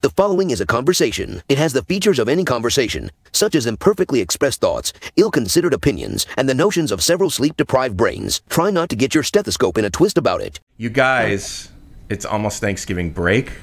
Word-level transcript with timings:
The 0.00 0.10
following 0.10 0.50
is 0.50 0.60
a 0.60 0.66
conversation. 0.66 1.42
It 1.48 1.58
has 1.58 1.72
the 1.72 1.82
features 1.82 2.20
of 2.20 2.28
any 2.28 2.44
conversation, 2.44 3.10
such 3.32 3.56
as 3.56 3.66
imperfectly 3.66 4.20
expressed 4.20 4.60
thoughts, 4.60 4.92
ill 5.16 5.32
considered 5.32 5.74
opinions, 5.74 6.24
and 6.36 6.48
the 6.48 6.54
notions 6.54 6.92
of 6.92 7.02
several 7.02 7.30
sleep 7.30 7.56
deprived 7.56 7.96
brains. 7.96 8.40
Try 8.48 8.70
not 8.70 8.90
to 8.90 8.96
get 8.96 9.12
your 9.12 9.24
stethoscope 9.24 9.76
in 9.76 9.84
a 9.84 9.90
twist 9.90 10.16
about 10.16 10.40
it. 10.40 10.60
You 10.76 10.88
guys, 10.88 11.72
it's 12.08 12.24
almost 12.24 12.60
Thanksgiving 12.60 13.10
break 13.10 13.54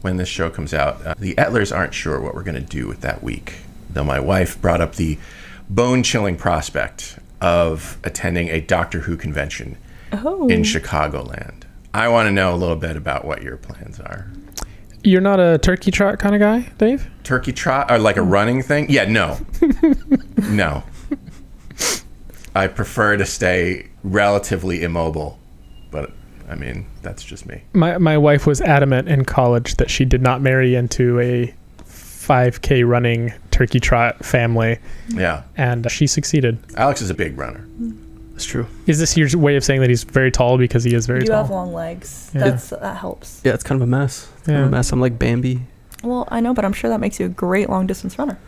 when 0.00 0.16
this 0.16 0.28
show 0.28 0.50
comes 0.50 0.74
out. 0.74 1.06
Uh, 1.06 1.14
the 1.16 1.36
Etlers 1.36 1.72
aren't 1.74 1.94
sure 1.94 2.20
what 2.20 2.34
we're 2.34 2.42
going 2.42 2.56
to 2.56 2.60
do 2.60 2.88
with 2.88 3.00
that 3.02 3.22
week, 3.22 3.58
though 3.88 4.02
my 4.02 4.18
wife 4.18 4.60
brought 4.60 4.80
up 4.80 4.96
the 4.96 5.16
bone 5.70 6.02
chilling 6.02 6.34
prospect 6.36 7.20
of 7.40 7.98
attending 8.02 8.48
a 8.48 8.60
Doctor 8.60 8.98
Who 9.02 9.16
convention 9.16 9.78
Oh. 10.12 10.48
in 10.48 10.62
Chicagoland. 10.62 11.62
I 11.94 12.08
want 12.08 12.26
to 12.26 12.32
know 12.32 12.52
a 12.52 12.56
little 12.56 12.74
bit 12.74 12.96
about 12.96 13.24
what 13.24 13.42
your 13.44 13.56
plans 13.58 14.00
are. 14.00 14.26
You're 15.04 15.20
not 15.20 15.40
a 15.40 15.58
turkey 15.58 15.90
trot 15.90 16.18
kind 16.18 16.34
of 16.34 16.40
guy, 16.40 16.70
Dave? 16.78 17.08
Turkey 17.24 17.52
trot 17.52 17.90
or 17.90 17.98
like 17.98 18.16
a 18.16 18.22
running 18.22 18.62
thing? 18.62 18.86
Yeah, 18.88 19.04
no. 19.04 19.38
no. 20.48 20.84
I 22.54 22.66
prefer 22.68 23.16
to 23.16 23.24
stay 23.26 23.88
relatively 24.04 24.82
immobile, 24.82 25.38
but 25.90 26.12
I 26.48 26.54
mean, 26.54 26.86
that's 27.02 27.24
just 27.24 27.46
me. 27.46 27.62
My 27.72 27.96
my 27.98 28.18
wife 28.18 28.46
was 28.46 28.60
adamant 28.60 29.08
in 29.08 29.24
college 29.24 29.76
that 29.76 29.90
she 29.90 30.04
did 30.04 30.20
not 30.22 30.42
marry 30.42 30.74
into 30.74 31.18
a 31.18 31.52
5K 31.88 32.86
running 32.86 33.32
turkey 33.50 33.80
trot 33.80 34.24
family, 34.24 34.78
Yeah. 35.08 35.42
and 35.56 35.90
she 35.90 36.06
succeeded. 36.06 36.58
Alex 36.76 37.00
is 37.02 37.10
a 37.10 37.14
big 37.14 37.38
runner. 37.38 37.66
That's 38.32 38.44
true. 38.44 38.66
Is 38.86 38.98
this 38.98 39.16
your 39.16 39.28
way 39.38 39.56
of 39.56 39.64
saying 39.64 39.80
that 39.82 39.90
he's 39.90 40.04
very 40.04 40.30
tall 40.30 40.58
because 40.58 40.84
he 40.84 40.94
is 40.94 41.06
very 41.06 41.20
You 41.20 41.26
tall? 41.26 41.36
You 41.36 41.42
have 41.42 41.50
long 41.50 41.72
legs. 41.72 42.30
Yeah. 42.34 42.44
That's 42.44 42.70
that 42.70 42.96
helps. 42.96 43.40
Yeah, 43.44 43.52
it's 43.54 43.62
kind 43.62 43.80
of 43.80 43.86
a 43.86 43.90
mess. 43.90 44.28
It's 44.38 44.46
kind 44.46 44.58
of 44.58 44.62
Yeah. 44.64 44.68
a 44.68 44.70
mess. 44.70 44.92
I'm 44.92 45.00
like 45.00 45.18
Bambi. 45.18 45.60
Well, 46.02 46.26
I 46.30 46.40
know, 46.40 46.52
but 46.54 46.64
I'm 46.64 46.72
sure 46.72 46.90
that 46.90 46.98
makes 47.00 47.20
you 47.20 47.26
a 47.26 47.28
great 47.28 47.68
long 47.70 47.86
distance 47.86 48.18
runner. 48.18 48.38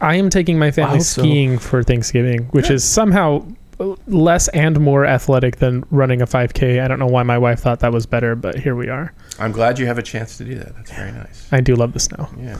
I 0.00 0.16
am 0.16 0.28
taking 0.30 0.58
my 0.58 0.70
family 0.70 0.98
hope 0.98 1.06
so. 1.06 1.22
skiing 1.22 1.58
for 1.58 1.82
Thanksgiving, 1.82 2.44
which 2.50 2.68
is 2.70 2.84
somehow 2.84 3.46
uh, 3.80 3.94
less 4.06 4.48
and 4.48 4.78
more 4.80 5.06
athletic 5.06 5.56
than 5.56 5.84
running 5.90 6.20
a 6.20 6.26
5K. 6.26 6.82
I 6.82 6.88
don't 6.88 6.98
know 6.98 7.06
why 7.06 7.22
my 7.22 7.38
wife 7.38 7.60
thought 7.60 7.80
that 7.80 7.92
was 7.92 8.04
better, 8.04 8.34
but 8.34 8.58
here 8.58 8.74
we 8.74 8.88
are. 8.88 9.12
I'm 9.38 9.52
glad 9.52 9.78
you 9.78 9.86
have 9.86 9.98
a 9.98 10.02
chance 10.02 10.36
to 10.38 10.44
do 10.44 10.56
that. 10.56 10.74
That's 10.76 10.90
very 10.92 11.12
nice. 11.12 11.48
I 11.52 11.60
do 11.60 11.74
love 11.76 11.92
the 11.94 12.00
snow. 12.00 12.28
Yeah. 12.38 12.58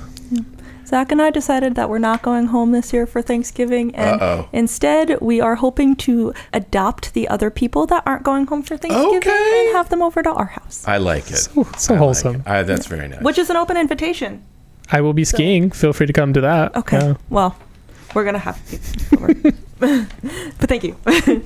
Zach 0.92 1.10
and 1.10 1.22
I 1.22 1.30
decided 1.30 1.74
that 1.76 1.88
we're 1.88 1.96
not 1.98 2.20
going 2.20 2.48
home 2.48 2.72
this 2.72 2.92
year 2.92 3.06
for 3.06 3.22
Thanksgiving, 3.22 3.94
and 3.96 4.20
Uh-oh. 4.20 4.48
instead 4.52 5.18
we 5.22 5.40
are 5.40 5.54
hoping 5.54 5.96
to 5.96 6.34
adopt 6.52 7.14
the 7.14 7.26
other 7.28 7.48
people 7.48 7.86
that 7.86 8.02
aren't 8.04 8.24
going 8.24 8.46
home 8.46 8.62
for 8.62 8.76
Thanksgiving 8.76 9.16
Okay. 9.16 9.64
and 9.68 9.74
have 9.74 9.88
them 9.88 10.02
over 10.02 10.22
to 10.22 10.30
our 10.30 10.44
house, 10.44 10.84
I 10.86 10.98
like 10.98 11.30
it. 11.30 11.36
So, 11.38 11.62
so 11.78 11.94
I 11.94 11.96
like 11.96 11.98
wholesome. 11.98 12.34
it. 12.36 12.42
I, 12.46 12.62
that's 12.62 12.84
very 12.84 13.08
nice. 13.08 13.22
which 13.22 13.38
is 13.38 13.48
an 13.48 13.56
open 13.56 13.78
invitation. 13.78 14.44
I 14.90 15.00
will 15.00 15.14
be 15.14 15.24
skiing. 15.24 15.70
Feel 15.70 15.94
free 15.94 16.06
to 16.06 16.12
come 16.12 16.34
to 16.34 16.42
that. 16.42 16.76
Okay. 16.76 16.98
Yeah. 16.98 17.14
Well, 17.30 17.56
we're 18.14 18.24
gonna 18.24 18.38
have 18.38 18.60
to. 18.68 19.16
over. 19.16 19.34
but 20.60 20.68
thank 20.68 20.84
you. 20.84 20.94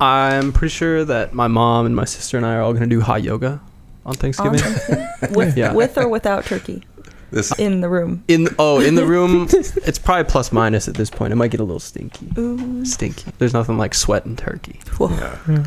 I'm 0.00 0.52
pretty 0.54 0.72
sure 0.72 1.04
that 1.04 1.34
my 1.34 1.48
mom 1.48 1.84
and 1.84 1.94
my 1.94 2.06
sister 2.06 2.38
and 2.38 2.46
I 2.46 2.54
are 2.54 2.62
all 2.62 2.72
going 2.72 2.88
to 2.88 2.96
do 2.96 3.02
hot 3.02 3.22
yoga 3.22 3.60
on 4.06 4.14
Thanksgiving. 4.14 4.62
with, 5.36 5.58
Yeah. 5.58 5.74
with 5.74 5.98
or 5.98 6.08
without 6.08 6.46
turkey 6.46 6.82
this 7.30 7.56
in 7.58 7.80
the 7.80 7.88
room. 7.88 8.24
in 8.28 8.48
oh, 8.58 8.80
in 8.80 8.94
the 8.94 9.06
room, 9.06 9.48
it's 9.52 9.98
probably 9.98 10.24
plus 10.30 10.52
minus 10.52 10.88
at 10.88 10.94
this 10.94 11.10
point. 11.10 11.32
It 11.32 11.36
might 11.36 11.50
get 11.50 11.60
a 11.60 11.64
little 11.64 11.80
stinky. 11.80 12.32
Ooh. 12.38 12.84
Stinky. 12.84 13.30
There's 13.38 13.52
nothing 13.52 13.78
like 13.78 13.94
sweat 13.94 14.24
and 14.24 14.36
turkey. 14.36 14.80
Whoa. 14.98 15.10
yeah. 15.10 15.64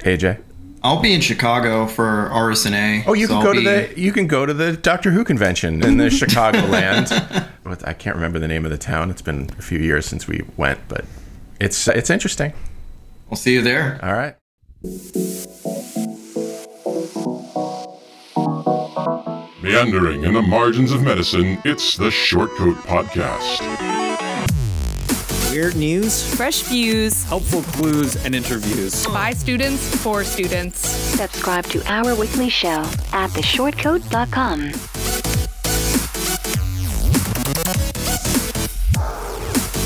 AJ. 0.00 0.40
I'll 0.82 1.00
be 1.00 1.14
in 1.14 1.22
Chicago 1.22 1.86
for 1.86 2.28
RSNA. 2.30 3.04
Oh, 3.06 3.14
you 3.14 3.26
so 3.26 3.32
can 3.32 3.36
I'll 3.38 3.42
go 3.44 3.52
to 3.54 3.60
be- 3.60 3.64
the 3.94 4.00
you 4.00 4.12
can 4.12 4.26
go 4.26 4.44
to 4.44 4.52
the 4.52 4.76
Doctor 4.76 5.10
Who 5.10 5.24
convention 5.24 5.82
in 5.82 5.96
the 5.96 6.04
Chicagoland. 6.10 7.10
What- 7.62 7.86
I 7.88 7.94
can't 7.94 8.16
remember 8.16 8.38
the 8.38 8.48
name 8.48 8.64
of 8.66 8.70
the 8.70 8.76
town. 8.78 9.10
It's 9.10 9.22
been 9.22 9.48
a 9.58 9.62
few 9.62 9.78
years 9.78 10.04
since 10.04 10.28
we 10.28 10.42
went, 10.58 10.80
but 10.88 11.06
it's 11.58 11.88
it's 11.88 12.10
interesting. 12.10 12.52
I'll 13.30 13.36
see 13.36 13.54
you 13.54 13.62
there. 13.62 13.98
All 14.02 14.12
right. 14.12 14.36
Meandering 19.64 20.24
in 20.24 20.34
the 20.34 20.42
margins 20.42 20.92
of 20.92 21.02
medicine, 21.02 21.58
it's 21.64 21.96
the 21.96 22.10
Shortcoat 22.10 22.74
Podcast. 22.82 23.62
Weird 25.50 25.74
news, 25.74 26.34
Fresh 26.34 26.64
views 26.64 27.24
helpful 27.24 27.62
clues, 27.62 28.22
and 28.26 28.34
interviews. 28.34 29.06
by 29.06 29.32
students 29.32 29.96
for 30.02 30.22
students. 30.22 30.80
Subscribe 30.80 31.64
to 31.68 31.82
our 31.90 32.14
weekly 32.14 32.50
show 32.50 32.82
at 33.14 33.30
theshortcoat.com. 33.30 34.60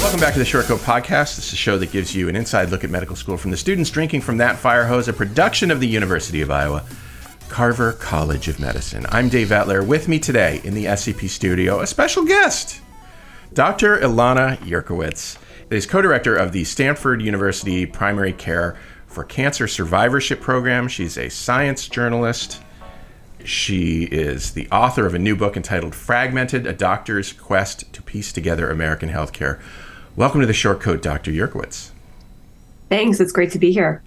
Welcome 0.02 0.18
back 0.18 0.32
to 0.32 0.40
the 0.40 0.44
Shortcoat 0.44 0.78
Podcast. 0.78 1.36
This 1.36 1.46
is 1.46 1.52
a 1.52 1.56
show 1.56 1.78
that 1.78 1.92
gives 1.92 2.16
you 2.16 2.28
an 2.28 2.34
inside 2.34 2.70
look 2.70 2.82
at 2.82 2.90
medical 2.90 3.14
school 3.14 3.36
from 3.36 3.52
the 3.52 3.56
students 3.56 3.90
drinking 3.90 4.22
from 4.22 4.38
that 4.38 4.56
fire 4.58 4.86
hose, 4.86 5.06
a 5.06 5.12
production 5.12 5.70
of 5.70 5.78
the 5.78 5.86
University 5.86 6.40
of 6.42 6.50
Iowa, 6.50 6.82
Carver 7.48 7.92
College 7.92 8.48
of 8.48 8.60
Medicine. 8.60 9.06
I'm 9.08 9.28
Dave 9.28 9.48
Etler. 9.48 9.84
With 9.84 10.06
me 10.06 10.18
today 10.18 10.60
in 10.64 10.74
the 10.74 10.84
SCP 10.84 11.28
studio, 11.28 11.80
a 11.80 11.86
special 11.86 12.24
guest, 12.24 12.80
Dr. 13.52 13.98
Ilana 13.98 14.58
Yurkiewicz 14.58 15.38
is 15.70 15.86
co-director 15.86 16.36
of 16.36 16.52
the 16.52 16.64
Stanford 16.64 17.22
University 17.22 17.86
Primary 17.86 18.32
Care 18.32 18.76
for 19.06 19.24
Cancer 19.24 19.66
Survivorship 19.66 20.40
Program. 20.40 20.86
She's 20.88 21.16
a 21.16 21.28
science 21.30 21.88
journalist. 21.88 22.62
She 23.44 24.04
is 24.04 24.52
the 24.52 24.68
author 24.70 25.06
of 25.06 25.14
a 25.14 25.18
new 25.18 25.34
book 25.34 25.56
entitled 25.56 25.94
Fragmented 25.94 26.66
A 26.66 26.72
Doctor's 26.72 27.32
Quest 27.32 27.92
to 27.92 28.02
Piece 28.02 28.32
Together 28.32 28.70
American 28.70 29.08
Healthcare. 29.08 29.60
Welcome 30.14 30.40
to 30.40 30.46
the 30.46 30.52
short 30.52 30.80
coat, 30.80 31.02
Dr. 31.02 31.30
Yurkiewicz. 31.30 31.90
Thanks. 32.88 33.20
It's 33.20 33.32
great 33.32 33.50
to 33.52 33.58
be 33.58 33.72
here. 33.72 34.02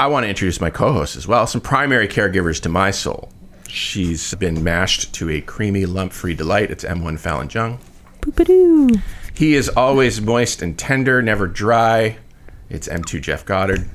I 0.00 0.06
want 0.06 0.24
to 0.24 0.30
introduce 0.30 0.62
my 0.62 0.70
co 0.70 0.94
host 0.94 1.14
as 1.14 1.28
well, 1.28 1.46
some 1.46 1.60
primary 1.60 2.08
caregivers 2.08 2.58
to 2.62 2.70
my 2.70 2.90
soul. 2.90 3.30
She's 3.68 4.32
been 4.32 4.64
mashed 4.64 5.12
to 5.16 5.28
a 5.28 5.42
creamy, 5.42 5.84
lump 5.84 6.14
free 6.14 6.32
delight. 6.32 6.70
It's 6.70 6.84
M1 6.84 7.18
Fallon 7.18 7.50
Jung. 7.50 7.78
Boop-a-doo. 8.22 8.98
He 9.34 9.52
is 9.54 9.68
always 9.68 10.22
moist 10.22 10.62
and 10.62 10.78
tender, 10.78 11.20
never 11.20 11.46
dry. 11.46 12.16
It's 12.70 12.88
M2 12.88 13.20
Jeff 13.20 13.44
Goddard. 13.44 13.90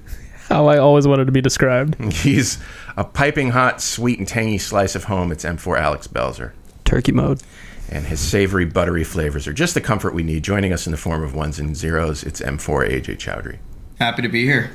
How 0.47 0.67
I 0.67 0.77
always 0.77 1.07
wanted 1.07 1.25
to 1.25 1.31
be 1.31 1.41
described. 1.41 1.99
He's 2.13 2.59
a 2.95 3.03
piping 3.03 3.49
hot, 3.49 3.81
sweet 3.81 4.19
and 4.19 4.27
tangy 4.27 4.59
slice 4.59 4.93
of 4.93 5.05
home. 5.05 5.31
It's 5.31 5.43
M4 5.43 5.79
Alex 5.79 6.05
Belzer. 6.05 6.51
Turkey 6.83 7.13
mode. 7.13 7.41
and 7.89 8.05
his 8.05 8.19
savory, 8.19 8.65
buttery 8.65 9.03
flavors 9.03 9.47
are 9.47 9.53
just 9.53 9.73
the 9.73 9.81
comfort 9.81 10.13
we 10.13 10.21
need. 10.21 10.43
Joining 10.43 10.71
us 10.71 10.85
in 10.85 10.91
the 10.91 10.97
form 10.97 11.23
of 11.23 11.33
ones 11.33 11.57
and 11.57 11.75
zeros, 11.75 12.21
it's 12.21 12.41
M4 12.41 12.91
AJ 12.91 13.17
Chowdhury. 13.17 13.57
Happy 13.97 14.21
to 14.21 14.29
be 14.29 14.45
here. 14.45 14.69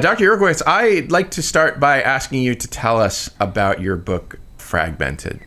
Dr. 0.00 0.24
Yurkiewicz, 0.24 0.62
I'd 0.66 1.12
like 1.12 1.30
to 1.32 1.42
start 1.42 1.78
by 1.78 2.00
asking 2.00 2.42
you 2.42 2.54
to 2.54 2.66
tell 2.66 2.98
us 2.98 3.28
about 3.38 3.82
your 3.82 3.96
book, 3.96 4.38
Fragmented. 4.56 5.40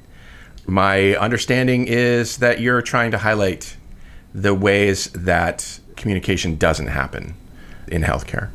My 0.67 1.15
understanding 1.15 1.87
is 1.87 2.37
that 2.37 2.61
you're 2.61 2.83
trying 2.83 3.11
to 3.11 3.17
highlight 3.17 3.77
the 4.33 4.53
ways 4.53 5.09
that 5.11 5.79
communication 5.95 6.57
doesn't 6.57 6.87
happen 6.87 7.33
in 7.87 8.03
healthcare. 8.03 8.51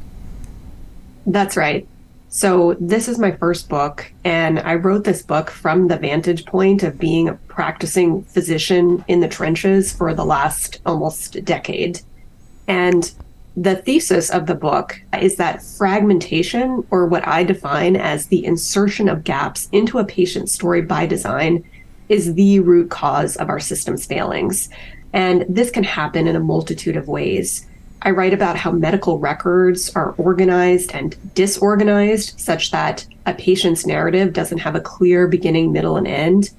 That's 1.27 1.57
right. 1.57 1.87
So, 2.29 2.77
this 2.79 3.09
is 3.09 3.19
my 3.19 3.33
first 3.33 3.69
book, 3.69 4.13
and 4.23 4.61
I 4.61 4.75
wrote 4.75 5.05
this 5.05 5.23
book 5.23 5.51
from 5.51 5.89
the 5.89 5.97
vantage 5.97 6.45
point 6.45 6.83
of 6.83 6.99
being 6.99 7.29
a 7.29 7.35
practicing 7.35 8.23
physician 8.23 9.05
in 9.09 9.21
the 9.21 9.29
trenches 9.29 9.93
for 9.93 10.15
the 10.15 10.25
last 10.25 10.81
almost 10.87 11.43
decade. 11.45 12.01
And 12.69 13.11
the 13.61 13.77
thesis 13.77 14.31
of 14.31 14.47
the 14.47 14.55
book 14.55 15.01
is 15.21 15.35
that 15.37 15.63
fragmentation, 15.63 16.87
or 16.91 17.07
what 17.07 17.27
I 17.27 17.43
define 17.43 17.97
as 17.97 18.27
the 18.27 18.45
insertion 18.45 19.09
of 19.09 19.25
gaps 19.25 19.69
into 19.73 19.99
a 19.99 20.05
patient's 20.05 20.53
story 20.53 20.81
by 20.81 21.07
design, 21.07 21.69
is 22.09 22.35
the 22.35 22.61
root 22.61 22.89
cause 22.89 23.37
of 23.37 23.49
our 23.49 23.59
system's 23.59 24.07
failings. 24.07 24.69
And 25.13 25.45
this 25.49 25.71
can 25.71 25.83
happen 25.83 26.29
in 26.29 26.37
a 26.37 26.41
multitude 26.41 26.97
of 26.97 27.09
ways. 27.09 27.67
I 28.03 28.11
write 28.11 28.33
about 28.33 28.57
how 28.57 28.71
medical 28.71 29.19
records 29.19 29.95
are 29.97 30.15
organized 30.19 30.93
and 30.95 31.17
disorganized 31.35 32.39
such 32.39 32.71
that 32.71 33.05
a 33.27 33.35
patient's 33.35 33.85
narrative 33.85 34.33
doesn't 34.33 34.59
have 34.59 34.77
a 34.77 34.81
clear 34.81 35.27
beginning, 35.27 35.73
middle, 35.73 35.97
and 35.97 36.07
end. 36.07 36.51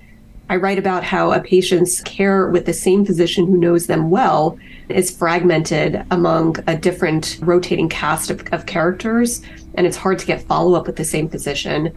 I 0.50 0.56
write 0.56 0.80
about 0.80 1.04
how 1.04 1.32
a 1.32 1.40
patient's 1.40 2.02
care 2.02 2.48
with 2.48 2.66
the 2.66 2.74
same 2.74 3.06
physician 3.06 3.46
who 3.46 3.56
knows 3.56 3.86
them 3.86 4.10
well 4.10 4.58
is 4.90 5.16
fragmented 5.16 6.04
among 6.10 6.56
a 6.66 6.76
different 6.76 7.38
rotating 7.42 7.88
cast 7.88 8.32
of, 8.32 8.42
of 8.52 8.66
characters, 8.66 9.44
and 9.76 9.86
it's 9.86 9.96
hard 9.96 10.18
to 10.18 10.26
get 10.26 10.42
follow 10.42 10.74
up 10.74 10.88
with 10.88 10.96
the 10.96 11.06
same 11.06 11.30
physician. 11.30 11.96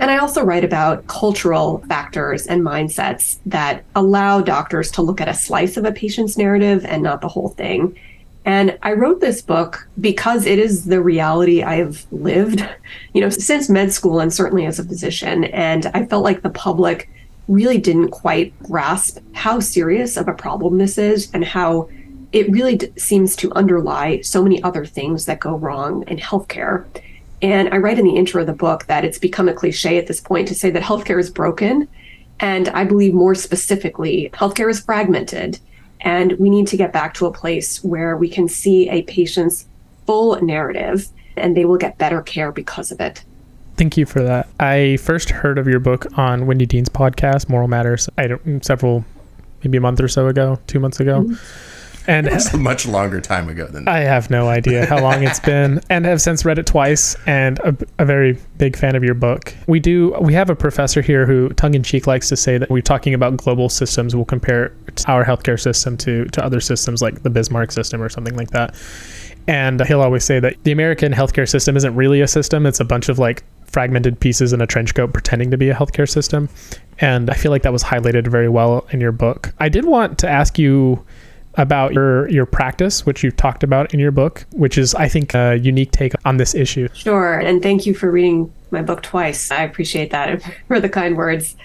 And 0.00 0.10
I 0.10 0.18
also 0.18 0.44
write 0.44 0.64
about 0.64 1.06
cultural 1.06 1.78
factors 1.88 2.46
and 2.46 2.60
mindsets 2.60 3.38
that 3.46 3.84
allow 3.94 4.42
doctors 4.42 4.90
to 4.92 5.02
look 5.02 5.22
at 5.22 5.28
a 5.28 5.34
slice 5.34 5.78
of 5.78 5.86
a 5.86 5.92
patient's 5.92 6.36
narrative 6.36 6.84
and 6.84 7.02
not 7.02 7.22
the 7.22 7.28
whole 7.28 7.50
thing. 7.50 7.98
And 8.44 8.76
I 8.82 8.92
wrote 8.92 9.22
this 9.22 9.40
book 9.40 9.88
because 9.98 10.44
it 10.44 10.58
is 10.58 10.84
the 10.84 11.00
reality 11.00 11.62
I 11.62 11.76
have 11.76 12.04
lived, 12.12 12.68
you 13.14 13.22
know, 13.22 13.30
since 13.30 13.70
med 13.70 13.94
school 13.94 14.20
and 14.20 14.30
certainly 14.30 14.66
as 14.66 14.78
a 14.78 14.84
physician. 14.84 15.44
And 15.44 15.86
I 15.94 16.04
felt 16.04 16.24
like 16.24 16.42
the 16.42 16.50
public 16.50 17.08
really 17.48 17.78
didn't 17.78 18.10
quite 18.10 18.58
grasp 18.62 19.18
how 19.32 19.60
serious 19.60 20.16
of 20.16 20.28
a 20.28 20.34
problem 20.34 20.78
this 20.78 20.98
is 20.98 21.30
and 21.32 21.44
how 21.44 21.88
it 22.32 22.50
really 22.50 22.76
d- 22.76 22.90
seems 22.96 23.36
to 23.36 23.52
underlie 23.52 24.20
so 24.22 24.42
many 24.42 24.62
other 24.62 24.84
things 24.84 25.26
that 25.26 25.40
go 25.40 25.56
wrong 25.56 26.02
in 26.08 26.18
healthcare. 26.18 26.84
And 27.42 27.68
I 27.72 27.76
write 27.76 27.98
in 27.98 28.06
the 28.06 28.16
intro 28.16 28.40
of 28.40 28.46
the 28.46 28.52
book 28.52 28.86
that 28.86 29.04
it's 29.04 29.18
become 29.18 29.48
a 29.48 29.54
cliche 29.54 29.98
at 29.98 30.06
this 30.06 30.20
point 30.20 30.48
to 30.48 30.54
say 30.54 30.70
that 30.70 30.82
healthcare 30.82 31.20
is 31.20 31.30
broken. 31.30 31.88
And 32.40 32.68
I 32.70 32.84
believe 32.84 33.14
more 33.14 33.34
specifically, 33.34 34.30
healthcare 34.32 34.70
is 34.70 34.80
fragmented. 34.80 35.58
And 36.00 36.32
we 36.38 36.50
need 36.50 36.66
to 36.68 36.76
get 36.76 36.92
back 36.92 37.14
to 37.14 37.26
a 37.26 37.32
place 37.32 37.84
where 37.84 38.16
we 38.16 38.28
can 38.28 38.48
see 38.48 38.88
a 38.90 39.02
patient's 39.02 39.66
full 40.06 40.40
narrative 40.42 41.08
and 41.36 41.56
they 41.56 41.64
will 41.64 41.78
get 41.78 41.98
better 41.98 42.22
care 42.22 42.52
because 42.52 42.90
of 42.90 43.00
it. 43.00 43.24
Thank 43.76 43.96
you 43.96 44.06
for 44.06 44.22
that. 44.22 44.48
I 44.60 44.98
first 44.98 45.30
heard 45.30 45.58
of 45.58 45.66
your 45.66 45.80
book 45.80 46.06
on 46.16 46.46
Wendy 46.46 46.66
Dean's 46.66 46.88
podcast, 46.88 47.48
Moral 47.48 47.68
Matters, 47.68 48.08
I 48.16 48.28
don't, 48.28 48.64
several, 48.64 49.04
maybe 49.62 49.78
a 49.78 49.80
month 49.80 50.00
or 50.00 50.08
so 50.08 50.28
ago, 50.28 50.58
two 50.66 50.80
months 50.80 51.00
ago. 51.00 51.22
Mm-hmm 51.22 51.70
and 52.06 52.26
it's 52.26 52.52
a 52.52 52.56
much 52.56 52.86
longer 52.86 53.20
time 53.20 53.48
ago 53.48 53.66
than 53.66 53.84
that. 53.84 53.94
I 53.94 54.00
have 54.00 54.30
no 54.30 54.48
idea 54.48 54.86
how 54.86 55.00
long 55.00 55.22
it's 55.22 55.40
been, 55.44 55.80
and 55.88 56.04
have 56.04 56.20
since 56.20 56.44
read 56.44 56.58
it 56.58 56.66
twice, 56.66 57.16
and 57.26 57.58
a, 57.60 57.76
a, 57.98 58.04
very 58.04 58.38
big 58.58 58.76
fan 58.76 58.94
of 58.94 59.02
your 59.02 59.14
book. 59.14 59.54
We 59.66 59.80
do. 59.80 60.14
We 60.20 60.34
have 60.34 60.50
a 60.50 60.56
professor 60.56 61.00
here 61.02 61.26
who, 61.26 61.48
tongue 61.50 61.74
in 61.74 61.82
cheek, 61.82 62.06
likes 62.06 62.28
to 62.28 62.36
say 62.36 62.58
that 62.58 62.70
we're 62.70 62.82
talking 62.82 63.14
about 63.14 63.36
global 63.36 63.68
systems. 63.68 64.14
We'll 64.14 64.24
compare 64.24 64.72
our 65.06 65.24
healthcare 65.24 65.60
system 65.60 65.96
to 65.98 66.26
to 66.26 66.44
other 66.44 66.60
systems 66.60 67.00
like 67.00 67.22
the 67.22 67.30
Bismarck 67.30 67.72
system 67.72 68.02
or 68.02 68.08
something 68.08 68.36
like 68.36 68.50
that. 68.50 68.74
And 69.46 69.84
he'll 69.86 70.00
always 70.00 70.24
say 70.24 70.40
that 70.40 70.56
the 70.64 70.72
American 70.72 71.12
healthcare 71.12 71.48
system 71.48 71.76
isn't 71.76 71.94
really 71.94 72.20
a 72.20 72.28
system; 72.28 72.66
it's 72.66 72.80
a 72.80 72.84
bunch 72.84 73.08
of 73.08 73.18
like 73.18 73.44
fragmented 73.74 74.20
pieces 74.20 74.52
in 74.52 74.60
a 74.60 74.66
trench 74.66 74.94
coat 74.94 75.12
pretending 75.12 75.50
to 75.50 75.58
be 75.58 75.68
a 75.68 75.74
healthcare 75.74 76.08
system. 76.08 76.48
And 77.00 77.28
I 77.28 77.34
feel 77.34 77.50
like 77.50 77.62
that 77.62 77.72
was 77.72 77.82
highlighted 77.82 78.28
very 78.28 78.48
well 78.48 78.86
in 78.92 79.00
your 79.00 79.10
book. 79.10 79.52
I 79.58 79.68
did 79.68 79.84
want 79.84 80.16
to 80.20 80.28
ask 80.28 80.58
you 80.58 81.04
about 81.56 81.92
your 81.92 82.28
your 82.30 82.46
practice, 82.46 83.04
which 83.04 83.22
you've 83.22 83.36
talked 83.36 83.62
about 83.62 83.92
in 83.92 84.00
your 84.00 84.10
book, 84.12 84.46
which 84.52 84.78
is 84.78 84.94
I 84.94 85.08
think 85.08 85.34
a 85.34 85.56
unique 85.56 85.90
take 85.90 86.12
on 86.24 86.36
this 86.36 86.54
issue. 86.54 86.88
Sure, 86.94 87.38
and 87.38 87.62
thank 87.62 87.84
you 87.84 87.94
for 87.94 88.10
reading 88.10 88.52
my 88.70 88.82
book 88.82 89.02
twice. 89.02 89.50
I 89.50 89.62
appreciate 89.62 90.10
that 90.10 90.42
for 90.68 90.80
the 90.80 90.88
kind 90.88 91.16
words. 91.16 91.56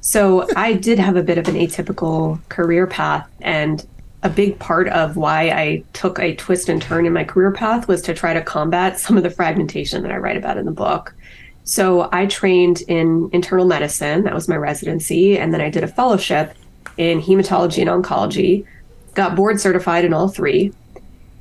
So 0.00 0.46
I 0.54 0.74
did 0.74 0.98
have 0.98 1.16
a 1.16 1.22
bit 1.22 1.38
of 1.38 1.48
an 1.48 1.54
atypical 1.54 2.38
career 2.50 2.86
path, 2.86 3.26
and 3.40 3.86
a 4.22 4.30
big 4.30 4.58
part 4.58 4.88
of 4.88 5.16
why 5.16 5.50
I 5.50 5.84
took 5.92 6.18
a 6.18 6.34
twist 6.34 6.68
and 6.68 6.80
turn 6.80 7.06
in 7.06 7.12
my 7.12 7.24
career 7.24 7.52
path 7.52 7.86
was 7.86 8.00
to 8.02 8.14
try 8.14 8.32
to 8.32 8.42
combat 8.42 8.98
some 8.98 9.16
of 9.18 9.22
the 9.22 9.30
fragmentation 9.30 10.02
that 10.02 10.12
I 10.12 10.16
write 10.16 10.38
about 10.38 10.56
in 10.56 10.64
the 10.64 10.72
book. 10.72 11.14
So 11.64 12.10
I 12.12 12.26
trained 12.26 12.82
in 12.82 13.30
internal 13.32 13.64
medicine, 13.64 14.24
that 14.24 14.34
was 14.34 14.48
my 14.48 14.56
residency, 14.56 15.38
and 15.38 15.52
then 15.52 15.62
I 15.62 15.70
did 15.70 15.82
a 15.82 15.88
fellowship 15.88 16.54
in 16.98 17.20
hematology 17.20 17.80
and 17.80 18.04
oncology 18.04 18.66
got 19.14 19.34
board 19.34 19.60
certified 19.60 20.04
in 20.04 20.12
all 20.12 20.28
three. 20.28 20.72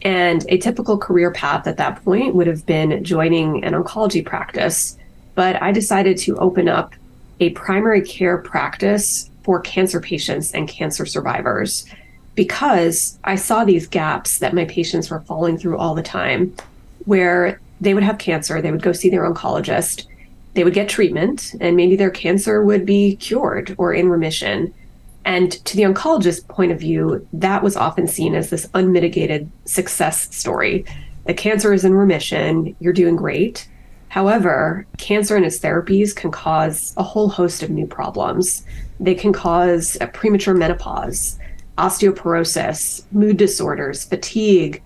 And 0.04 0.46
a 0.50 0.58
typical 0.58 0.98
career 0.98 1.31
path 1.31 1.68
at 1.68 1.78
that 1.78 2.04
point 2.04 2.36
would 2.36 2.48
have 2.48 2.66
been 2.66 3.04
joining 3.04 3.64
an 3.64 3.74
oncology 3.74 4.25
practice. 4.25 4.98
But 5.36 5.62
I 5.62 5.72
decided 5.72 6.18
to 6.20 6.38
open 6.38 6.68
up 6.68 6.94
a 7.40 7.50
primary 7.52 8.02
care 8.02 8.38
practice 8.38 9.30
for 9.44 9.60
cancer 9.60 10.00
patients 10.00 10.54
and 10.54 10.68
cancer 10.68 11.06
survivors 11.06 11.86
because 12.36 13.18
I 13.24 13.36
saw 13.36 13.66
these 13.66 13.88
gaps 13.88 14.40
that 14.40 14.54
my 14.54 14.66
patients 14.66 15.10
were 15.10 15.22
falling 15.22 15.58
through 15.58 15.78
all 15.78 15.96
the 15.96 16.04
time 16.04 16.56
where 17.06 17.60
they 17.81 17.94
would 17.94 18.04
have 18.04 18.18
cancer, 18.18 18.62
they 18.62 18.72
would 18.72 18.81
go 18.81 18.94
see 18.94 19.10
their 19.10 19.30
oncologist, 19.30 20.06
they 20.54 20.64
would 20.64 20.74
get 20.74 20.90
treatment, 20.90 21.56
and 21.60 21.76
maybe 21.76 21.96
their 21.96 22.12
cancer 22.12 22.64
would 22.64 22.86
be 22.86 23.16
cured 23.16 23.76
or 23.78 23.94
in 23.94 24.10
remission. 24.10 24.74
And 25.26 25.52
to 25.66 25.78
the 25.78 25.84
oncologist 25.84 26.48
point 26.48 26.72
of 26.72 26.80
view, 26.80 27.26
that 27.34 27.64
was 27.64 27.76
often 27.76 28.08
seen 28.08 28.36
as 28.36 28.50
this 28.50 28.70
unmitigated 28.74 29.50
success 29.66 30.36
story. 30.36 30.86
The 31.26 31.34
cancer 31.34 31.74
is 31.74 31.86
in 31.86 31.94
remission, 31.94 32.76
you're 32.80 32.94
doing 32.94 33.16
great. 33.16 33.68
However, 34.10 34.86
cancer 34.98 35.36
and 35.36 35.46
its 35.46 35.60
therapies 35.60 36.16
can 36.16 36.30
cause 36.30 36.94
a 36.98 37.04
whole 37.04 37.30
host 37.30 37.64
of 37.64 37.72
new 37.72 37.88
problems. 37.88 38.64
They 39.00 39.16
can 39.16 39.34
cause 39.34 39.98
a 40.02 40.08
premature 40.08 40.54
menopause, 40.54 41.40
osteoporosis, 41.80 43.06
mood 43.12 43.38
disorders, 43.38 44.04
fatigue, 44.04 44.84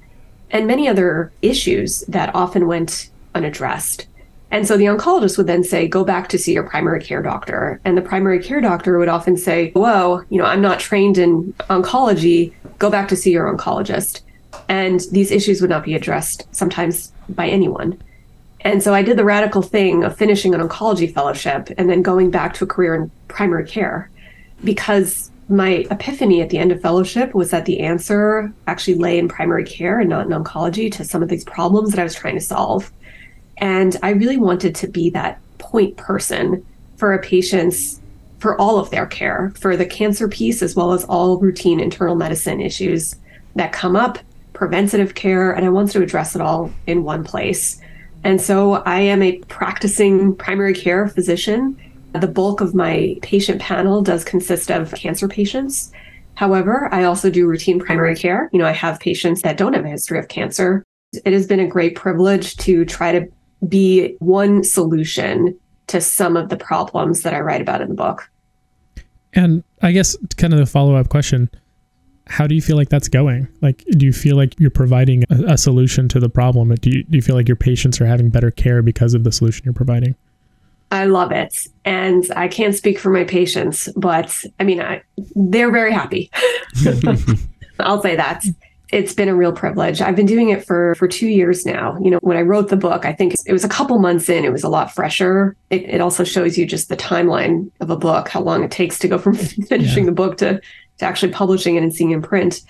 and 0.51 0.65
many 0.65 0.87
other 0.87 1.33
issues 1.41 2.01
that 2.07 2.33
often 2.33 2.67
went 2.67 3.09
unaddressed. 3.35 4.07
And 4.49 4.65
so 4.67 4.77
the 4.77 4.85
oncologist 4.85 5.37
would 5.37 5.47
then 5.47 5.63
say, 5.63 5.87
go 5.87 6.05
back 6.05 6.29
to 6.29 6.37
see 6.37 6.53
your 6.53 6.63
primary 6.63 7.01
care 7.01 7.21
doctor. 7.21 7.81
And 7.83 7.97
the 7.97 8.01
primary 8.01 8.41
care 8.41 8.61
doctor 8.61 8.97
would 8.97 9.09
often 9.09 9.35
say, 9.35 9.71
whoa, 9.71 10.23
you 10.29 10.37
know, 10.37 10.45
I'm 10.45 10.61
not 10.61 10.79
trained 10.79 11.17
in 11.17 11.53
oncology. 11.69 12.53
Go 12.79 12.89
back 12.89 13.09
to 13.09 13.15
see 13.15 13.31
your 13.31 13.53
oncologist. 13.53 14.21
And 14.69 15.01
these 15.11 15.31
issues 15.31 15.59
would 15.59 15.69
not 15.69 15.83
be 15.83 15.95
addressed 15.95 16.47
sometimes 16.55 17.11
by 17.29 17.47
anyone. 17.47 18.01
And 18.61 18.81
so 18.81 18.93
I 18.93 19.01
did 19.01 19.17
the 19.17 19.25
radical 19.25 19.61
thing 19.61 20.03
of 20.03 20.17
finishing 20.17 20.53
an 20.53 20.61
oncology 20.61 21.13
fellowship 21.13 21.69
and 21.77 21.89
then 21.89 22.01
going 22.01 22.31
back 22.31 22.53
to 22.55 22.63
a 22.63 22.67
career 22.67 22.95
in 22.95 23.11
primary 23.27 23.65
care 23.65 24.09
because 24.63 25.29
my 25.49 25.85
epiphany 25.91 26.41
at 26.41 26.49
the 26.49 26.57
end 26.57 26.71
of 26.71 26.81
fellowship 26.81 27.33
was 27.33 27.51
that 27.51 27.65
the 27.65 27.79
answer 27.79 28.51
actually 28.67 28.95
lay 28.95 29.17
in 29.17 29.29
primary 29.29 29.63
care 29.63 29.99
and 29.99 30.09
not 30.09 30.25
in 30.25 30.31
oncology 30.31 30.91
to 30.91 31.05
some 31.05 31.23
of 31.23 31.29
these 31.29 31.45
problems 31.45 31.91
that 31.91 31.99
I 31.99 32.03
was 32.03 32.15
trying 32.15 32.35
to 32.35 32.41
solve. 32.41 32.91
And 33.59 33.97
I 34.03 34.11
really 34.11 34.37
wanted 34.37 34.75
to 34.75 34.87
be 34.87 35.09
that 35.11 35.39
point 35.57 35.97
person 35.97 36.65
for 36.97 37.13
a 37.13 37.21
patient's 37.21 37.99
for 38.39 38.59
all 38.61 38.77
of 38.77 38.89
their 38.91 39.07
care, 39.07 39.51
for 39.55 39.75
the 39.75 39.85
cancer 39.85 40.27
piece 40.27 40.61
as 40.61 40.75
well 40.75 40.91
as 40.91 41.03
all 41.05 41.39
routine 41.39 41.79
internal 41.79 42.15
medicine 42.15 42.61
issues 42.61 43.15
that 43.55 43.73
come 43.73 43.95
up, 43.95 44.19
preventative 44.53 45.15
care, 45.15 45.51
and 45.51 45.65
I 45.65 45.69
wanted 45.69 45.93
to 45.93 46.03
address 46.03 46.35
it 46.35 46.41
all 46.41 46.71
in 46.85 47.03
one 47.03 47.23
place. 47.23 47.81
And 48.23 48.39
so 48.39 48.75
I 48.75 48.99
am 48.99 49.23
a 49.23 49.39
practicing 49.47 50.35
primary 50.35 50.73
care 50.73 51.07
physician. 51.07 51.77
The 52.13 52.27
bulk 52.27 52.61
of 52.61 52.75
my 52.75 53.17
patient 53.21 53.61
panel 53.61 54.01
does 54.01 54.23
consist 54.23 54.69
of 54.69 54.93
cancer 54.93 55.27
patients. 55.27 55.91
However, 56.35 56.89
I 56.91 57.03
also 57.03 57.29
do 57.31 57.47
routine 57.47 57.79
primary 57.79 58.15
care. 58.15 58.49
You 58.53 58.59
know, 58.59 58.65
I 58.65 58.71
have 58.71 58.99
patients 58.99 59.41
that 59.41 59.57
don't 59.57 59.73
have 59.73 59.85
a 59.85 59.89
history 59.89 60.19
of 60.19 60.27
cancer. 60.27 60.83
It 61.25 61.33
has 61.33 61.47
been 61.47 61.59
a 61.59 61.67
great 61.67 61.95
privilege 61.95 62.55
to 62.57 62.85
try 62.85 63.11
to 63.11 63.27
be 63.67 64.15
one 64.19 64.63
solution 64.63 65.57
to 65.87 66.01
some 66.01 66.35
of 66.35 66.49
the 66.49 66.57
problems 66.57 67.23
that 67.23 67.33
I 67.33 67.39
write 67.39 67.61
about 67.61 67.81
in 67.81 67.89
the 67.89 67.95
book. 67.95 68.29
And 69.33 69.63
I 69.81 69.91
guess 69.91 70.17
kind 70.37 70.53
of 70.53 70.59
the 70.59 70.65
follow 70.65 70.95
up 70.95 71.09
question 71.09 71.49
how 72.29 72.45
do 72.45 72.55
you 72.55 72.61
feel 72.61 72.75
like 72.75 72.89
that's 72.89 73.07
going? 73.07 73.47
Like, 73.61 73.85
do 73.91 74.05
you 74.05 74.11
feel 74.11 74.35
like 74.35 74.59
you're 74.59 74.69
providing 74.69 75.23
a, 75.29 75.53
a 75.53 75.57
solution 75.57 76.09
to 76.09 76.19
the 76.19 76.27
problem? 76.27 76.75
Do 76.75 76.89
you, 76.89 77.03
do 77.03 77.17
you 77.17 77.21
feel 77.21 77.35
like 77.35 77.47
your 77.47 77.55
patients 77.55 78.01
are 78.01 78.05
having 78.05 78.29
better 78.29 78.51
care 78.51 78.81
because 78.81 79.13
of 79.13 79.23
the 79.23 79.31
solution 79.31 79.63
you're 79.63 79.73
providing? 79.73 80.13
I 80.91 81.05
love 81.05 81.31
it. 81.31 81.67
And 81.85 82.29
I 82.35 82.49
can't 82.49 82.75
speak 82.75 82.99
for 82.99 83.11
my 83.11 83.23
patients, 83.23 83.87
but 83.95 84.43
I 84.59 84.65
mean, 84.65 84.81
I, 84.81 85.03
they're 85.35 85.71
very 85.71 85.93
happy. 85.93 86.29
I'll 87.79 88.01
say 88.01 88.17
that 88.17 88.43
it's 88.91 89.13
been 89.13 89.27
a 89.27 89.35
real 89.35 89.51
privilege. 89.51 90.01
I've 90.01 90.15
been 90.15 90.25
doing 90.25 90.49
it 90.49 90.65
for 90.65 90.95
for 90.95 91.07
two 91.07 91.27
years 91.27 91.65
now. 91.65 91.97
You 92.01 92.11
know, 92.11 92.19
when 92.21 92.37
I 92.37 92.41
wrote 92.41 92.69
the 92.69 92.77
book, 92.77 93.05
I 93.05 93.13
think 93.13 93.35
it 93.45 93.51
was 93.51 93.65
a 93.65 93.69
couple 93.69 93.99
months 93.99 94.29
in. 94.29 94.45
It 94.45 94.51
was 94.51 94.63
a 94.63 94.69
lot 94.69 94.93
fresher. 94.93 95.55
It, 95.69 95.83
it 95.83 96.01
also 96.01 96.23
shows 96.23 96.57
you 96.57 96.65
just 96.65 96.87
the 96.89 96.97
timeline 96.97 97.69
of 97.81 97.89
a 97.89 97.97
book, 97.97 98.29
how 98.29 98.41
long 98.41 98.63
it 98.63 98.71
takes 98.71 98.97
to 98.99 99.07
go 99.07 99.17
from 99.17 99.35
finishing 99.67 100.03
yeah. 100.03 100.09
the 100.09 100.15
book 100.15 100.37
to 100.37 100.61
to 100.99 101.05
actually 101.05 101.31
publishing 101.31 101.75
it 101.75 101.83
and 101.83 101.93
seeing 101.93 102.11
it 102.11 102.15
in 102.15 102.21
print. 102.21 102.61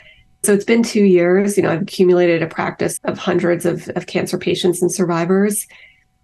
So 0.44 0.54
it's 0.54 0.66
been 0.66 0.84
two 0.84 1.04
years. 1.04 1.56
You 1.56 1.64
know, 1.64 1.72
I've 1.72 1.84
accumulated 1.84 2.42
a 2.42 2.48
practice 2.48 3.00
of 3.04 3.18
hundreds 3.18 3.66
of, 3.66 3.90
of 3.90 4.08
cancer 4.08 4.38
patients 4.38 4.82
and 4.82 4.92
survivors, 4.92 5.68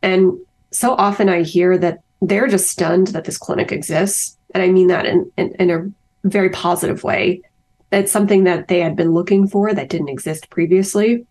and 0.01 0.33
so 0.71 0.95
often 0.95 1.29
I 1.29 1.43
hear 1.43 1.77
that 1.77 1.99
they're 2.21 2.47
just 2.47 2.69
stunned 2.69 3.07
that 3.07 3.25
this 3.25 3.37
clinic 3.37 3.71
exists, 3.71 4.37
and 4.55 4.63
I 4.63 4.69
mean 4.69 4.87
that 4.87 5.05
in, 5.05 5.31
in, 5.37 5.53
in 5.59 5.69
a 5.69 6.27
very 6.27 6.49
positive 6.49 7.03
way 7.03 7.41
it's 7.93 8.11
something 8.11 8.43
that 8.45 8.67
they 8.67 8.79
had 8.79 8.95
been 8.95 9.11
looking 9.11 9.47
for 9.47 9.73
that 9.73 9.89
didn't 9.89 10.09
exist 10.09 10.49
previously. 10.49 11.25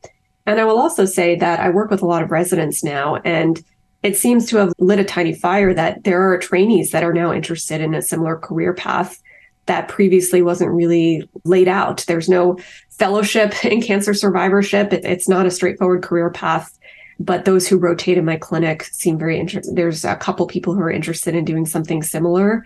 And 0.47 0.61
I 0.61 0.65
will 0.65 0.79
also 0.79 1.05
say 1.05 1.37
that 1.37 1.61
I 1.61 1.71
work 1.71 1.91
with 1.91 2.03
a 2.03 2.07
lot 2.07 2.23
of 2.23 2.31
residents 2.31 2.83
now, 2.83 3.17
and 3.25 3.63
it 4.03 4.17
seems 4.17 4.47
to 4.47 4.57
have 4.57 4.73
lit 4.79 4.99
a 4.99 5.05
tiny 5.05 5.33
fire 5.33 5.73
that 5.75 6.05
there 6.05 6.33
are 6.33 6.39
trainees 6.39 6.91
that 6.91 7.05
are 7.05 7.13
now 7.13 7.33
interested 7.33 7.81
in 7.81 7.95
a 7.95 8.03
similar 8.03 8.37
career 8.37 8.75
path 8.75 9.23
that 9.67 9.89
previously 9.89 10.43
wasn't 10.43 10.73
really 10.73 11.29
laid 11.45 11.69
out. 11.69 12.05
There's 12.09 12.29
no 12.29 12.59
fellowship 12.91 13.65
in 13.65 13.81
cancer 13.81 14.15
survivorship. 14.15 14.93
It, 14.93 15.05
it's 15.05 15.29
not 15.29 15.47
a 15.47 15.51
straightforward 15.51 16.03
career 16.03 16.31
path. 16.31 16.77
But 17.21 17.45
those 17.45 17.69
who 17.69 17.79
rotate 17.79 18.19
in 18.19 18.25
my 18.25 18.37
clinic 18.37 18.83
seem 18.85 19.17
very 19.17 19.39
interested. 19.39 19.77
There's 19.77 20.05
a 20.05 20.17
couple 20.17 20.47
people 20.49 20.75
who 20.75 20.81
are 20.81 20.91
interested 20.91 21.37
in 21.37 21.45
doing 21.45 21.67
something 21.67 22.03
similar. 22.03 22.65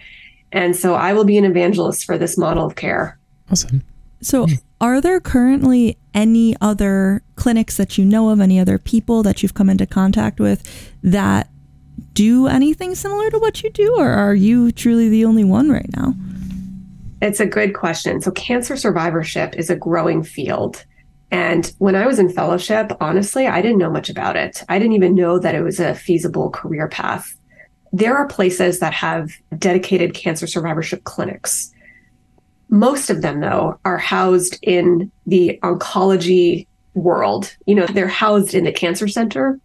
And 0.53 0.75
so 0.75 0.95
I 0.95 1.13
will 1.13 1.25
be 1.25 1.37
an 1.37 1.45
evangelist 1.45 2.07
for 2.07 2.17
this 2.17 2.39
model 2.39 2.65
of 2.65 2.77
care. 2.77 3.19
Awesome. 3.51 3.83
So, 4.21 4.47
hmm. 4.47 4.55
are 4.81 5.01
there 5.01 5.21
currently 5.21 5.99
any 6.15 6.57
other 6.61 7.23
clinics 7.37 7.77
that 7.77 7.99
you 7.99 8.05
know 8.05 8.31
of, 8.31 8.41
any 8.41 8.59
other 8.59 8.79
people 8.79 9.23
that 9.23 9.43
you've 9.43 9.55
come 9.55 9.71
into 9.71 9.87
contact 9.87 10.41
with 10.41 10.93
that 11.03 11.49
do 12.13 12.47
anything 12.47 12.95
similar 12.95 13.31
to 13.31 13.39
what 13.39 13.63
you 13.63 13.71
do, 13.71 13.95
or 13.99 14.09
are 14.09 14.35
you 14.35 14.73
truly 14.73 15.09
the 15.09 15.25
only 15.25 15.45
one 15.45 15.71
right 15.71 15.89
now? 15.97 16.15
It's 17.23 17.41
a 17.41 17.47
good 17.47 17.75
question. 17.75 18.21
So, 18.21 18.31
cancer 18.31 18.77
survivorship 18.77 19.55
is 19.57 19.71
a 19.71 19.77
growing 19.77 20.23
field. 20.23 20.85
And 21.31 21.73
when 21.79 21.97
I 21.97 22.07
was 22.07 22.19
in 22.19 22.29
fellowship, 22.29 22.93
honestly, 23.01 23.47
I 23.47 23.61
didn't 23.61 23.79
know 23.79 23.91
much 23.91 24.09
about 24.09 24.37
it. 24.37 24.63
I 24.69 24.79
didn't 24.79 24.95
even 24.95 25.15
know 25.15 25.39
that 25.39 25.55
it 25.55 25.63
was 25.63 25.81
a 25.81 25.95
feasible 25.95 26.51
career 26.51 26.89
path. 26.89 27.37
There 27.93 28.17
are 28.17 28.29
places 28.29 28.79
that 28.81 28.93
have 28.93 29.33
dedicated 29.59 30.15
cancer 30.15 30.47
survivorship 30.47 31.05
clinics. 31.05 31.73
Most 32.69 33.11
of 33.11 33.23
them, 33.23 33.41
though, 33.41 33.79
are 33.85 33.99
housed 33.99 34.59
in 34.63 35.11
the 35.27 35.59
oncology 35.63 36.67
world. 36.95 37.55
You 37.67 37.75
know, 37.75 37.87
they're 37.87 38.09
housed 38.09 38.55
in 38.55 38.65
the 38.65 38.73
cancer 38.73 39.07
center. 39.09 39.61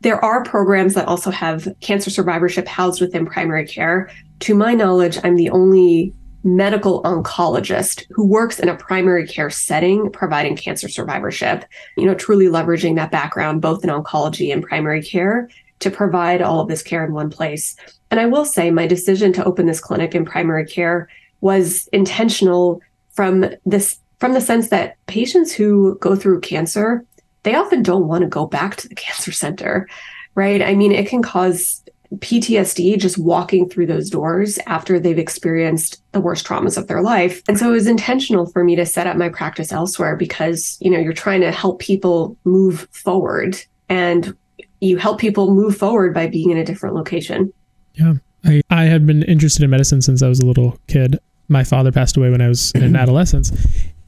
There 0.00 0.24
are 0.24 0.42
programs 0.42 0.94
that 0.94 1.08
also 1.08 1.30
have 1.30 1.68
cancer 1.80 2.08
survivorship 2.08 2.66
housed 2.66 3.00
within 3.00 3.26
primary 3.26 3.66
care. 3.66 4.10
To 4.40 4.54
my 4.54 4.72
knowledge, 4.72 5.18
I'm 5.22 5.36
the 5.36 5.50
only 5.50 6.14
medical 6.42 7.02
oncologist 7.02 8.06
who 8.10 8.26
works 8.26 8.58
in 8.58 8.68
a 8.68 8.76
primary 8.76 9.26
care 9.26 9.50
setting 9.50 10.10
providing 10.10 10.56
cancer 10.56 10.88
survivorship, 10.88 11.66
you 11.98 12.06
know, 12.06 12.14
truly 12.14 12.46
leveraging 12.46 12.96
that 12.96 13.10
background 13.10 13.60
both 13.60 13.84
in 13.84 13.90
oncology 13.90 14.50
and 14.50 14.62
primary 14.62 15.02
care 15.02 15.50
to 15.80 15.90
provide 15.90 16.40
all 16.40 16.60
of 16.60 16.68
this 16.68 16.82
care 16.82 17.04
in 17.04 17.12
one 17.12 17.28
place. 17.30 17.76
And 18.10 18.18
I 18.18 18.26
will 18.26 18.44
say 18.44 18.70
my 18.70 18.86
decision 18.86 19.32
to 19.34 19.44
open 19.44 19.66
this 19.66 19.80
clinic 19.80 20.14
in 20.14 20.24
primary 20.24 20.64
care 20.64 21.08
was 21.40 21.88
intentional 21.92 22.80
from 23.10 23.46
this 23.64 23.98
from 24.18 24.34
the 24.34 24.40
sense 24.40 24.68
that 24.68 24.96
patients 25.06 25.50
who 25.52 25.98
go 25.98 26.14
through 26.14 26.40
cancer, 26.40 27.04
they 27.42 27.54
often 27.54 27.82
don't 27.82 28.06
want 28.06 28.22
to 28.22 28.28
go 28.28 28.46
back 28.46 28.76
to 28.76 28.88
the 28.88 28.94
cancer 29.06 29.32
center, 29.32 29.88
right? 30.34 30.62
I 30.62 30.74
mean, 30.74 30.92
it 30.92 31.08
can 31.08 31.22
cause 31.22 31.82
PTSD 32.16 32.98
just 32.98 33.18
walking 33.18 33.68
through 33.68 33.86
those 33.86 34.10
doors 34.10 34.58
after 34.66 34.98
they've 34.98 35.18
experienced 35.18 36.02
the 36.12 36.20
worst 36.20 36.44
traumas 36.44 36.76
of 36.76 36.88
their 36.88 37.02
life. 37.02 37.42
And 37.48 37.58
so 37.58 37.68
it 37.68 37.72
was 37.72 37.86
intentional 37.86 38.46
for 38.46 38.64
me 38.64 38.74
to 38.76 38.84
set 38.84 39.06
up 39.06 39.16
my 39.16 39.28
practice 39.28 39.72
elsewhere 39.72 40.16
because, 40.16 40.76
you 40.80 40.90
know, 40.90 40.98
you're 40.98 41.12
trying 41.12 41.40
to 41.42 41.52
help 41.52 41.78
people 41.78 42.36
move 42.44 42.88
forward 42.90 43.56
and 43.88 44.36
you 44.80 44.96
help 44.96 45.20
people 45.20 45.54
move 45.54 45.76
forward 45.76 46.12
by 46.12 46.26
being 46.26 46.50
in 46.50 46.56
a 46.56 46.64
different 46.64 46.96
location. 46.96 47.52
Yeah. 47.94 48.14
I, 48.44 48.62
I 48.70 48.84
had 48.84 49.06
been 49.06 49.22
interested 49.24 49.62
in 49.62 49.70
medicine 49.70 50.02
since 50.02 50.22
I 50.22 50.28
was 50.28 50.40
a 50.40 50.46
little 50.46 50.78
kid. 50.88 51.18
My 51.50 51.64
father 51.64 51.92
passed 51.92 52.16
away 52.16 52.30
when 52.30 52.40
I 52.40 52.48
was 52.48 52.72
in 52.72 52.96
adolescence 53.04 53.50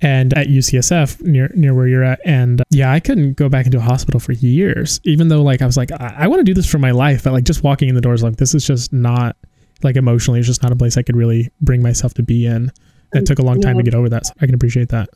and 0.00 0.36
at 0.36 0.48
UCSF 0.48 1.20
near 1.22 1.50
near 1.54 1.74
where 1.74 1.86
you're 1.86 2.04
at. 2.04 2.20
And 2.24 2.60
uh, 2.60 2.64
yeah, 2.70 2.92
I 2.92 3.00
couldn't 3.00 3.34
go 3.34 3.48
back 3.48 3.66
into 3.66 3.78
a 3.78 3.82
hospital 3.82 4.20
for 4.20 4.32
years, 4.32 5.00
even 5.04 5.28
though 5.28 5.42
like 5.42 5.62
I 5.62 5.66
was 5.66 5.76
like, 5.76 5.92
I, 5.92 6.14
I 6.18 6.26
want 6.28 6.40
to 6.40 6.44
do 6.44 6.54
this 6.54 6.70
for 6.70 6.78
my 6.78 6.90
life, 6.90 7.24
but 7.24 7.32
like 7.32 7.44
just 7.44 7.62
walking 7.62 7.88
in 7.88 7.94
the 7.94 8.00
doors, 8.00 8.22
like 8.22 8.36
this 8.36 8.54
is 8.54 8.64
just 8.64 8.92
not 8.92 9.36
like 9.82 9.96
emotionally, 9.96 10.40
it's 10.40 10.48
just 10.48 10.62
not 10.62 10.72
a 10.72 10.76
place 10.76 10.96
I 10.96 11.02
could 11.02 11.16
really 11.16 11.50
bring 11.60 11.82
myself 11.82 12.14
to 12.14 12.22
be 12.22 12.46
in. 12.46 12.70
It 13.14 13.26
took 13.26 13.38
a 13.38 13.42
long 13.42 13.60
time 13.60 13.76
to 13.76 13.82
get 13.82 13.94
over 13.94 14.08
that. 14.08 14.26
So 14.26 14.32
I 14.40 14.46
can 14.46 14.54
appreciate 14.54 14.88
that. 14.88 15.10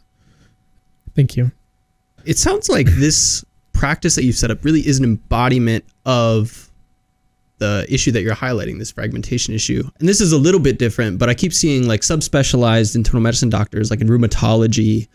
Thank 1.14 1.36
you. 1.36 1.50
It 2.26 2.36
sounds 2.36 2.68
like 2.68 2.86
this 2.86 3.44
practice 3.72 4.14
that 4.16 4.24
you've 4.24 4.36
set 4.36 4.50
up 4.50 4.64
really 4.64 4.86
is 4.86 4.98
an 4.98 5.04
embodiment 5.04 5.84
of 6.04 6.65
the 7.58 7.86
issue 7.88 8.12
that 8.12 8.22
you're 8.22 8.34
highlighting, 8.34 8.78
this 8.78 8.90
fragmentation 8.90 9.54
issue. 9.54 9.82
And 9.98 10.08
this 10.08 10.20
is 10.20 10.32
a 10.32 10.38
little 10.38 10.60
bit 10.60 10.78
different, 10.78 11.18
but 11.18 11.28
I 11.28 11.34
keep 11.34 11.52
seeing 11.52 11.88
like 11.88 12.02
subspecialized 12.02 12.94
internal 12.94 13.22
medicine 13.22 13.50
doctors, 13.50 13.90
like 13.90 14.00
in 14.00 14.08
rheumatology 14.08 15.08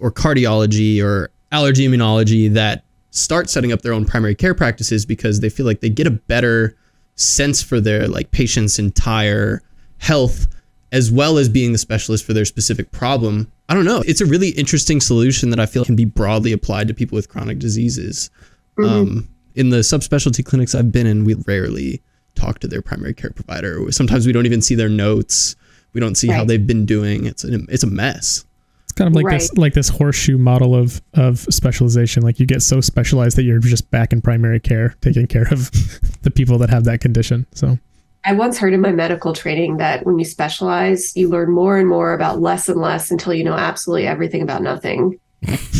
or 0.00 0.10
cardiology 0.10 1.02
or 1.02 1.30
allergy 1.50 1.86
immunology, 1.86 2.52
that 2.54 2.84
start 3.10 3.50
setting 3.50 3.72
up 3.72 3.82
their 3.82 3.92
own 3.92 4.06
primary 4.06 4.34
care 4.34 4.54
practices 4.54 5.04
because 5.04 5.40
they 5.40 5.50
feel 5.50 5.66
like 5.66 5.80
they 5.80 5.90
get 5.90 6.06
a 6.06 6.10
better 6.10 6.76
sense 7.14 7.62
for 7.62 7.78
their 7.78 8.08
like 8.08 8.30
patient's 8.30 8.78
entire 8.78 9.62
health 9.98 10.46
as 10.92 11.10
well 11.10 11.38
as 11.38 11.48
being 11.48 11.72
the 11.72 11.78
specialist 11.78 12.24
for 12.24 12.32
their 12.32 12.44
specific 12.44 12.90
problem. 12.90 13.50
I 13.68 13.74
don't 13.74 13.86
know. 13.86 14.02
It's 14.06 14.20
a 14.20 14.26
really 14.26 14.50
interesting 14.50 15.00
solution 15.00 15.50
that 15.50 15.58
I 15.58 15.66
feel 15.66 15.84
can 15.84 15.96
be 15.96 16.04
broadly 16.04 16.52
applied 16.52 16.88
to 16.88 16.94
people 16.94 17.16
with 17.16 17.28
chronic 17.28 17.58
diseases. 17.58 18.30
Mm-hmm. 18.78 18.92
Um, 18.92 19.28
in 19.54 19.70
the 19.70 19.78
subspecialty 19.78 20.44
clinics 20.44 20.74
I've 20.74 20.92
been 20.92 21.06
in, 21.06 21.24
we 21.24 21.34
rarely 21.46 22.02
talk 22.34 22.58
to 22.60 22.68
their 22.68 22.82
primary 22.82 23.14
care 23.14 23.30
provider. 23.30 23.90
Sometimes 23.92 24.26
we 24.26 24.32
don't 24.32 24.46
even 24.46 24.62
see 24.62 24.74
their 24.74 24.88
notes. 24.88 25.56
We 25.92 26.00
don't 26.00 26.14
see 26.14 26.28
right. 26.28 26.36
how 26.36 26.44
they've 26.44 26.66
been 26.66 26.86
doing. 26.86 27.26
It's 27.26 27.44
a, 27.44 27.60
it's 27.68 27.82
a 27.82 27.88
mess. 27.88 28.44
It's 28.84 28.92
kind 28.92 29.08
of 29.08 29.14
like 29.14 29.24
right. 29.24 29.40
this 29.40 29.52
like 29.54 29.72
this 29.74 29.88
horseshoe 29.88 30.36
model 30.36 30.74
of 30.74 31.00
of 31.14 31.40
specialization. 31.40 32.22
Like 32.22 32.38
you 32.38 32.46
get 32.46 32.62
so 32.62 32.80
specialized 32.80 33.36
that 33.38 33.44
you're 33.44 33.58
just 33.58 33.90
back 33.90 34.12
in 34.12 34.20
primary 34.20 34.60
care, 34.60 34.94
taking 35.00 35.26
care 35.26 35.46
of 35.50 35.70
the 36.22 36.30
people 36.30 36.58
that 36.58 36.68
have 36.68 36.84
that 36.84 37.00
condition. 37.00 37.46
So 37.52 37.78
I 38.24 38.34
once 38.34 38.58
heard 38.58 38.74
in 38.74 38.80
my 38.80 38.92
medical 38.92 39.32
training 39.32 39.78
that 39.78 40.04
when 40.04 40.18
you 40.18 40.24
specialize, 40.24 41.16
you 41.16 41.28
learn 41.28 41.50
more 41.50 41.78
and 41.78 41.88
more 41.88 42.12
about 42.12 42.40
less 42.40 42.68
and 42.68 42.80
less 42.80 43.10
until 43.10 43.32
you 43.32 43.44
know 43.44 43.54
absolutely 43.54 44.06
everything 44.06 44.42
about 44.42 44.62
nothing 44.62 45.18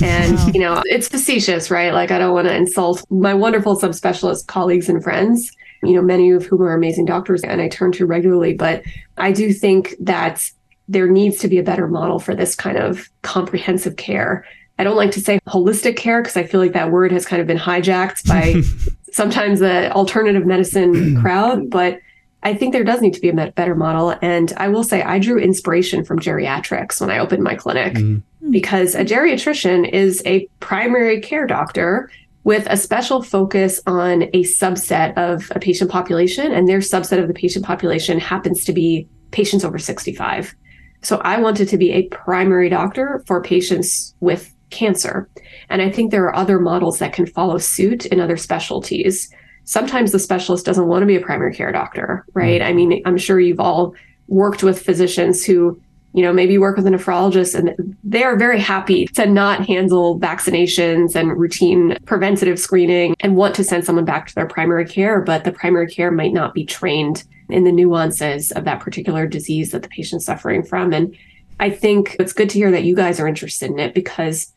and, 0.02 0.38
you 0.54 0.61
know, 0.61 0.83
it's 0.87 1.09
facetious, 1.09 1.71
right? 1.71 1.92
Like, 1.92 2.11
I 2.11 2.19
don't 2.19 2.35
want 2.35 2.49
to 2.49 2.54
insult 2.54 3.04
my 3.11 3.35
wonderful 3.35 3.78
subspecialist 3.78 4.47
colleagues 4.47 4.88
and 4.88 5.02
friends, 5.02 5.50
you 5.83 5.95
know, 5.95 6.02
many 6.02 6.31
of 6.31 6.45
whom 6.47 6.62
are 6.62 6.75
amazing 6.75 7.04
doctors 7.04 7.42
and 7.42 7.61
I 7.61 7.69
turn 7.69 7.92
to 7.92 8.07
regularly. 8.07 8.54
But 8.54 8.83
I 9.16 9.33
do 9.33 9.52
think 9.52 9.95
that 10.00 10.49
there 10.88 11.09
needs 11.09 11.38
to 11.38 11.49
be 11.49 11.59
a 11.59 11.62
better 11.62 11.88
model 11.88 12.19
for 12.19 12.35
this 12.35 12.54
kind 12.54 12.76
of 12.76 13.09
comprehensive 13.23 13.97
care. 13.97 14.45
I 14.78 14.85
don't 14.85 14.97
like 14.97 15.12
to 15.12 15.21
say 15.21 15.38
holistic 15.47 15.97
care 15.97 16.23
because 16.23 16.37
I 16.37 16.45
feel 16.45 16.61
like 16.61 16.73
that 16.73 16.90
word 16.90 17.12
has 17.12 17.25
kind 17.25 17.40
of 17.40 17.47
been 17.47 17.59
hijacked 17.59 18.26
by 18.26 18.62
sometimes 19.12 19.61
the 19.61 19.92
alternative 19.92 20.47
medicine 20.47 21.21
crowd, 21.21 21.71
but 21.71 21.99
I 22.43 22.55
think 22.55 22.73
there 22.73 22.85
does 22.85 23.01
need 23.01 23.15
to 23.15 23.21
be 23.21 23.29
a 23.29 23.53
better 23.53 23.75
model. 23.75 24.17
And 24.21 24.53
I 24.57 24.69
will 24.69 24.85
say, 24.85 25.03
I 25.03 25.19
drew 25.19 25.39
inspiration 25.39 26.05
from 26.05 26.19
geriatrics 26.19 27.01
when 27.01 27.11
I 27.11 27.19
opened 27.19 27.43
my 27.43 27.55
clinic. 27.55 27.95
Mm-hmm 27.95 28.19
because 28.51 28.95
a 28.95 29.05
geriatrician 29.05 29.89
is 29.91 30.23
a 30.27 30.47
primary 30.61 31.21
care 31.21 31.47
doctor 31.47 32.11
with 32.45 32.67
a 32.69 32.77
special 32.77 33.23
focus 33.23 33.81
on 33.87 34.23
a 34.23 34.43
subset 34.43 35.17
of 35.17 35.51
a 35.55 35.61
patient 35.61 35.91
population, 35.91 36.51
and 36.53 36.69
their 36.69 36.81
subset 36.81 37.21
of 37.21 37.29
the 37.29 37.35
patient 37.35 37.65
population 37.65 38.19
happens 38.19 38.65
to 38.65 38.73
be 38.73 39.07
patients 39.31 39.65
over 39.65 39.79
65. 39.79 40.55
So 41.03 41.19
I 41.19 41.41
wanted 41.41 41.69
to 41.69 41.79
be 41.79 41.93
a 41.93 42.09
primary 42.09 42.69
doctor 42.69 43.23
for 43.27 43.43
patients 43.43 44.15
with 44.21 44.53
cancer. 44.71 45.29
And 45.69 45.81
I 45.81 45.91
think 45.91 46.11
there 46.11 46.25
are 46.25 46.35
other 46.35 46.59
models 46.59 46.99
that 46.99 47.13
can 47.13 47.27
follow 47.27 47.59
suit 47.59 48.07
in 48.07 48.21
other 48.21 48.37
specialties. 48.37 49.33
Sometimes 49.64 50.12
the 50.12 50.19
specialist 50.19 50.66
doesn't 50.66 50.88
want 50.88 51.02
to 51.02 51.07
be 51.07 51.16
a 51.16 51.21
primary 51.21 51.54
care 51.54 51.73
doctor, 51.73 52.25
right? 52.35 52.61
Mm-hmm. 52.61 52.71
I 52.71 52.73
mean, 52.73 53.02
I'm 53.04 53.19
sure 53.19 53.40
you've 53.40 53.61
all 53.61 53.95
worked 54.28 54.62
with 54.62 54.83
physicians 54.83 55.45
who 55.45 55.81
you 56.14 56.23
know, 56.23 56.33
maybe 56.33 56.59
work 56.59 56.76
with 56.76 56.87
a 56.87 56.90
nephrologist 56.90 57.54
and 57.54 57.97
they 58.04 58.23
are 58.23 58.37
very 58.37 58.61
happy 58.61 59.07
to 59.07 59.26
not 59.26 59.66
handle 59.66 60.21
vaccinations 60.21 61.16
and 61.16 61.38
routine 61.38 61.97
preventative 62.04 62.59
screening 62.59 63.16
and 63.21 63.37
want 63.37 63.54
to 63.54 63.64
send 63.64 63.85
someone 63.85 64.04
back 64.04 64.26
to 64.26 64.35
their 64.35 64.47
primary 64.47 64.85
care, 64.85 65.23
but 65.23 65.45
the 65.45 65.52
primary 65.52 65.87
care 65.87 66.11
might 66.11 66.33
not 66.33 66.52
be 66.52 66.66
trained 66.66 67.25
in 67.49 67.64
the 67.64 67.73
nuances 67.73 68.52
of 68.52 68.64
that 68.64 68.81
particular 68.81 69.26
disease 69.26 69.71
that 69.71 69.83
the 69.83 69.88
patient's 69.88 70.26
suffering 70.26 70.62
from. 70.62 70.92
And 70.92 71.16
I 71.61 71.71
think 71.71 72.16
it's 72.19 72.33
good 72.33 72.50
to 72.50 72.59
hear 72.59 72.71
that 72.71 72.85
you 72.85 72.95
guys 72.95 73.19
are 73.19 73.26
interested 73.26 73.71
in 73.71 73.78
it 73.78 73.95
because 73.95 74.52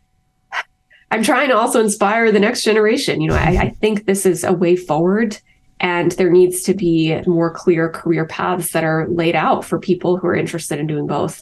I'm 1.16 1.24
trying 1.24 1.48
to 1.48 1.56
also 1.56 1.80
inspire 1.80 2.30
the 2.30 2.42
next 2.42 2.64
generation. 2.64 3.22
You 3.22 3.30
know, 3.30 3.36
I, 3.36 3.58
I 3.58 3.70
think 3.70 4.06
this 4.06 4.26
is 4.26 4.44
a 4.44 4.52
way 4.52 4.76
forward 4.76 5.40
and 5.80 6.12
there 6.12 6.30
needs 6.30 6.62
to 6.64 6.74
be 6.74 7.22
more 7.26 7.50
clear 7.54 7.90
career 7.90 8.26
paths 8.26 8.74
that 8.74 8.84
are 8.84 9.08
laid 9.08 9.34
out 9.34 9.64
for 9.64 9.80
people 9.80 10.18
who 10.18 10.28
are 10.28 10.36
interested 10.36 10.78
in 10.78 10.88
doing 10.88 11.08
both. 11.08 11.42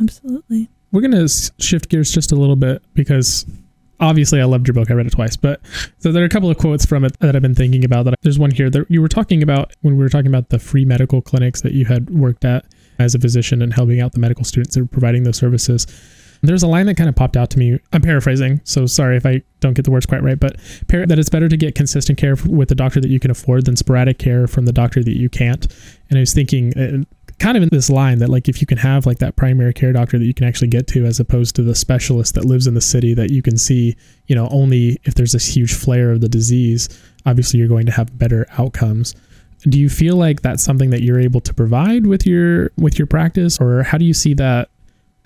Absolutely. 0.00 0.68
We're 0.92 1.00
going 1.00 1.26
to 1.26 1.52
shift 1.58 1.88
gears 1.88 2.12
just 2.12 2.30
a 2.30 2.36
little 2.36 2.54
bit 2.54 2.84
because 2.94 3.46
obviously 3.98 4.40
I 4.40 4.44
loved 4.44 4.68
your 4.68 4.74
book. 4.74 4.92
I 4.92 4.94
read 4.94 5.06
it 5.06 5.14
twice, 5.14 5.36
but 5.36 5.60
so 5.98 6.12
there 6.12 6.22
are 6.22 6.26
a 6.26 6.30
couple 6.30 6.48
of 6.48 6.56
quotes 6.56 6.86
from 6.86 7.04
it 7.04 7.18
that 7.18 7.34
I've 7.34 7.42
been 7.42 7.56
thinking 7.56 7.84
about. 7.84 8.04
That 8.04 8.14
there's 8.22 8.38
one 8.38 8.52
here 8.52 8.70
that 8.70 8.88
you 8.88 9.02
were 9.02 9.08
talking 9.08 9.42
about 9.42 9.72
when 9.80 9.96
we 9.96 10.04
were 10.04 10.08
talking 10.08 10.28
about 10.28 10.50
the 10.50 10.60
free 10.60 10.84
medical 10.84 11.20
clinics 11.20 11.62
that 11.62 11.72
you 11.72 11.84
had 11.84 12.10
worked 12.10 12.44
at 12.44 12.64
as 13.00 13.16
a 13.16 13.18
physician 13.18 13.60
and 13.60 13.74
helping 13.74 14.00
out 14.00 14.12
the 14.12 14.20
medical 14.20 14.44
students 14.44 14.76
that 14.76 14.82
were 14.82 14.86
providing 14.86 15.24
those 15.24 15.36
services. 15.36 15.88
There's 16.46 16.62
a 16.62 16.68
line 16.68 16.86
that 16.86 16.96
kind 16.96 17.08
of 17.08 17.16
popped 17.16 17.36
out 17.36 17.50
to 17.50 17.58
me. 17.58 17.78
I'm 17.92 18.02
paraphrasing, 18.02 18.60
so 18.64 18.86
sorry 18.86 19.16
if 19.16 19.26
I 19.26 19.42
don't 19.60 19.74
get 19.74 19.84
the 19.84 19.90
words 19.90 20.06
quite 20.06 20.22
right, 20.22 20.38
but 20.38 20.56
that 20.88 21.18
it's 21.18 21.28
better 21.28 21.48
to 21.48 21.56
get 21.56 21.74
consistent 21.74 22.18
care 22.18 22.36
with 22.46 22.68
the 22.68 22.74
doctor 22.74 23.00
that 23.00 23.10
you 23.10 23.20
can 23.20 23.30
afford 23.30 23.66
than 23.66 23.76
sporadic 23.76 24.18
care 24.18 24.46
from 24.46 24.64
the 24.64 24.72
doctor 24.72 25.02
that 25.02 25.16
you 25.16 25.28
can't. 25.28 25.66
And 26.08 26.18
I 26.18 26.20
was 26.20 26.32
thinking, 26.32 26.76
uh, 26.78 27.04
kind 27.38 27.56
of 27.56 27.62
in 27.62 27.68
this 27.70 27.90
line 27.90 28.18
that 28.18 28.28
like 28.28 28.48
if 28.48 28.60
you 28.60 28.66
can 28.66 28.78
have 28.78 29.04
like 29.04 29.18
that 29.18 29.36
primary 29.36 29.74
care 29.74 29.92
doctor 29.92 30.18
that 30.18 30.24
you 30.24 30.32
can 30.32 30.46
actually 30.46 30.68
get 30.68 30.86
to 30.86 31.04
as 31.04 31.20
opposed 31.20 31.54
to 31.54 31.62
the 31.62 31.74
specialist 31.74 32.34
that 32.34 32.44
lives 32.44 32.66
in 32.66 32.74
the 32.74 32.80
city 32.80 33.12
that 33.12 33.30
you 33.30 33.42
can 33.42 33.58
see 33.58 33.94
you 34.26 34.34
know 34.34 34.48
only 34.50 34.98
if 35.04 35.14
there's 35.14 35.32
this 35.32 35.46
huge 35.54 35.74
flare 35.74 36.12
of 36.12 36.22
the 36.22 36.28
disease 36.28 36.88
obviously 37.26 37.58
you're 37.58 37.68
going 37.68 37.84
to 37.84 37.92
have 37.92 38.16
better 38.18 38.46
outcomes 38.56 39.14
do 39.68 39.78
you 39.78 39.88
feel 39.88 40.16
like 40.16 40.40
that's 40.42 40.62
something 40.62 40.90
that 40.90 41.02
you're 41.02 41.20
able 41.20 41.40
to 41.40 41.52
provide 41.52 42.06
with 42.06 42.26
your 42.26 42.70
with 42.78 42.98
your 42.98 43.06
practice 43.06 43.60
or 43.60 43.82
how 43.82 43.98
do 43.98 44.04
you 44.06 44.14
see 44.14 44.32
that 44.32 44.70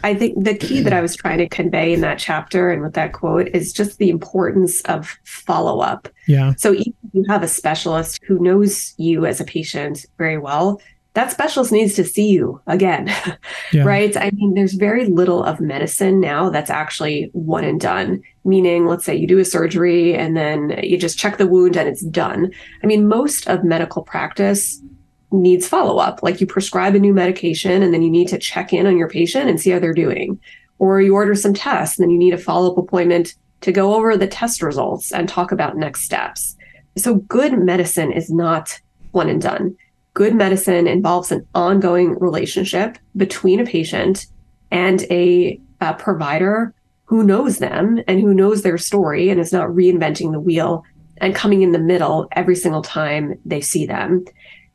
I 0.02 0.14
think 0.14 0.44
the 0.44 0.54
key 0.54 0.80
that 0.80 0.92
I 0.92 1.00
was 1.00 1.16
trying 1.16 1.38
to 1.38 1.48
convey 1.48 1.92
in 1.92 2.00
that 2.00 2.18
chapter 2.18 2.70
and 2.70 2.82
with 2.82 2.94
that 2.94 3.12
quote 3.12 3.48
is 3.48 3.72
just 3.72 3.98
the 3.98 4.10
importance 4.10 4.80
of 4.82 5.18
follow 5.24 5.80
up. 5.80 6.08
Yeah. 6.26 6.54
So 6.56 6.72
even 6.72 6.94
if 7.04 7.14
you 7.14 7.24
have 7.28 7.42
a 7.42 7.48
specialist 7.48 8.20
who 8.26 8.38
knows 8.38 8.94
you 8.96 9.26
as 9.26 9.40
a 9.40 9.44
patient 9.44 10.06
very 10.18 10.38
well, 10.38 10.80
that 11.14 11.32
specialist 11.32 11.72
needs 11.72 11.94
to 11.94 12.04
see 12.04 12.28
you 12.28 12.60
again, 12.66 13.12
yeah. 13.72 13.82
right? 13.82 14.16
I 14.16 14.30
mean, 14.30 14.54
there's 14.54 14.74
very 14.74 15.06
little 15.06 15.42
of 15.42 15.60
medicine 15.60 16.20
now 16.20 16.50
that's 16.50 16.70
actually 16.70 17.30
one 17.32 17.64
and 17.64 17.80
done, 17.80 18.22
meaning, 18.44 18.86
let's 18.86 19.04
say 19.04 19.16
you 19.16 19.26
do 19.26 19.38
a 19.38 19.44
surgery 19.44 20.14
and 20.14 20.36
then 20.36 20.78
you 20.82 20.96
just 20.96 21.18
check 21.18 21.36
the 21.36 21.48
wound 21.48 21.76
and 21.76 21.88
it's 21.88 22.04
done. 22.04 22.52
I 22.84 22.86
mean, 22.86 23.08
most 23.08 23.48
of 23.48 23.64
medical 23.64 24.02
practice 24.02 24.80
needs 25.32 25.68
follow 25.68 25.98
up. 25.98 26.22
Like 26.22 26.40
you 26.40 26.46
prescribe 26.46 26.94
a 26.94 26.98
new 26.98 27.12
medication 27.12 27.82
and 27.82 27.94
then 27.94 28.02
you 28.02 28.10
need 28.10 28.28
to 28.28 28.38
check 28.38 28.72
in 28.72 28.86
on 28.86 28.96
your 28.96 29.08
patient 29.08 29.48
and 29.48 29.60
see 29.60 29.70
how 29.70 29.78
they're 29.78 29.94
doing. 29.94 30.40
Or 30.78 31.00
you 31.00 31.14
order 31.14 31.34
some 31.34 31.54
tests 31.54 31.98
and 31.98 32.04
then 32.04 32.10
you 32.10 32.18
need 32.18 32.34
a 32.34 32.38
follow 32.38 32.72
up 32.72 32.78
appointment 32.78 33.34
to 33.60 33.72
go 33.72 33.94
over 33.94 34.16
the 34.16 34.26
test 34.26 34.62
results 34.62 35.12
and 35.12 35.28
talk 35.28 35.52
about 35.52 35.76
next 35.76 36.02
steps. 36.02 36.56
So, 36.96 37.16
good 37.16 37.58
medicine 37.58 38.12
is 38.12 38.30
not 38.30 38.80
one 39.12 39.28
and 39.28 39.40
done. 39.40 39.76
Good 40.14 40.34
medicine 40.34 40.86
involves 40.86 41.30
an 41.30 41.46
ongoing 41.54 42.18
relationship 42.18 42.98
between 43.16 43.60
a 43.60 43.64
patient 43.64 44.26
and 44.70 45.02
a, 45.10 45.60
a 45.80 45.94
provider 45.94 46.74
who 47.04 47.22
knows 47.22 47.58
them 47.58 48.00
and 48.08 48.20
who 48.20 48.34
knows 48.34 48.62
their 48.62 48.78
story 48.78 49.30
and 49.30 49.40
is 49.40 49.52
not 49.52 49.68
reinventing 49.68 50.32
the 50.32 50.40
wheel 50.40 50.84
and 51.18 51.34
coming 51.34 51.62
in 51.62 51.72
the 51.72 51.78
middle 51.78 52.28
every 52.32 52.56
single 52.56 52.82
time 52.82 53.38
they 53.44 53.60
see 53.60 53.86
them. 53.86 54.24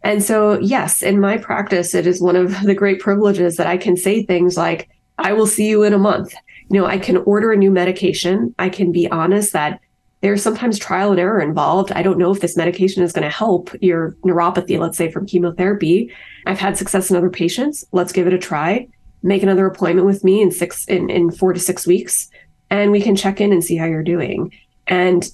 And 0.06 0.24
so, 0.24 0.60
yes, 0.60 1.02
in 1.02 1.20
my 1.20 1.36
practice, 1.36 1.96
it 1.96 2.06
is 2.06 2.22
one 2.22 2.36
of 2.36 2.62
the 2.62 2.76
great 2.76 3.00
privileges 3.00 3.58
that 3.58 3.66
I 3.66 3.76
can 3.76 3.98
say 3.98 4.22
things 4.22 4.56
like, 4.56 4.88
I 5.18 5.34
will 5.34 5.48
see 5.48 5.68
you 5.68 5.82
in 5.82 5.94
a 5.94 5.98
month. 5.98 6.32
You 6.70 6.80
know, 6.80 6.86
I 6.86 7.00
can 7.00 7.18
order 7.18 7.52
a 7.52 7.58
new 7.58 7.72
medication. 7.72 8.54
I 8.60 8.70
can 8.70 8.92
be 8.92 9.10
honest 9.10 9.52
that 9.54 9.80
there's 10.22 10.44
sometimes 10.44 10.78
trial 10.78 11.10
and 11.10 11.20
error 11.20 11.42
involved. 11.42 11.92
I 11.92 12.04
don't 12.04 12.20
know 12.20 12.32
if 12.32 12.40
this 12.40 12.56
medication 12.56 13.02
is 13.02 13.14
going 13.14 13.24
to 13.24 13.36
help 13.36 13.72
your 13.82 14.12
neuropathy, 14.24 14.78
let's 14.78 14.96
say 14.96 15.10
from 15.10 15.26
chemotherapy. 15.26 16.12
I've 16.46 16.60
had 16.60 16.78
success 16.78 17.10
in 17.10 17.16
other 17.16 17.32
patients. 17.32 17.84
Let's 17.92 18.14
give 18.14 18.28
it 18.28 18.34
a 18.34 18.38
try. 18.38 18.88
Make 19.24 19.42
another 19.42 19.66
appointment 19.66 20.06
with 20.06 20.24
me 20.24 20.40
in 20.40 20.52
six 20.52 20.86
in, 20.86 21.10
in 21.10 21.32
four 21.32 21.52
to 21.52 21.60
six 21.60 21.88
weeks, 21.88 22.30
and 22.70 22.92
we 22.92 23.02
can 23.02 23.16
check 23.16 23.42
in 23.42 23.52
and 23.52 23.64
see 23.64 23.76
how 23.76 23.86
you're 23.86 24.04
doing. 24.04 24.54
And 24.86 25.28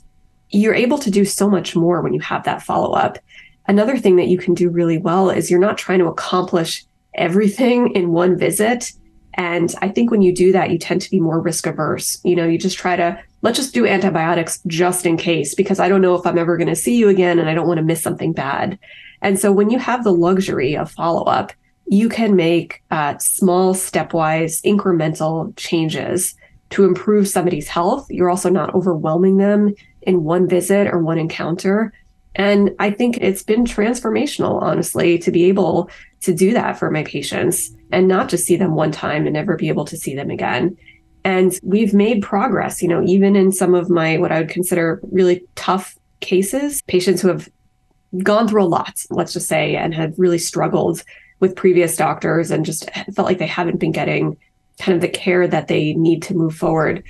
you're 0.49 0.73
able 0.73 0.97
to 0.99 1.11
do 1.11 1.25
so 1.25 1.49
much 1.49 1.75
more 1.75 2.01
when 2.01 2.13
you 2.13 2.21
have 2.21 2.45
that 2.45 2.61
follow 2.61 2.93
up. 2.93 3.17
Another 3.71 3.97
thing 3.97 4.17
that 4.17 4.27
you 4.27 4.37
can 4.37 4.53
do 4.53 4.69
really 4.69 4.97
well 4.97 5.29
is 5.29 5.49
you're 5.49 5.57
not 5.57 5.77
trying 5.77 5.99
to 5.99 6.07
accomplish 6.07 6.83
everything 7.13 7.95
in 7.95 8.11
one 8.11 8.37
visit. 8.37 8.91
And 9.35 9.73
I 9.81 9.87
think 9.87 10.11
when 10.11 10.21
you 10.21 10.35
do 10.35 10.51
that, 10.51 10.71
you 10.71 10.77
tend 10.77 10.99
to 11.03 11.09
be 11.09 11.21
more 11.21 11.39
risk 11.39 11.65
averse. 11.65 12.19
You 12.25 12.35
know, 12.35 12.45
you 12.45 12.57
just 12.57 12.77
try 12.77 12.97
to, 12.97 13.17
let's 13.43 13.57
just 13.57 13.73
do 13.73 13.87
antibiotics 13.87 14.59
just 14.67 15.05
in 15.05 15.15
case, 15.15 15.55
because 15.55 15.79
I 15.79 15.87
don't 15.87 16.01
know 16.01 16.15
if 16.15 16.27
I'm 16.27 16.37
ever 16.37 16.57
going 16.57 16.67
to 16.67 16.75
see 16.75 16.97
you 16.97 17.07
again 17.07 17.39
and 17.39 17.49
I 17.49 17.53
don't 17.53 17.65
want 17.65 17.77
to 17.77 17.85
miss 17.85 18.03
something 18.03 18.33
bad. 18.33 18.77
And 19.21 19.39
so 19.39 19.53
when 19.53 19.69
you 19.69 19.79
have 19.79 20.03
the 20.03 20.11
luxury 20.11 20.75
of 20.75 20.91
follow 20.91 21.23
up, 21.23 21.53
you 21.87 22.09
can 22.09 22.35
make 22.35 22.83
uh, 22.91 23.19
small, 23.19 23.73
stepwise, 23.73 24.61
incremental 24.63 25.55
changes 25.55 26.35
to 26.71 26.83
improve 26.83 27.29
somebody's 27.29 27.69
health. 27.69 28.05
You're 28.09 28.29
also 28.29 28.49
not 28.49 28.75
overwhelming 28.75 29.37
them 29.37 29.73
in 30.01 30.25
one 30.25 30.49
visit 30.49 30.87
or 30.87 30.99
one 30.99 31.17
encounter. 31.17 31.93
And 32.35 32.71
I 32.79 32.91
think 32.91 33.17
it's 33.17 33.43
been 33.43 33.65
transformational, 33.65 34.61
honestly, 34.61 35.17
to 35.19 35.31
be 35.31 35.45
able 35.45 35.89
to 36.21 36.33
do 36.33 36.53
that 36.53 36.79
for 36.79 36.89
my 36.89 37.03
patients 37.03 37.75
and 37.91 38.07
not 38.07 38.29
just 38.29 38.45
see 38.45 38.55
them 38.55 38.75
one 38.75 38.91
time 38.91 39.25
and 39.25 39.33
never 39.33 39.57
be 39.57 39.67
able 39.67 39.85
to 39.85 39.97
see 39.97 40.15
them 40.15 40.29
again. 40.29 40.77
And 41.23 41.59
we've 41.61 41.93
made 41.93 42.23
progress, 42.23 42.81
you 42.81 42.87
know, 42.87 43.03
even 43.03 43.35
in 43.35 43.51
some 43.51 43.75
of 43.75 43.89
my 43.89 44.17
what 44.17 44.31
I 44.31 44.39
would 44.39 44.49
consider 44.49 45.01
really 45.11 45.43
tough 45.55 45.95
cases, 46.19 46.81
patients 46.87 47.21
who 47.21 47.27
have 47.27 47.49
gone 48.23 48.47
through 48.47 48.63
a 48.63 48.65
lot, 48.65 49.05
let's 49.09 49.33
just 49.33 49.47
say, 49.47 49.75
and 49.75 49.93
have 49.93 50.17
really 50.17 50.37
struggled 50.37 51.03
with 51.39 51.55
previous 51.55 51.95
doctors 51.95 52.51
and 52.51 52.65
just 52.65 52.89
felt 53.13 53.27
like 53.27 53.39
they 53.39 53.47
haven't 53.47 53.77
been 53.77 53.91
getting 53.91 54.37
kind 54.79 54.95
of 54.95 55.01
the 55.01 55.09
care 55.09 55.47
that 55.47 55.67
they 55.67 55.93
need 55.93 56.23
to 56.23 56.33
move 56.33 56.55
forward 56.55 57.03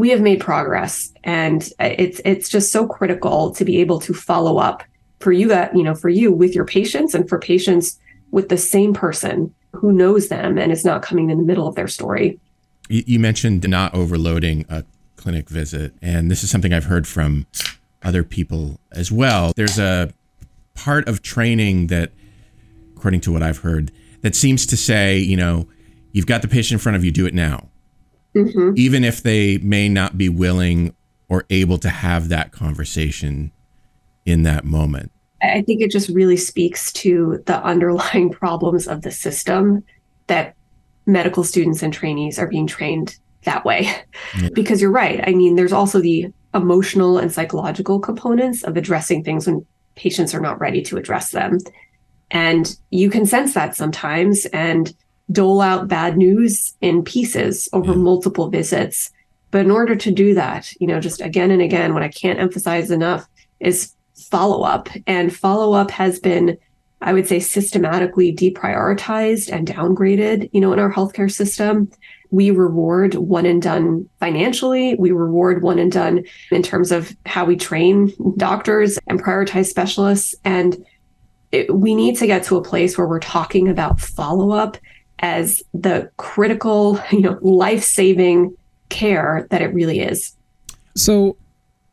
we 0.00 0.08
have 0.08 0.22
made 0.22 0.40
progress. 0.40 1.12
And 1.24 1.68
it's 1.78 2.22
it's 2.24 2.48
just 2.48 2.72
so 2.72 2.86
critical 2.86 3.52
to 3.52 3.64
be 3.66 3.80
able 3.80 4.00
to 4.00 4.14
follow 4.14 4.56
up 4.56 4.82
for 5.20 5.30
you 5.30 5.48
that 5.48 5.76
you 5.76 5.82
know 5.82 5.94
for 5.94 6.08
you 6.08 6.32
with 6.32 6.54
your 6.54 6.64
patients 6.64 7.14
and 7.14 7.28
for 7.28 7.38
patients 7.38 8.00
with 8.30 8.48
the 8.48 8.56
same 8.56 8.94
person 8.94 9.54
who 9.72 9.92
knows 9.92 10.28
them 10.28 10.56
and 10.56 10.72
is 10.72 10.86
not 10.86 11.02
coming 11.02 11.28
in 11.28 11.36
the 11.36 11.44
middle 11.44 11.68
of 11.68 11.74
their 11.74 11.86
story. 11.86 12.40
You, 12.88 13.04
you 13.06 13.18
mentioned 13.18 13.68
not 13.68 13.94
overloading 13.94 14.64
a 14.70 14.84
clinic 15.16 15.50
visit. 15.50 15.92
And 16.00 16.30
this 16.30 16.42
is 16.42 16.50
something 16.50 16.72
i've 16.72 16.84
heard 16.84 17.06
from 17.06 17.46
other 18.02 18.24
people 18.24 18.80
as 18.92 19.12
well. 19.12 19.52
There's 19.54 19.78
a 19.78 20.14
part 20.74 21.06
of 21.08 21.20
training 21.20 21.88
that 21.88 22.10
according 22.96 23.20
to 23.20 23.30
what 23.32 23.42
i've 23.42 23.58
heard 23.58 23.92
that 24.22 24.34
seems 24.34 24.64
to 24.64 24.76
say 24.76 25.18
you 25.18 25.36
know 25.36 25.68
you've 26.12 26.26
got 26.26 26.40
the 26.40 26.48
patient 26.48 26.78
in 26.78 26.82
front 26.82 26.96
of 26.96 27.04
you 27.04 27.10
do 27.10 27.26
it 27.26 27.34
now 27.34 27.68
mm-hmm. 28.34 28.72
even 28.76 29.04
if 29.04 29.22
they 29.22 29.58
may 29.58 29.88
not 29.88 30.18
be 30.18 30.28
willing 30.28 30.94
or 31.28 31.44
able 31.50 31.78
to 31.78 31.88
have 31.88 32.28
that 32.28 32.52
conversation 32.52 33.52
in 34.26 34.42
that 34.42 34.64
moment. 34.64 35.10
I 35.42 35.62
think 35.62 35.80
it 35.80 35.90
just 35.90 36.10
really 36.10 36.36
speaks 36.36 36.92
to 36.94 37.42
the 37.46 37.62
underlying 37.64 38.30
problems 38.42 38.86
of 38.86 39.02
the 39.02 39.10
system 39.10 39.84
that 40.26 40.54
medical 41.06 41.44
students 41.44 41.82
and 41.82 41.92
trainees 41.92 42.38
are 42.38 42.46
being 42.46 42.66
trained 42.66 43.16
that 43.44 43.64
way. 43.64 43.90
Yeah. 44.40 44.48
Because 44.54 44.82
you're 44.82 44.90
right. 44.90 45.26
I 45.26 45.32
mean, 45.32 45.56
there's 45.56 45.72
also 45.72 46.00
the 46.00 46.32
emotional 46.52 47.18
and 47.18 47.32
psychological 47.32 48.00
components 48.00 48.62
of 48.64 48.76
addressing 48.76 49.24
things 49.24 49.46
when 49.46 49.64
patients 49.94 50.34
are 50.34 50.40
not 50.40 50.60
ready 50.60 50.82
to 50.82 50.96
address 50.96 51.30
them. 51.30 51.58
And 52.30 52.76
you 52.90 53.10
can 53.10 53.26
sense 53.26 53.54
that 53.54 53.76
sometimes. 53.76 54.46
And 54.46 54.94
dole 55.30 55.60
out 55.60 55.88
bad 55.88 56.16
news 56.16 56.74
in 56.80 57.02
pieces 57.02 57.68
over 57.72 57.94
multiple 57.94 58.48
visits. 58.48 59.10
But 59.50 59.62
in 59.62 59.70
order 59.70 59.96
to 59.96 60.10
do 60.10 60.34
that, 60.34 60.72
you 60.80 60.86
know, 60.86 61.00
just 61.00 61.20
again 61.20 61.50
and 61.50 61.62
again, 61.62 61.94
what 61.94 62.02
I 62.02 62.08
can't 62.08 62.38
emphasize 62.38 62.90
enough 62.90 63.26
is 63.58 63.94
follow 64.30 64.62
up. 64.62 64.88
And 65.06 65.34
follow 65.34 65.72
up 65.72 65.90
has 65.90 66.20
been, 66.20 66.56
I 67.00 67.12
would 67.12 67.26
say, 67.26 67.40
systematically 67.40 68.34
deprioritized 68.34 69.52
and 69.52 69.66
downgraded, 69.66 70.50
you 70.52 70.60
know, 70.60 70.72
in 70.72 70.78
our 70.78 70.92
healthcare 70.92 71.30
system. 71.30 71.90
We 72.30 72.52
reward 72.52 73.14
one 73.14 73.44
and 73.44 73.60
done 73.60 74.08
financially. 74.20 74.94
We 74.94 75.10
reward 75.10 75.62
one 75.62 75.80
and 75.80 75.90
done 75.90 76.24
in 76.52 76.62
terms 76.62 76.92
of 76.92 77.14
how 77.26 77.44
we 77.44 77.56
train 77.56 78.12
doctors 78.36 79.00
and 79.08 79.22
prioritize 79.22 79.66
specialists. 79.66 80.34
And 80.44 80.84
it, 81.50 81.74
we 81.74 81.96
need 81.96 82.16
to 82.18 82.28
get 82.28 82.44
to 82.44 82.56
a 82.56 82.62
place 82.62 82.96
where 82.96 83.08
we're 83.08 83.18
talking 83.18 83.68
about 83.68 84.00
follow 84.00 84.52
up 84.52 84.76
as 85.20 85.62
the 85.72 86.10
critical, 86.16 87.00
you 87.12 87.20
know, 87.20 87.38
life-saving 87.42 88.54
care 88.88 89.46
that 89.50 89.62
it 89.62 89.72
really 89.72 90.00
is. 90.00 90.34
So 90.96 91.36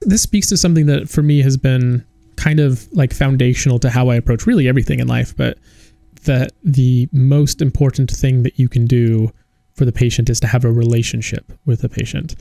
this 0.02 0.22
speaks 0.22 0.48
to 0.48 0.58
something 0.58 0.86
that 0.88 1.10
for 1.10 1.22
me 1.22 1.42
has 1.42 1.58
been 1.58 2.06
kind 2.36 2.60
of 2.60 2.88
like 2.94 3.13
foundational 3.13 3.80
to 3.80 3.90
how 3.90 4.10
I 4.10 4.16
approach 4.16 4.46
really 4.46 4.68
everything 4.68 5.00
in 5.00 5.08
life, 5.08 5.36
but 5.36 5.58
that 6.24 6.52
the 6.63 7.10
most 7.12 7.62
important 7.62 8.12
thing 8.12 8.44
that 8.44 8.60
you 8.60 8.70
can 8.70 8.86
do 8.86 9.32
for 9.74 9.86
the 9.86 9.92
patient 9.92 10.30
is 10.30 10.40
to 10.40 10.48
have 10.48 10.66
a 10.66 10.72
relationship 10.72 11.52
with 11.66 11.82
the 11.82 11.90
patient. 11.90 12.36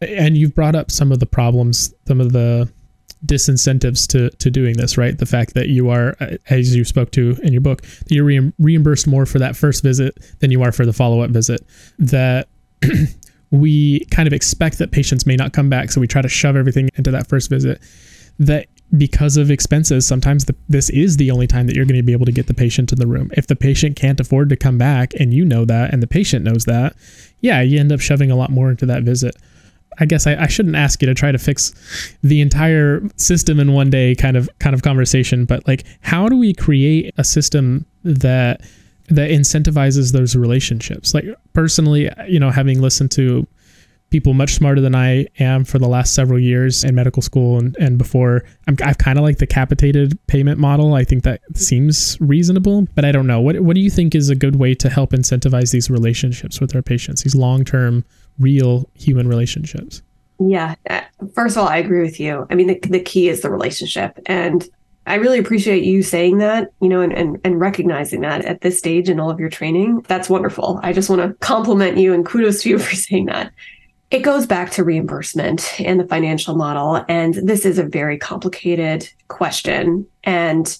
And 0.00 0.36
you've 0.36 0.54
brought 0.54 0.74
up 0.74 0.90
some 0.90 1.10
of 1.12 1.18
the 1.18 1.26
problems, 1.26 1.92
some 2.06 2.20
of 2.20 2.32
the 2.32 2.70
disincentives 3.24 4.06
to 4.08 4.30
to 4.30 4.50
doing 4.50 4.76
this, 4.76 4.96
right? 4.96 5.18
The 5.18 5.26
fact 5.26 5.54
that 5.54 5.68
you 5.68 5.90
are, 5.90 6.16
uh, 6.20 6.36
as 6.50 6.74
you 6.74 6.84
spoke 6.84 7.10
to 7.12 7.36
in 7.42 7.52
your 7.52 7.60
book, 7.60 7.82
that 7.82 8.10
you're 8.10 8.24
re- 8.24 8.52
reimbursed 8.58 9.06
more 9.06 9.26
for 9.26 9.38
that 9.38 9.56
first 9.56 9.82
visit 9.82 10.18
than 10.40 10.50
you 10.50 10.62
are 10.62 10.72
for 10.72 10.86
the 10.86 10.92
follow 10.92 11.20
up 11.20 11.30
visit. 11.30 11.66
That 11.98 12.48
we 13.50 14.04
kind 14.06 14.26
of 14.26 14.32
expect 14.32 14.78
that 14.78 14.92
patients 14.92 15.26
may 15.26 15.36
not 15.36 15.52
come 15.52 15.68
back, 15.68 15.90
so 15.90 16.00
we 16.00 16.06
try 16.06 16.22
to 16.22 16.28
shove 16.28 16.56
everything 16.56 16.88
into 16.96 17.10
that 17.10 17.28
first 17.28 17.50
visit. 17.50 17.80
That 18.38 18.66
because 18.96 19.36
of 19.36 19.50
expenses, 19.50 20.06
sometimes 20.06 20.46
the, 20.46 20.54
this 20.68 20.88
is 20.90 21.16
the 21.16 21.30
only 21.30 21.46
time 21.46 21.66
that 21.66 21.76
you're 21.76 21.84
going 21.84 21.98
to 22.00 22.02
be 22.02 22.12
able 22.12 22.24
to 22.24 22.32
get 22.32 22.46
the 22.46 22.54
patient 22.54 22.92
in 22.92 22.98
the 22.98 23.06
room. 23.06 23.30
If 23.34 23.46
the 23.46 23.56
patient 23.56 23.96
can't 23.96 24.18
afford 24.18 24.48
to 24.48 24.56
come 24.56 24.78
back 24.78 25.12
and 25.18 25.34
you 25.34 25.44
know 25.44 25.64
that 25.66 25.92
and 25.92 26.02
the 26.02 26.06
patient 26.06 26.44
knows 26.44 26.64
that, 26.64 26.94
yeah, 27.40 27.60
you 27.60 27.78
end 27.78 27.92
up 27.92 28.00
shoving 28.00 28.30
a 28.30 28.36
lot 28.36 28.50
more 28.50 28.70
into 28.70 28.86
that 28.86 29.02
visit. 29.02 29.36
I 30.00 30.04
guess 30.04 30.26
I, 30.26 30.36
I, 30.36 30.46
shouldn't 30.46 30.76
ask 30.76 31.02
you 31.02 31.06
to 31.06 31.14
try 31.14 31.32
to 31.32 31.38
fix 31.38 31.72
the 32.22 32.40
entire 32.40 33.02
system 33.16 33.58
in 33.58 33.72
one 33.72 33.90
day 33.90 34.14
kind 34.14 34.36
of 34.36 34.48
kind 34.58 34.74
of 34.74 34.82
conversation, 34.82 35.44
but 35.44 35.66
like 35.66 35.84
how 36.00 36.28
do 36.28 36.36
we 36.36 36.54
create 36.54 37.14
a 37.18 37.24
system 37.24 37.86
that 38.04 38.62
that 39.08 39.30
incentivizes 39.30 40.12
those 40.12 40.36
relationships? 40.36 41.14
Like 41.14 41.24
personally, 41.52 42.10
you 42.28 42.38
know, 42.38 42.50
having 42.50 42.80
listened 42.80 43.10
to 43.12 43.46
people 44.10 44.32
much 44.32 44.54
smarter 44.54 44.80
than 44.80 44.94
I 44.94 45.26
am 45.38 45.64
for 45.64 45.78
the 45.78 45.88
last 45.88 46.14
several 46.14 46.38
years 46.38 46.82
in 46.82 46.94
medical 46.94 47.20
school 47.20 47.58
and, 47.58 47.76
and 47.78 47.98
before, 47.98 48.42
I'm, 48.66 48.76
I've 48.82 48.98
kind 48.98 49.18
of 49.18 49.24
like 49.24 49.38
the 49.38 49.46
capitated 49.46 50.18
payment 50.26 50.58
model. 50.58 50.94
I 50.94 51.04
think 51.04 51.24
that 51.24 51.40
seems 51.54 52.16
reasonable, 52.20 52.86
but 52.94 53.04
I 53.04 53.12
don't 53.12 53.26
know. 53.26 53.40
What, 53.40 53.60
what 53.60 53.74
do 53.74 53.80
you 53.80 53.90
think 53.90 54.14
is 54.14 54.30
a 54.30 54.34
good 54.34 54.56
way 54.56 54.74
to 54.76 54.88
help 54.88 55.10
incentivize 55.10 55.72
these 55.72 55.90
relationships 55.90 56.60
with 56.60 56.74
our 56.74 56.82
patients, 56.82 57.22
these 57.22 57.34
long 57.34 57.64
term 57.64 58.04
real 58.38 58.88
human 58.94 59.28
relationships? 59.28 60.02
Yeah. 60.38 60.74
Uh, 60.88 61.00
First 61.34 61.56
of 61.56 61.62
all, 61.62 61.68
I 61.68 61.78
agree 61.78 62.00
with 62.00 62.20
you. 62.20 62.46
I 62.48 62.54
mean, 62.54 62.68
the, 62.68 62.78
the 62.88 63.00
key 63.00 63.28
is 63.28 63.40
the 63.40 63.50
relationship. 63.50 64.18
And 64.26 64.68
I 65.06 65.14
really 65.14 65.38
appreciate 65.38 65.84
you 65.84 66.02
saying 66.02 66.38
that, 66.38 66.70
you 66.80 66.88
know, 66.88 67.00
and, 67.00 67.12
and, 67.12 67.40
and 67.42 67.58
recognizing 67.58 68.20
that 68.20 68.44
at 68.44 68.60
this 68.60 68.78
stage 68.78 69.08
in 69.08 69.18
all 69.18 69.30
of 69.30 69.40
your 69.40 69.48
training. 69.48 70.04
That's 70.06 70.28
wonderful. 70.28 70.78
I 70.82 70.92
just 70.92 71.10
want 71.10 71.22
to 71.22 71.34
compliment 71.38 71.98
you 71.98 72.14
and 72.14 72.24
kudos 72.24 72.62
to 72.62 72.70
you 72.70 72.78
for 72.78 72.94
saying 72.94 73.26
that. 73.26 73.52
It 74.10 74.20
goes 74.20 74.46
back 74.46 74.70
to 74.72 74.84
reimbursement 74.84 75.80
and 75.80 76.00
the 76.00 76.06
financial 76.06 76.54
model. 76.54 77.04
And 77.08 77.34
this 77.34 77.66
is 77.66 77.78
a 77.78 77.84
very 77.84 78.16
complicated 78.16 79.08
question. 79.28 80.06
And 80.24 80.78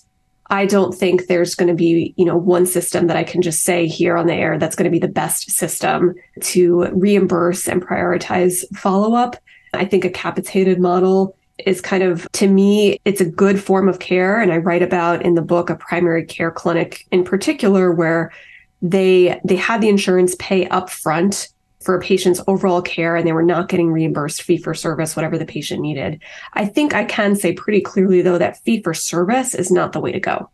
I 0.50 0.64
don't 0.64 0.94
think 0.94 1.26
there's 1.26 1.54
going 1.54 1.68
to 1.68 1.74
be, 1.74 2.14
you 2.16 2.24
know, 2.24 2.36
one 2.36 2.64
system 2.64 3.06
that 3.08 3.16
I 3.16 3.24
can 3.24 3.42
just 3.42 3.64
say 3.64 3.86
here 3.86 4.16
on 4.16 4.26
the 4.26 4.34
air 4.34 4.58
that's 4.58 4.76
going 4.76 4.84
to 4.84 4.90
be 4.90 4.98
the 4.98 5.12
best 5.12 5.50
system 5.50 6.14
to 6.40 6.86
reimburse 6.92 7.68
and 7.68 7.84
prioritize 7.84 8.64
follow 8.76 9.14
up. 9.14 9.36
I 9.74 9.84
think 9.84 10.04
a 10.04 10.10
capitated 10.10 10.80
model 10.80 11.36
is 11.58 11.80
kind 11.80 12.02
of 12.02 12.30
to 12.32 12.46
me 12.46 13.00
it's 13.04 13.20
a 13.20 13.28
good 13.28 13.60
form 13.60 13.88
of 13.88 13.98
care 13.98 14.40
and 14.40 14.52
I 14.52 14.58
write 14.58 14.82
about 14.82 15.22
in 15.22 15.34
the 15.34 15.42
book 15.42 15.70
a 15.70 15.74
primary 15.74 16.24
care 16.24 16.52
clinic 16.52 17.06
in 17.10 17.24
particular 17.24 17.92
where 17.92 18.32
they 18.80 19.40
they 19.44 19.56
had 19.56 19.80
the 19.80 19.88
insurance 19.88 20.36
pay 20.38 20.68
up 20.68 20.88
front 20.88 21.48
for 21.88 21.96
a 21.96 22.00
patient's 22.02 22.42
overall 22.46 22.82
care 22.82 23.16
and 23.16 23.26
they 23.26 23.32
were 23.32 23.42
not 23.42 23.70
getting 23.70 23.90
reimbursed 23.90 24.42
fee 24.42 24.58
for 24.58 24.74
service 24.74 25.16
whatever 25.16 25.38
the 25.38 25.46
patient 25.46 25.80
needed. 25.80 26.20
I 26.52 26.66
think 26.66 26.92
I 26.92 27.06
can 27.06 27.34
say 27.34 27.54
pretty 27.54 27.80
clearly 27.80 28.20
though 28.20 28.36
that 28.36 28.58
fee 28.58 28.82
for 28.82 28.92
service 28.92 29.54
is 29.54 29.70
not 29.70 29.92
the 29.92 30.00
way 30.00 30.12
to 30.12 30.20
go. 30.20 30.50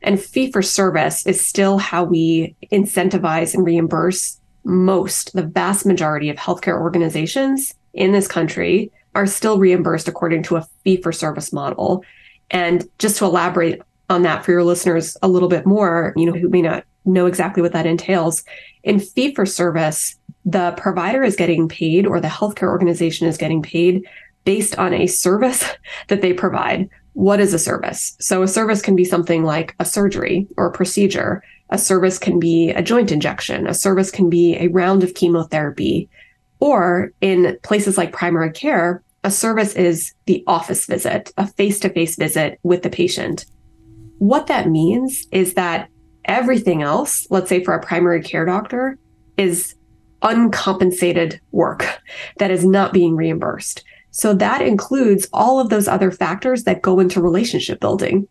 And 0.00 0.22
fee 0.22 0.52
for 0.52 0.62
service 0.62 1.26
is 1.26 1.44
still 1.44 1.78
how 1.78 2.04
we 2.04 2.54
incentivize 2.70 3.52
and 3.52 3.66
reimburse 3.66 4.40
most, 4.62 5.32
the 5.32 5.42
vast 5.42 5.86
majority 5.86 6.30
of 6.30 6.36
healthcare 6.36 6.80
organizations 6.80 7.74
in 7.92 8.12
this 8.12 8.28
country 8.28 8.92
are 9.16 9.26
still 9.26 9.58
reimbursed 9.58 10.06
according 10.06 10.44
to 10.44 10.54
a 10.54 10.68
fee 10.84 11.02
for 11.02 11.10
service 11.10 11.52
model. 11.52 12.04
And 12.52 12.88
just 13.00 13.18
to 13.18 13.24
elaborate 13.24 13.82
on 14.08 14.22
that 14.22 14.44
for 14.44 14.52
your 14.52 14.62
listeners 14.62 15.16
a 15.20 15.26
little 15.26 15.48
bit 15.48 15.66
more, 15.66 16.12
you 16.16 16.26
know, 16.26 16.38
who 16.38 16.48
may 16.48 16.62
not 16.62 16.84
know 17.04 17.26
exactly 17.26 17.60
what 17.60 17.72
that 17.72 17.86
entails, 17.86 18.44
in 18.82 19.00
fee 19.00 19.34
for 19.34 19.46
service, 19.46 20.16
the 20.44 20.72
provider 20.76 21.22
is 21.22 21.36
getting 21.36 21.68
paid 21.68 22.06
or 22.06 22.20
the 22.20 22.28
healthcare 22.28 22.68
organization 22.68 23.26
is 23.26 23.36
getting 23.36 23.62
paid 23.62 24.06
based 24.44 24.78
on 24.78 24.94
a 24.94 25.06
service 25.06 25.64
that 26.08 26.22
they 26.22 26.32
provide. 26.32 26.88
What 27.12 27.40
is 27.40 27.52
a 27.52 27.58
service? 27.58 28.16
So 28.20 28.42
a 28.42 28.48
service 28.48 28.80
can 28.82 28.96
be 28.96 29.04
something 29.04 29.42
like 29.42 29.74
a 29.78 29.84
surgery 29.84 30.46
or 30.56 30.66
a 30.66 30.72
procedure. 30.72 31.42
A 31.70 31.78
service 31.78 32.18
can 32.18 32.38
be 32.38 32.70
a 32.70 32.82
joint 32.82 33.12
injection. 33.12 33.66
A 33.66 33.74
service 33.74 34.10
can 34.10 34.30
be 34.30 34.56
a 34.56 34.68
round 34.68 35.02
of 35.02 35.14
chemotherapy. 35.14 36.08
Or 36.60 37.12
in 37.20 37.58
places 37.62 37.98
like 37.98 38.12
primary 38.12 38.52
care, 38.52 39.02
a 39.24 39.30
service 39.30 39.74
is 39.74 40.14
the 40.26 40.42
office 40.46 40.86
visit, 40.86 41.32
a 41.36 41.46
face 41.46 41.78
to 41.80 41.90
face 41.90 42.16
visit 42.16 42.58
with 42.62 42.82
the 42.82 42.90
patient. 42.90 43.44
What 44.18 44.46
that 44.46 44.68
means 44.68 45.26
is 45.32 45.54
that 45.54 45.88
everything 46.24 46.82
else, 46.82 47.26
let's 47.30 47.48
say 47.48 47.62
for 47.62 47.74
a 47.74 47.82
primary 47.82 48.22
care 48.22 48.44
doctor, 48.44 48.98
is 49.36 49.74
uncompensated 50.22 51.40
work 51.52 52.00
that 52.38 52.50
is 52.50 52.64
not 52.64 52.92
being 52.92 53.16
reimbursed. 53.16 53.84
So 54.10 54.34
that 54.34 54.60
includes 54.62 55.28
all 55.32 55.60
of 55.60 55.68
those 55.68 55.88
other 55.88 56.10
factors 56.10 56.64
that 56.64 56.82
go 56.82 57.00
into 57.00 57.22
relationship 57.22 57.80
building. 57.80 58.26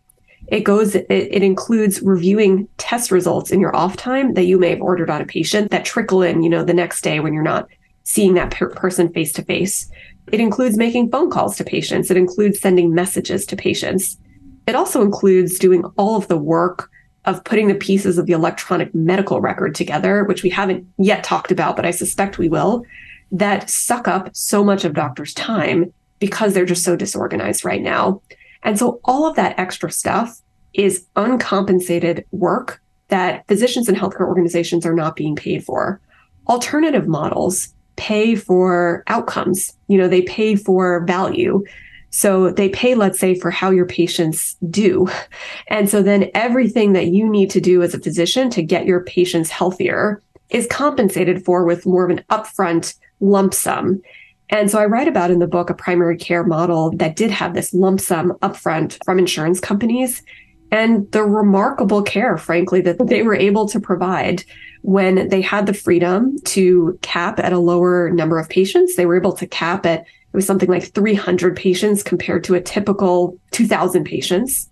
It 0.48 0.60
goes, 0.60 0.94
it, 0.94 1.06
it, 1.08 1.42
includes 1.42 2.02
reviewing 2.02 2.68
test 2.76 3.10
results 3.10 3.50
in 3.50 3.60
your 3.60 3.74
off 3.74 3.96
time 3.96 4.34
that 4.34 4.46
you 4.46 4.58
may 4.58 4.70
have 4.70 4.80
ordered 4.80 5.08
on 5.08 5.20
a 5.20 5.26
patient 5.26 5.70
that 5.70 5.84
trickle 5.84 6.22
in, 6.22 6.42
you 6.42 6.50
know, 6.50 6.64
the 6.64 6.74
next 6.74 7.02
day 7.02 7.20
when 7.20 7.32
you're 7.32 7.42
not 7.42 7.68
seeing 8.02 8.34
that 8.34 8.50
per- 8.50 8.70
person 8.70 9.12
face 9.12 9.32
to 9.34 9.44
face. 9.44 9.88
It 10.32 10.40
includes 10.40 10.76
making 10.76 11.10
phone 11.10 11.30
calls 11.30 11.56
to 11.56 11.64
patients. 11.64 12.10
It 12.10 12.16
includes 12.16 12.60
sending 12.60 12.94
messages 12.94 13.46
to 13.46 13.56
patients. 13.56 14.18
It 14.66 14.74
also 14.74 15.02
includes 15.02 15.58
doing 15.58 15.84
all 15.96 16.16
of 16.16 16.28
the 16.28 16.36
work 16.36 16.90
of 17.24 17.44
putting 17.44 17.68
the 17.68 17.74
pieces 17.74 18.18
of 18.18 18.26
the 18.26 18.32
electronic 18.32 18.94
medical 18.94 19.40
record 19.40 19.74
together, 19.74 20.24
which 20.24 20.42
we 20.42 20.50
haven't 20.50 20.86
yet 20.98 21.22
talked 21.22 21.52
about, 21.52 21.76
but 21.76 21.84
I 21.84 21.90
suspect 21.90 22.38
we 22.38 22.48
will, 22.48 22.84
that 23.32 23.68
suck 23.68 24.08
up 24.08 24.34
so 24.34 24.64
much 24.64 24.84
of 24.84 24.94
doctors' 24.94 25.34
time 25.34 25.92
because 26.18 26.54
they're 26.54 26.64
just 26.64 26.84
so 26.84 26.96
disorganized 26.96 27.64
right 27.64 27.82
now. 27.82 28.22
And 28.62 28.78
so 28.78 29.00
all 29.04 29.26
of 29.26 29.36
that 29.36 29.58
extra 29.58 29.90
stuff 29.90 30.40
is 30.74 31.06
uncompensated 31.16 32.24
work 32.30 32.80
that 33.08 33.46
physicians 33.48 33.88
and 33.88 33.96
healthcare 33.96 34.26
organizations 34.26 34.86
are 34.86 34.94
not 34.94 35.16
being 35.16 35.36
paid 35.36 35.64
for. 35.64 36.00
Alternative 36.48 37.06
models 37.06 37.74
pay 37.96 38.34
for 38.34 39.02
outcomes. 39.08 39.76
You 39.88 39.98
know, 39.98 40.08
they 40.08 40.22
pay 40.22 40.56
for 40.56 41.04
value. 41.04 41.64
So 42.10 42.50
they 42.50 42.68
pay, 42.68 42.94
let's 42.94 43.18
say, 43.18 43.34
for 43.34 43.50
how 43.50 43.70
your 43.70 43.86
patients 43.86 44.56
do. 44.68 45.08
And 45.68 45.88
so 45.88 46.02
then 46.02 46.30
everything 46.34 46.92
that 46.92 47.08
you 47.08 47.28
need 47.28 47.50
to 47.50 47.60
do 47.60 47.82
as 47.82 47.94
a 47.94 48.00
physician 48.00 48.50
to 48.50 48.62
get 48.62 48.84
your 48.84 49.04
patients 49.04 49.50
healthier 49.50 50.20
is 50.50 50.66
compensated 50.66 51.44
for 51.44 51.64
with 51.64 51.86
more 51.86 52.04
of 52.04 52.10
an 52.10 52.24
upfront 52.28 52.94
lump 53.20 53.54
sum. 53.54 54.02
And 54.48 54.68
so 54.68 54.80
I 54.80 54.86
write 54.86 55.06
about 55.06 55.30
in 55.30 55.38
the 55.38 55.46
book 55.46 55.70
a 55.70 55.74
primary 55.74 56.16
care 56.16 56.42
model 56.42 56.90
that 56.96 57.14
did 57.14 57.30
have 57.30 57.54
this 57.54 57.72
lump 57.72 58.00
sum 58.00 58.32
upfront 58.42 58.98
from 59.04 59.20
insurance 59.20 59.60
companies 59.60 60.22
and 60.72 61.10
the 61.12 61.22
remarkable 61.22 62.02
care, 62.02 62.36
frankly, 62.36 62.80
that 62.80 63.06
they 63.06 63.22
were 63.22 63.34
able 63.34 63.68
to 63.68 63.80
provide 63.80 64.44
when 64.82 65.28
they 65.28 65.40
had 65.40 65.66
the 65.66 65.74
freedom 65.74 66.36
to 66.44 66.98
cap 67.02 67.38
at 67.38 67.52
a 67.52 67.58
lower 67.58 68.10
number 68.10 68.38
of 68.38 68.48
patients. 68.48 68.96
They 68.96 69.06
were 69.06 69.16
able 69.16 69.32
to 69.34 69.46
cap 69.46 69.84
at 69.86 70.04
it 70.32 70.36
was 70.36 70.46
something 70.46 70.68
like 70.68 70.94
300 70.94 71.56
patients 71.56 72.02
compared 72.02 72.44
to 72.44 72.54
a 72.54 72.60
typical 72.60 73.36
2000 73.50 74.04
patients. 74.04 74.68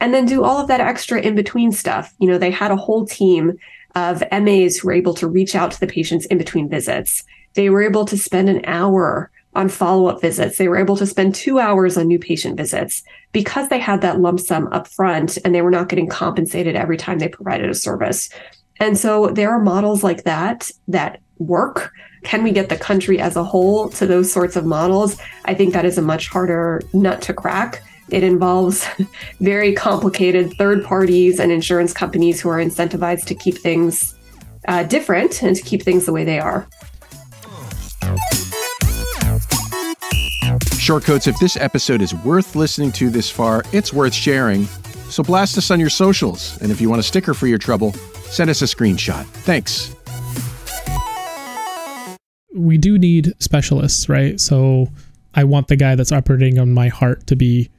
And 0.00 0.12
then 0.12 0.26
do 0.26 0.42
all 0.42 0.58
of 0.58 0.68
that 0.68 0.80
extra 0.80 1.20
in 1.20 1.34
between 1.34 1.70
stuff. 1.70 2.12
You 2.18 2.28
know, 2.28 2.38
they 2.38 2.50
had 2.50 2.70
a 2.70 2.76
whole 2.76 3.06
team 3.06 3.56
of 3.94 4.22
MAs 4.32 4.76
who 4.76 4.88
were 4.88 4.94
able 4.94 5.14
to 5.14 5.28
reach 5.28 5.54
out 5.54 5.70
to 5.72 5.80
the 5.80 5.86
patients 5.86 6.26
in 6.26 6.38
between 6.38 6.68
visits. 6.68 7.24
They 7.54 7.68
were 7.70 7.82
able 7.82 8.04
to 8.06 8.16
spend 8.16 8.48
an 8.48 8.64
hour 8.64 9.30
on 9.54 9.68
follow 9.68 10.06
up 10.06 10.20
visits. 10.20 10.56
They 10.56 10.68
were 10.68 10.78
able 10.78 10.96
to 10.96 11.06
spend 11.06 11.34
two 11.34 11.58
hours 11.58 11.96
on 11.96 12.06
new 12.06 12.18
patient 12.18 12.56
visits 12.56 13.02
because 13.32 13.68
they 13.68 13.78
had 13.78 14.00
that 14.00 14.20
lump 14.20 14.40
sum 14.40 14.68
up 14.72 14.88
front 14.88 15.36
and 15.44 15.54
they 15.54 15.62
were 15.62 15.70
not 15.70 15.88
getting 15.88 16.08
compensated 16.08 16.74
every 16.74 16.96
time 16.96 17.18
they 17.18 17.28
provided 17.28 17.68
a 17.68 17.74
service. 17.74 18.30
And 18.80 18.96
so 18.96 19.28
there 19.28 19.50
are 19.50 19.60
models 19.60 20.02
like 20.02 20.24
that 20.24 20.70
that 20.88 21.20
work. 21.46 21.92
Can 22.24 22.42
we 22.42 22.52
get 22.52 22.68
the 22.68 22.76
country 22.76 23.18
as 23.18 23.36
a 23.36 23.44
whole 23.44 23.88
to 23.90 24.06
those 24.06 24.32
sorts 24.32 24.56
of 24.56 24.64
models? 24.64 25.16
I 25.44 25.54
think 25.54 25.72
that 25.74 25.84
is 25.84 25.98
a 25.98 26.02
much 26.02 26.28
harder 26.28 26.82
nut 26.92 27.20
to 27.22 27.34
crack. 27.34 27.82
It 28.08 28.22
involves 28.22 28.86
very 29.40 29.74
complicated 29.74 30.54
third 30.58 30.84
parties 30.84 31.40
and 31.40 31.50
insurance 31.50 31.92
companies 31.92 32.40
who 32.40 32.48
are 32.48 32.58
incentivized 32.58 33.24
to 33.26 33.34
keep 33.34 33.58
things 33.58 34.14
uh, 34.68 34.84
different 34.84 35.42
and 35.42 35.56
to 35.56 35.62
keep 35.62 35.82
things 35.82 36.06
the 36.06 36.12
way 36.12 36.24
they 36.24 36.38
are. 36.38 36.68
Shortcoats, 40.78 41.28
if 41.28 41.38
this 41.38 41.56
episode 41.56 42.02
is 42.02 42.12
worth 42.12 42.56
listening 42.56 42.90
to 42.92 43.08
this 43.08 43.30
far, 43.30 43.62
it's 43.72 43.92
worth 43.92 44.12
sharing. 44.12 44.64
So 45.10 45.22
blast 45.22 45.56
us 45.56 45.70
on 45.70 45.78
your 45.78 45.90
socials. 45.90 46.60
And 46.60 46.72
if 46.72 46.80
you 46.80 46.88
want 46.88 47.00
a 47.00 47.04
sticker 47.04 47.34
for 47.34 47.46
your 47.46 47.58
trouble, 47.58 47.92
send 48.24 48.50
us 48.50 48.62
a 48.62 48.64
screenshot. 48.64 49.24
Thanks. 49.26 49.94
We 52.54 52.78
do 52.78 52.98
need 52.98 53.32
specialists, 53.38 54.08
right? 54.08 54.40
So 54.40 54.88
I 55.34 55.44
want 55.44 55.68
the 55.68 55.76
guy 55.76 55.94
that's 55.94 56.12
operating 56.12 56.58
on 56.58 56.72
my 56.72 56.88
heart 56.88 57.26
to 57.28 57.36
be 57.36 57.70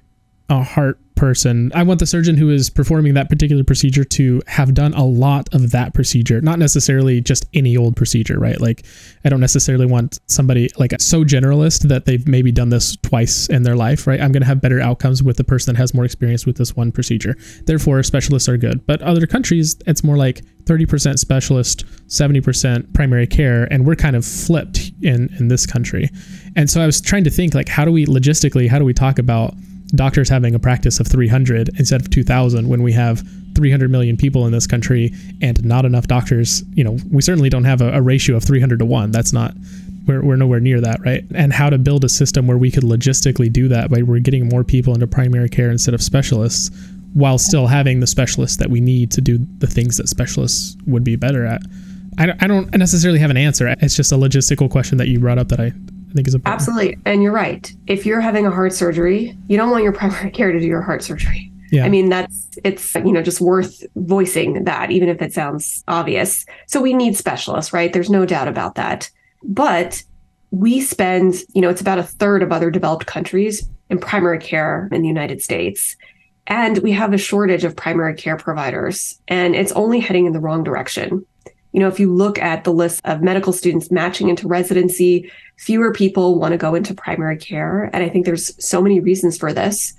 a 0.59 0.63
heart 0.63 0.99
person. 1.15 1.71
I 1.75 1.83
want 1.83 1.99
the 1.99 2.05
surgeon 2.05 2.35
who 2.37 2.49
is 2.49 2.69
performing 2.69 3.13
that 3.13 3.29
particular 3.29 3.63
procedure 3.63 4.03
to 4.03 4.41
have 4.47 4.73
done 4.73 4.93
a 4.93 5.05
lot 5.05 5.53
of 5.53 5.71
that 5.71 5.93
procedure, 5.93 6.41
not 6.41 6.59
necessarily 6.59 7.21
just 7.21 7.45
any 7.53 7.77
old 7.77 7.95
procedure, 7.95 8.39
right? 8.39 8.59
Like, 8.59 8.85
I 9.23 9.29
don't 9.29 9.39
necessarily 9.39 9.85
want 9.85 10.19
somebody 10.27 10.69
like 10.77 10.91
so 10.99 11.23
generalist 11.23 11.87
that 11.87 12.05
they've 12.05 12.27
maybe 12.27 12.51
done 12.51 12.69
this 12.69 12.95
twice 12.97 13.47
in 13.47 13.63
their 13.63 13.75
life, 13.75 14.07
right? 14.07 14.19
I'm 14.19 14.31
going 14.31 14.41
to 14.41 14.47
have 14.47 14.59
better 14.59 14.79
outcomes 14.79 15.21
with 15.21 15.37
the 15.37 15.43
person 15.43 15.73
that 15.73 15.79
has 15.79 15.93
more 15.93 16.05
experience 16.05 16.45
with 16.45 16.57
this 16.57 16.75
one 16.75 16.91
procedure. 16.91 17.35
Therefore, 17.65 18.01
specialists 18.03 18.49
are 18.49 18.57
good. 18.57 18.85
But 18.85 19.01
other 19.01 19.27
countries, 19.27 19.77
it's 19.85 20.03
more 20.03 20.17
like 20.17 20.41
30% 20.63 21.19
specialist, 21.19 21.85
70% 22.07 22.93
primary 22.93 23.27
care, 23.27 23.65
and 23.71 23.85
we're 23.85 23.95
kind 23.95 24.15
of 24.15 24.25
flipped 24.25 24.91
in 25.01 25.33
in 25.39 25.47
this 25.47 25.65
country. 25.65 26.09
And 26.55 26.69
so 26.69 26.81
I 26.81 26.85
was 26.85 27.01
trying 27.01 27.23
to 27.25 27.29
think 27.29 27.53
like, 27.53 27.69
how 27.69 27.85
do 27.85 27.91
we 27.91 28.05
logistically, 28.05 28.67
how 28.67 28.79
do 28.79 28.85
we 28.85 28.93
talk 28.93 29.19
about 29.19 29.53
doctors 29.95 30.29
having 30.29 30.55
a 30.55 30.59
practice 30.59 30.99
of 30.99 31.07
300 31.07 31.69
instead 31.77 32.01
of 32.01 32.09
2000 32.09 32.67
when 32.67 32.81
we 32.81 32.91
have 32.91 33.23
300 33.55 33.91
million 33.91 34.17
people 34.17 34.45
in 34.47 34.51
this 34.51 34.65
country 34.65 35.13
and 35.41 35.63
not 35.63 35.85
enough 35.85 36.07
doctors 36.07 36.63
you 36.73 36.83
know 36.83 36.97
we 37.11 37.21
certainly 37.21 37.49
don't 37.49 37.65
have 37.65 37.81
a, 37.81 37.93
a 37.93 38.01
ratio 38.01 38.35
of 38.35 38.43
300 38.43 38.79
to 38.79 38.85
1 38.85 39.11
that's 39.11 39.31
not 39.31 39.53
we're, 40.05 40.23
we're 40.23 40.35
nowhere 40.35 40.59
near 40.59 40.81
that 40.81 40.99
right? 41.05 41.23
And 41.33 41.53
how 41.53 41.69
to 41.69 41.77
build 41.77 42.03
a 42.03 42.09
system 42.09 42.47
where 42.47 42.57
we 42.57 42.71
could 42.71 42.83
logistically 42.83 43.51
do 43.51 43.67
that 43.69 43.89
by 43.89 44.01
we're 44.01 44.19
getting 44.19 44.49
more 44.49 44.63
people 44.63 44.93
into 44.93 45.07
primary 45.07 45.49
care 45.49 45.71
instead 45.71 45.93
of 45.93 46.01
specialists 46.01 46.71
while 47.13 47.37
still 47.37 47.67
having 47.67 47.99
the 47.99 48.07
specialists 48.07 48.57
that 48.57 48.69
we 48.69 48.81
need 48.81 49.11
to 49.11 49.21
do 49.21 49.39
the 49.59 49.67
things 49.67 49.97
that 49.97 50.09
specialists 50.09 50.75
would 50.87 51.03
be 51.03 51.15
better 51.15 51.45
at. 51.45 51.61
I 52.17 52.25
don't, 52.25 52.43
I 52.43 52.47
don't 52.47 52.75
necessarily 52.75 53.19
have 53.19 53.29
an 53.29 53.37
answer. 53.37 53.67
It's 53.81 53.95
just 53.95 54.11
a 54.11 54.15
logistical 54.15 54.69
question 54.69 54.97
that 54.97 55.07
you 55.07 55.19
brought 55.19 55.37
up 55.37 55.49
that 55.49 55.59
i 55.59 55.73
I 56.13 56.15
think 56.15 56.27
is 56.27 56.35
important. 56.35 56.61
Absolutely. 56.61 56.97
And 57.05 57.23
you're 57.23 57.31
right. 57.31 57.73
If 57.87 58.05
you're 58.05 58.21
having 58.21 58.45
a 58.45 58.51
heart 58.51 58.73
surgery, 58.73 59.35
you 59.47 59.57
don't 59.57 59.71
want 59.71 59.83
your 59.83 59.93
primary 59.93 60.29
care 60.29 60.51
to 60.51 60.59
do 60.59 60.67
your 60.67 60.81
heart 60.81 61.03
surgery. 61.03 61.51
Yeah. 61.71 61.85
I 61.85 61.89
mean, 61.89 62.09
that's, 62.09 62.49
it's, 62.63 62.93
you 62.93 63.11
know, 63.11 63.23
just 63.23 63.41
worth 63.41 63.83
voicing 63.95 64.65
that, 64.65 64.91
even 64.91 65.09
if 65.09 65.23
it 65.23 65.33
sounds 65.33 65.83
obvious. 65.87 66.45
So 66.67 66.79
we 66.79 66.93
need 66.93 67.17
specialists, 67.17 67.73
right? 67.73 67.91
There's 67.91 68.11
no 68.11 68.27
doubt 68.27 68.47
about 68.47 68.75
that. 68.75 69.09
But 69.41 70.03
we 70.51 70.81
spend, 70.81 71.33
you 71.55 71.61
know, 71.61 71.69
it's 71.69 71.81
about 71.81 71.97
a 71.97 72.03
third 72.03 72.43
of 72.43 72.51
other 72.51 72.69
developed 72.69 73.07
countries 73.07 73.67
in 73.89 73.97
primary 73.97 74.37
care 74.37 74.87
in 74.91 75.01
the 75.01 75.07
United 75.07 75.41
States. 75.41 75.95
And 76.45 76.77
we 76.79 76.91
have 76.91 77.11
a 77.11 77.17
shortage 77.17 77.63
of 77.63 77.75
primary 77.75 78.13
care 78.13 78.37
providers, 78.37 79.19
and 79.27 79.55
it's 79.55 79.71
only 79.71 79.99
heading 79.99 80.25
in 80.25 80.33
the 80.33 80.41
wrong 80.41 80.63
direction. 80.63 81.25
You 81.73 81.79
know, 81.79 81.87
if 81.87 81.99
you 81.99 82.13
look 82.13 82.39
at 82.39 82.63
the 82.63 82.71
list 82.71 83.01
of 83.03 83.21
medical 83.21 83.51
students 83.51 83.91
matching 83.91 84.29
into 84.29 84.47
residency, 84.47 85.29
fewer 85.57 85.91
people 85.91 86.39
want 86.39 86.53
to 86.53 86.57
go 86.57 86.75
into 86.75 86.93
primary 86.93 87.35
care. 87.37 87.89
And 87.93 88.03
I 88.03 88.09
think 88.09 88.25
there's 88.25 88.53
so 88.63 88.81
many 88.81 88.99
reasons 88.99 89.37
for 89.37 89.51
this. 89.53 89.93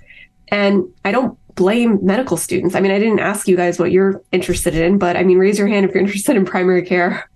And 0.47 0.85
I 1.03 1.11
don't 1.11 1.37
blame 1.55 1.99
medical 2.05 2.37
students. 2.37 2.75
I 2.75 2.79
mean, 2.79 2.91
I 2.91 2.99
didn't 2.99 3.19
ask 3.19 3.47
you 3.47 3.55
guys 3.55 3.77
what 3.79 3.91
you're 3.91 4.21
interested 4.31 4.73
in, 4.75 4.97
but 4.97 5.15
I 5.17 5.23
mean, 5.23 5.37
raise 5.37 5.57
your 5.59 5.67
hand 5.67 5.85
if 5.85 5.93
you're 5.93 6.03
interested 6.05 6.35
in 6.35 6.45
primary 6.45 6.81
care. 6.83 7.29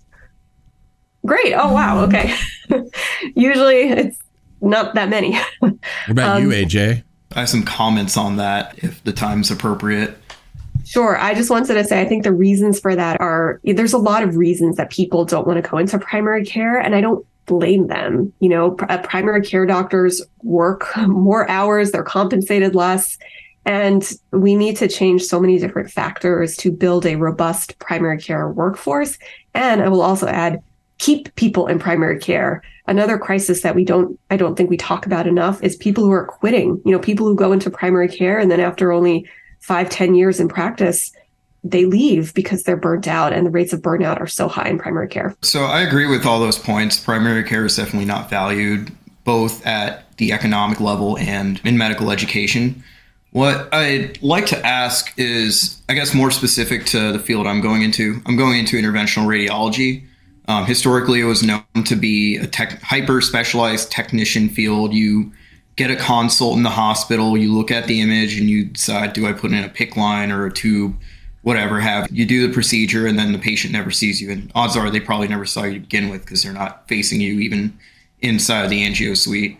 Great. 1.26 1.52
Oh, 1.54 1.72
wow. 1.72 2.04
Okay. 2.04 2.34
Usually 3.34 3.90
it's 3.90 4.18
not 4.60 4.94
that 4.94 5.08
many. 5.10 5.38
What 5.60 5.74
about 6.08 6.36
Um, 6.38 6.42
you, 6.42 6.48
AJ? 6.50 7.02
I 7.36 7.40
have 7.40 7.48
some 7.48 7.62
comments 7.62 8.16
on 8.16 8.36
that 8.38 8.74
if 8.78 9.02
the 9.04 9.12
time's 9.12 9.50
appropriate. 9.50 10.16
Sure. 10.90 11.16
I 11.16 11.34
just 11.34 11.50
wanted 11.50 11.74
to 11.74 11.84
say 11.84 12.00
I 12.00 12.04
think 12.04 12.24
the 12.24 12.32
reasons 12.32 12.80
for 12.80 12.96
that 12.96 13.20
are 13.20 13.60
there's 13.62 13.92
a 13.92 13.98
lot 13.98 14.24
of 14.24 14.34
reasons 14.34 14.74
that 14.74 14.90
people 14.90 15.24
don't 15.24 15.46
want 15.46 15.62
to 15.62 15.70
go 15.70 15.78
into 15.78 15.96
primary 16.00 16.44
care, 16.44 16.78
and 16.80 16.96
I 16.96 17.00
don't 17.00 17.24
blame 17.46 17.86
them. 17.86 18.32
You 18.40 18.48
know, 18.48 18.72
pr- 18.72 18.86
uh, 18.88 18.98
primary 19.02 19.42
care 19.42 19.64
doctors 19.66 20.20
work 20.42 20.88
more 21.06 21.48
hours, 21.48 21.92
they're 21.92 22.02
compensated 22.02 22.74
less. 22.74 23.18
And 23.64 24.10
we 24.32 24.56
need 24.56 24.76
to 24.78 24.88
change 24.88 25.22
so 25.22 25.38
many 25.38 25.60
different 25.60 25.92
factors 25.92 26.56
to 26.56 26.72
build 26.72 27.06
a 27.06 27.14
robust 27.14 27.78
primary 27.78 28.18
care 28.18 28.48
workforce. 28.48 29.16
And 29.54 29.82
I 29.82 29.88
will 29.88 30.02
also 30.02 30.26
add, 30.26 30.60
keep 30.98 31.32
people 31.36 31.68
in 31.68 31.78
primary 31.78 32.18
care. 32.18 32.64
Another 32.88 33.16
crisis 33.16 33.62
that 33.62 33.76
we 33.76 33.84
don't, 33.84 34.18
I 34.30 34.36
don't 34.36 34.56
think 34.56 34.70
we 34.70 34.76
talk 34.76 35.06
about 35.06 35.28
enough 35.28 35.62
is 35.62 35.76
people 35.76 36.02
who 36.02 36.10
are 36.10 36.26
quitting. 36.26 36.82
You 36.84 36.90
know, 36.90 36.98
people 36.98 37.28
who 37.28 37.36
go 37.36 37.52
into 37.52 37.70
primary 37.70 38.08
care 38.08 38.40
and 38.40 38.50
then 38.50 38.58
after 38.58 38.90
only 38.90 39.28
five, 39.60 39.88
ten 39.88 40.14
years 40.14 40.40
in 40.40 40.48
practice, 40.48 41.12
they 41.62 41.84
leave 41.84 42.32
because 42.34 42.62
they're 42.62 42.76
burnt 42.76 43.06
out 43.06 43.32
and 43.32 43.46
the 43.46 43.50
rates 43.50 43.72
of 43.72 43.80
burnout 43.80 44.18
are 44.20 44.26
so 44.26 44.48
high 44.48 44.68
in 44.68 44.78
primary 44.78 45.08
care. 45.08 45.36
So 45.42 45.64
I 45.64 45.82
agree 45.82 46.06
with 46.06 46.24
all 46.24 46.40
those 46.40 46.58
points. 46.58 46.98
Primary 46.98 47.44
care 47.44 47.64
is 47.64 47.76
definitely 47.76 48.06
not 48.06 48.30
valued 48.30 48.90
both 49.24 49.64
at 49.66 50.16
the 50.16 50.32
economic 50.32 50.80
level 50.80 51.18
and 51.18 51.60
in 51.64 51.76
medical 51.76 52.10
education. 52.10 52.82
What 53.32 53.72
I'd 53.72 54.20
like 54.22 54.46
to 54.46 54.66
ask 54.66 55.12
is, 55.16 55.80
I 55.88 55.94
guess, 55.94 56.14
more 56.14 56.30
specific 56.30 56.86
to 56.86 57.12
the 57.12 57.18
field 57.18 57.46
I'm 57.46 57.60
going 57.60 57.82
into. 57.82 58.20
I'm 58.26 58.36
going 58.36 58.58
into 58.58 58.76
interventional 58.76 59.26
radiology. 59.26 60.04
Um, 60.48 60.64
historically, 60.66 61.20
it 61.20 61.24
was 61.24 61.42
known 61.44 61.62
to 61.84 61.94
be 61.94 62.36
a 62.38 62.46
tech, 62.46 62.82
hyper 62.82 63.20
specialized 63.20 63.92
technician 63.92 64.48
field. 64.48 64.92
You 64.92 65.30
get 65.76 65.90
a 65.90 65.96
consult 65.96 66.56
in 66.56 66.62
the 66.62 66.70
hospital, 66.70 67.36
you 67.36 67.52
look 67.52 67.70
at 67.70 67.86
the 67.86 68.00
image, 68.00 68.38
and 68.38 68.48
you 68.48 68.66
decide, 68.66 69.12
do 69.12 69.26
I 69.26 69.32
put 69.32 69.52
in 69.52 69.64
a 69.64 69.68
PICC 69.68 69.96
line 69.96 70.30
or 70.30 70.46
a 70.46 70.52
tube, 70.52 70.96
whatever 71.42 71.80
have 71.80 72.06
you 72.10 72.26
do 72.26 72.46
the 72.46 72.52
procedure, 72.52 73.06
and 73.06 73.18
then 73.18 73.32
the 73.32 73.38
patient 73.38 73.72
never 73.72 73.90
sees 73.90 74.20
you. 74.20 74.30
And 74.30 74.50
odds 74.54 74.76
are 74.76 74.90
they 74.90 75.00
probably 75.00 75.28
never 75.28 75.46
saw 75.46 75.64
you 75.64 75.74
to 75.74 75.80
begin 75.80 76.08
with 76.10 76.22
because 76.22 76.42
they're 76.42 76.52
not 76.52 76.86
facing 76.88 77.20
you 77.20 77.40
even 77.40 77.78
inside 78.20 78.64
of 78.64 78.70
the 78.70 78.86
angio 78.86 79.16
suite. 79.16 79.58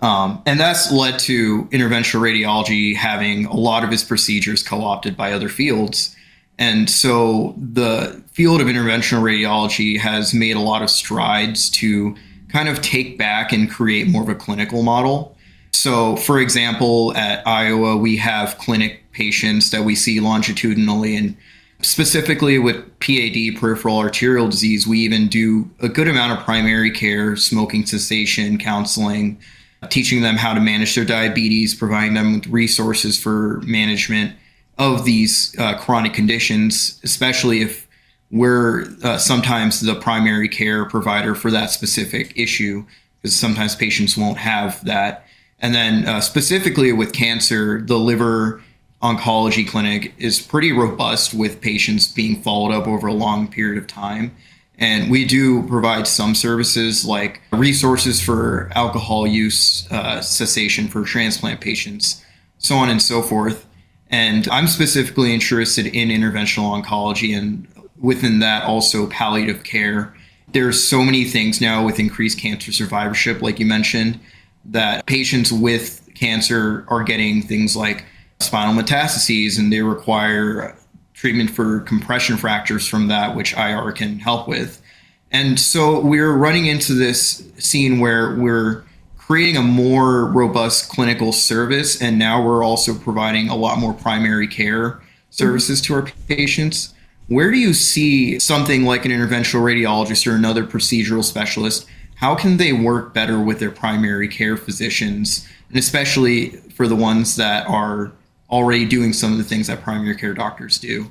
Um, 0.00 0.42
and 0.46 0.58
that's 0.58 0.90
led 0.90 1.20
to 1.20 1.64
interventional 1.66 2.20
radiology 2.20 2.96
having 2.96 3.46
a 3.46 3.54
lot 3.54 3.84
of 3.84 3.92
its 3.92 4.02
procedures 4.02 4.62
co 4.62 4.80
opted 4.82 5.16
by 5.16 5.32
other 5.32 5.48
fields. 5.48 6.16
And 6.58 6.90
so 6.90 7.54
the 7.56 8.22
field 8.32 8.60
of 8.60 8.66
interventional 8.66 9.22
radiology 9.22 9.98
has 9.98 10.34
made 10.34 10.56
a 10.56 10.60
lot 10.60 10.82
of 10.82 10.90
strides 10.90 11.70
to 11.70 12.16
kind 12.48 12.68
of 12.68 12.82
take 12.82 13.16
back 13.16 13.52
and 13.52 13.70
create 13.70 14.08
more 14.08 14.22
of 14.22 14.28
a 14.28 14.34
clinical 14.34 14.82
model. 14.82 15.36
So, 15.72 16.16
for 16.16 16.38
example, 16.38 17.16
at 17.16 17.46
Iowa, 17.46 17.96
we 17.96 18.16
have 18.18 18.58
clinic 18.58 19.02
patients 19.12 19.70
that 19.70 19.82
we 19.84 19.94
see 19.94 20.20
longitudinally, 20.20 21.16
and 21.16 21.36
specifically 21.80 22.58
with 22.58 22.76
PAD, 23.00 23.56
peripheral 23.58 23.98
arterial 23.98 24.48
disease, 24.48 24.86
we 24.86 25.00
even 25.00 25.28
do 25.28 25.68
a 25.80 25.88
good 25.88 26.08
amount 26.08 26.38
of 26.38 26.44
primary 26.44 26.90
care, 26.90 27.36
smoking 27.36 27.84
cessation, 27.86 28.58
counseling, 28.58 29.40
teaching 29.88 30.22
them 30.22 30.36
how 30.36 30.54
to 30.54 30.60
manage 30.60 30.94
their 30.94 31.04
diabetes, 31.04 31.74
providing 31.74 32.14
them 32.14 32.34
with 32.34 32.46
resources 32.46 33.18
for 33.20 33.60
management 33.64 34.34
of 34.78 35.04
these 35.04 35.54
uh, 35.58 35.76
chronic 35.78 36.14
conditions, 36.14 37.00
especially 37.02 37.62
if 37.62 37.88
we're 38.30 38.86
uh, 39.02 39.18
sometimes 39.18 39.80
the 39.80 39.94
primary 39.96 40.48
care 40.48 40.84
provider 40.86 41.34
for 41.34 41.50
that 41.50 41.70
specific 41.70 42.32
issue, 42.36 42.84
because 43.20 43.36
sometimes 43.36 43.74
patients 43.74 44.16
won't 44.16 44.38
have 44.38 44.82
that. 44.84 45.26
And 45.62 45.74
then 45.74 46.06
uh, 46.06 46.20
specifically 46.20 46.92
with 46.92 47.12
cancer, 47.12 47.80
the 47.80 47.98
liver 47.98 48.60
oncology 49.00 49.66
clinic 49.66 50.12
is 50.18 50.40
pretty 50.40 50.72
robust 50.72 51.32
with 51.34 51.60
patients 51.60 52.08
being 52.08 52.42
followed 52.42 52.72
up 52.72 52.86
over 52.86 53.06
a 53.06 53.12
long 53.12 53.48
period 53.48 53.78
of 53.78 53.86
time. 53.86 54.34
And 54.78 55.10
we 55.10 55.24
do 55.24 55.62
provide 55.68 56.08
some 56.08 56.34
services 56.34 57.04
like 57.04 57.40
resources 57.52 58.20
for 58.20 58.70
alcohol 58.74 59.26
use 59.26 59.86
uh, 59.92 60.20
cessation 60.20 60.88
for 60.88 61.04
transplant 61.04 61.60
patients, 61.60 62.24
so 62.58 62.76
on 62.76 62.90
and 62.90 63.00
so 63.00 63.22
forth. 63.22 63.66
And 64.10 64.48
I'm 64.48 64.66
specifically 64.66 65.32
interested 65.32 65.86
in 65.86 66.08
interventional 66.08 66.82
oncology 66.82 67.36
and 67.36 67.68
within 67.98 68.40
that 68.40 68.64
also 68.64 69.06
palliative 69.06 69.62
care. 69.62 70.14
There's 70.52 70.82
so 70.82 71.02
many 71.02 71.24
things 71.24 71.60
now 71.60 71.84
with 71.84 72.00
increased 72.00 72.38
cancer 72.38 72.72
survivorship, 72.72 73.40
like 73.40 73.58
you 73.60 73.66
mentioned, 73.66 74.18
that 74.66 75.06
patients 75.06 75.52
with 75.52 76.08
cancer 76.14 76.84
are 76.88 77.02
getting 77.02 77.42
things 77.42 77.76
like 77.76 78.04
spinal 78.40 78.80
metastases 78.80 79.58
and 79.58 79.72
they 79.72 79.82
require 79.82 80.76
treatment 81.14 81.50
for 81.50 81.80
compression 81.80 82.36
fractures 82.36 82.86
from 82.86 83.08
that, 83.08 83.36
which 83.36 83.54
IR 83.54 83.92
can 83.92 84.18
help 84.18 84.48
with. 84.48 84.82
And 85.30 85.58
so 85.58 86.00
we're 86.00 86.36
running 86.36 86.66
into 86.66 86.94
this 86.94 87.48
scene 87.58 88.00
where 88.00 88.34
we're 88.36 88.84
creating 89.16 89.56
a 89.56 89.62
more 89.62 90.26
robust 90.26 90.90
clinical 90.90 91.32
service, 91.32 92.02
and 92.02 92.18
now 92.18 92.44
we're 92.44 92.62
also 92.64 92.94
providing 92.94 93.48
a 93.48 93.56
lot 93.56 93.78
more 93.78 93.94
primary 93.94 94.46
care 94.46 95.00
services 95.30 95.80
to 95.80 95.94
our 95.94 96.02
patients. 96.28 96.92
Where 97.28 97.50
do 97.50 97.56
you 97.56 97.72
see 97.72 98.38
something 98.38 98.84
like 98.84 99.06
an 99.06 99.10
interventional 99.10 99.62
radiologist 99.62 100.30
or 100.30 100.34
another 100.34 100.64
procedural 100.66 101.24
specialist? 101.24 101.86
How 102.22 102.36
can 102.36 102.56
they 102.56 102.72
work 102.72 103.12
better 103.12 103.40
with 103.40 103.58
their 103.58 103.72
primary 103.72 104.28
care 104.28 104.56
physicians, 104.56 105.44
and 105.68 105.76
especially 105.76 106.50
for 106.70 106.86
the 106.86 106.94
ones 106.94 107.34
that 107.34 107.66
are 107.66 108.12
already 108.48 108.84
doing 108.84 109.12
some 109.12 109.32
of 109.32 109.38
the 109.38 109.44
things 109.44 109.66
that 109.66 109.82
primary 109.82 110.14
care 110.14 110.32
doctors 110.32 110.78
do? 110.78 111.10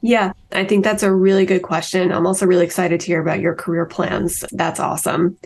Yeah, 0.00 0.32
I 0.52 0.64
think 0.64 0.84
that's 0.84 1.02
a 1.02 1.12
really 1.12 1.44
good 1.44 1.60
question. 1.60 2.12
I'm 2.12 2.26
also 2.26 2.46
really 2.46 2.64
excited 2.64 2.98
to 2.98 3.06
hear 3.06 3.20
about 3.20 3.40
your 3.40 3.54
career 3.54 3.84
plans. 3.84 4.42
That's 4.52 4.80
awesome. 4.80 5.36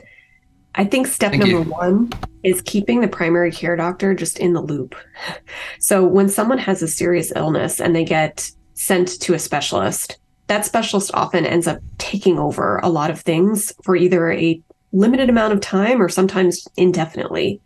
I 0.76 0.84
think 0.84 1.08
step 1.08 1.32
Thank 1.32 1.42
number 1.42 1.64
you. 1.64 1.70
one 1.72 2.12
is 2.44 2.62
keeping 2.62 3.00
the 3.00 3.08
primary 3.08 3.50
care 3.50 3.74
doctor 3.74 4.14
just 4.14 4.38
in 4.38 4.52
the 4.52 4.62
loop. 4.62 4.94
So 5.80 6.04
when 6.04 6.28
someone 6.28 6.58
has 6.58 6.80
a 6.80 6.86
serious 6.86 7.32
illness 7.34 7.80
and 7.80 7.96
they 7.96 8.04
get 8.04 8.48
sent 8.74 9.20
to 9.22 9.34
a 9.34 9.38
specialist, 9.40 10.20
that 10.50 10.66
specialist 10.66 11.12
often 11.14 11.46
ends 11.46 11.68
up 11.68 11.78
taking 11.98 12.36
over 12.36 12.78
a 12.78 12.88
lot 12.88 13.08
of 13.08 13.20
things 13.20 13.72
for 13.84 13.94
either 13.94 14.32
a 14.32 14.60
limited 14.90 15.30
amount 15.30 15.52
of 15.52 15.60
time 15.60 16.02
or 16.02 16.08
sometimes 16.08 16.66
indefinitely. 16.76 17.60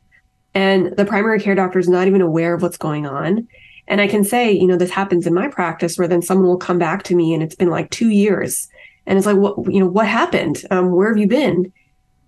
And 0.52 0.94
the 0.94 1.06
primary 1.06 1.40
care 1.40 1.54
doctor 1.54 1.78
is 1.78 1.88
not 1.88 2.08
even 2.08 2.20
aware 2.20 2.52
of 2.52 2.60
what's 2.60 2.76
going 2.76 3.06
on. 3.06 3.48
And 3.88 4.02
I 4.02 4.06
can 4.06 4.22
say, 4.22 4.52
you 4.52 4.66
know, 4.66 4.76
this 4.76 4.90
happens 4.90 5.26
in 5.26 5.32
my 5.32 5.48
practice 5.48 5.96
where 5.96 6.06
then 6.06 6.20
someone 6.20 6.46
will 6.46 6.58
come 6.58 6.78
back 6.78 7.04
to 7.04 7.16
me 7.16 7.32
and 7.32 7.42
it's 7.42 7.54
been 7.54 7.70
like 7.70 7.88
two 7.88 8.10
years. 8.10 8.68
And 9.06 9.16
it's 9.16 9.26
like, 9.26 9.38
what, 9.38 9.56
you 9.72 9.80
know, 9.80 9.86
what 9.86 10.06
happened? 10.06 10.62
Um, 10.70 10.90
where 10.90 11.08
have 11.08 11.16
you 11.16 11.26
been? 11.26 11.72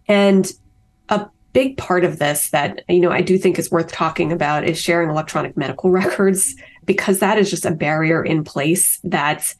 And 0.08 0.50
a 1.10 1.26
big 1.52 1.76
part 1.76 2.02
of 2.02 2.18
this 2.18 2.48
that, 2.48 2.82
you 2.88 3.00
know, 3.00 3.12
I 3.12 3.20
do 3.20 3.36
think 3.36 3.58
is 3.58 3.70
worth 3.70 3.92
talking 3.92 4.32
about 4.32 4.64
is 4.64 4.80
sharing 4.80 5.10
electronic 5.10 5.54
medical 5.54 5.90
records, 6.00 6.54
because 6.86 7.18
that 7.18 7.36
is 7.36 7.50
just 7.50 7.66
a 7.66 7.72
barrier 7.72 8.24
in 8.24 8.42
place 8.42 8.98
that 9.04 9.54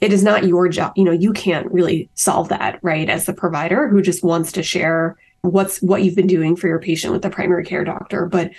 it 0.00 0.12
is 0.12 0.22
not 0.22 0.46
your 0.46 0.68
job. 0.68 0.92
You 0.96 1.04
know, 1.04 1.12
you 1.12 1.32
can't 1.32 1.70
really 1.70 2.08
solve 2.14 2.48
that, 2.48 2.78
right? 2.82 3.08
As 3.08 3.26
the 3.26 3.34
provider 3.34 3.88
who 3.88 4.02
just 4.02 4.24
wants 4.24 4.52
to 4.52 4.62
share 4.62 5.16
what's 5.42 5.80
what 5.80 6.02
you've 6.02 6.16
been 6.16 6.26
doing 6.26 6.56
for 6.56 6.68
your 6.68 6.80
patient 6.80 7.12
with 7.12 7.22
the 7.22 7.30
primary 7.30 7.64
care 7.64 7.84
doctor. 7.84 8.26
But 8.26 8.50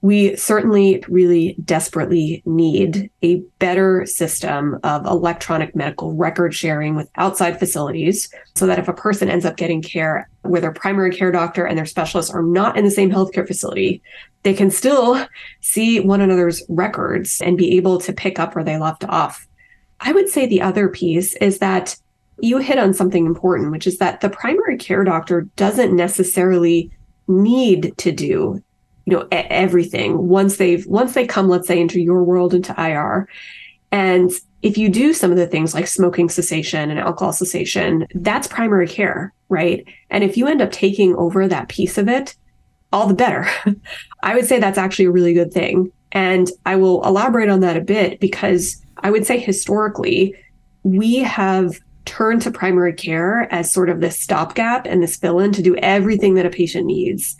we 0.00 0.36
certainly 0.36 1.02
really 1.08 1.56
desperately 1.64 2.40
need 2.46 3.10
a 3.22 3.36
better 3.58 4.06
system 4.06 4.78
of 4.84 5.04
electronic 5.06 5.74
medical 5.74 6.12
record 6.12 6.54
sharing 6.54 6.94
with 6.94 7.10
outside 7.16 7.58
facilities 7.58 8.32
so 8.54 8.66
that 8.66 8.78
if 8.78 8.86
a 8.86 8.92
person 8.92 9.28
ends 9.28 9.44
up 9.44 9.56
getting 9.56 9.82
care 9.82 10.28
where 10.42 10.60
their 10.60 10.72
primary 10.72 11.10
care 11.10 11.32
doctor 11.32 11.66
and 11.66 11.76
their 11.76 11.84
specialist 11.84 12.32
are 12.32 12.44
not 12.44 12.78
in 12.78 12.84
the 12.84 12.90
same 12.92 13.10
healthcare 13.10 13.46
facility, 13.46 14.00
they 14.44 14.54
can 14.54 14.70
still 14.70 15.26
see 15.62 15.98
one 15.98 16.20
another's 16.20 16.62
records 16.68 17.40
and 17.40 17.58
be 17.58 17.76
able 17.76 17.98
to 17.98 18.12
pick 18.12 18.38
up 18.38 18.54
where 18.54 18.64
they 18.64 18.78
left 18.78 19.04
off. 19.04 19.47
I 20.00 20.12
would 20.12 20.28
say 20.28 20.46
the 20.46 20.62
other 20.62 20.88
piece 20.88 21.34
is 21.36 21.58
that 21.58 21.96
you 22.40 22.58
hit 22.58 22.78
on 22.78 22.94
something 22.94 23.26
important, 23.26 23.72
which 23.72 23.86
is 23.86 23.98
that 23.98 24.20
the 24.20 24.30
primary 24.30 24.76
care 24.76 25.04
doctor 25.04 25.42
doesn't 25.56 25.94
necessarily 25.94 26.90
need 27.26 27.94
to 27.98 28.10
do 28.10 28.62
you 29.04 29.14
know 29.14 29.28
everything 29.30 30.28
once 30.28 30.56
they've 30.56 30.86
once 30.86 31.12
they 31.12 31.26
come 31.26 31.46
let's 31.46 31.66
say 31.66 31.78
into 31.78 32.00
your 32.00 32.24
world 32.24 32.54
into 32.54 32.74
ir 32.78 33.28
and 33.90 34.32
if 34.62 34.78
you 34.78 34.88
do 34.88 35.12
some 35.12 35.30
of 35.30 35.36
the 35.36 35.46
things 35.46 35.74
like 35.74 35.86
smoking 35.86 36.30
cessation 36.30 36.90
and 36.90 36.98
alcohol 36.98 37.32
cessation 37.32 38.06
that's 38.14 38.48
primary 38.48 38.88
care 38.88 39.34
right? 39.48 39.86
And 40.10 40.24
if 40.24 40.36
you 40.36 40.46
end 40.46 40.62
up 40.62 40.72
taking 40.72 41.14
over 41.16 41.48
that 41.48 41.68
piece 41.68 41.98
of 41.98 42.08
it 42.08 42.36
all 42.92 43.06
the 43.06 43.14
better. 43.14 43.46
I 44.22 44.34
would 44.34 44.46
say 44.46 44.58
that's 44.58 44.78
actually 44.78 45.06
a 45.06 45.10
really 45.10 45.34
good 45.34 45.52
thing. 45.52 45.92
And 46.12 46.50
i 46.64 46.74
will 46.74 47.04
elaborate 47.04 47.50
on 47.50 47.60
that 47.60 47.76
a 47.76 47.82
bit 47.82 48.18
because 48.18 48.82
i 49.00 49.10
would 49.10 49.26
say 49.26 49.38
historically 49.38 50.34
we 50.82 51.16
have 51.16 51.78
turned 52.04 52.40
to 52.40 52.50
primary 52.50 52.92
care 52.92 53.52
as 53.52 53.72
sort 53.72 53.90
of 53.90 54.00
this 54.00 54.18
stopgap 54.18 54.86
and 54.86 55.02
this 55.02 55.16
fill 55.16 55.38
in 55.38 55.52
to 55.52 55.62
do 55.62 55.76
everything 55.76 56.34
that 56.34 56.46
a 56.46 56.50
patient 56.50 56.86
needs 56.86 57.36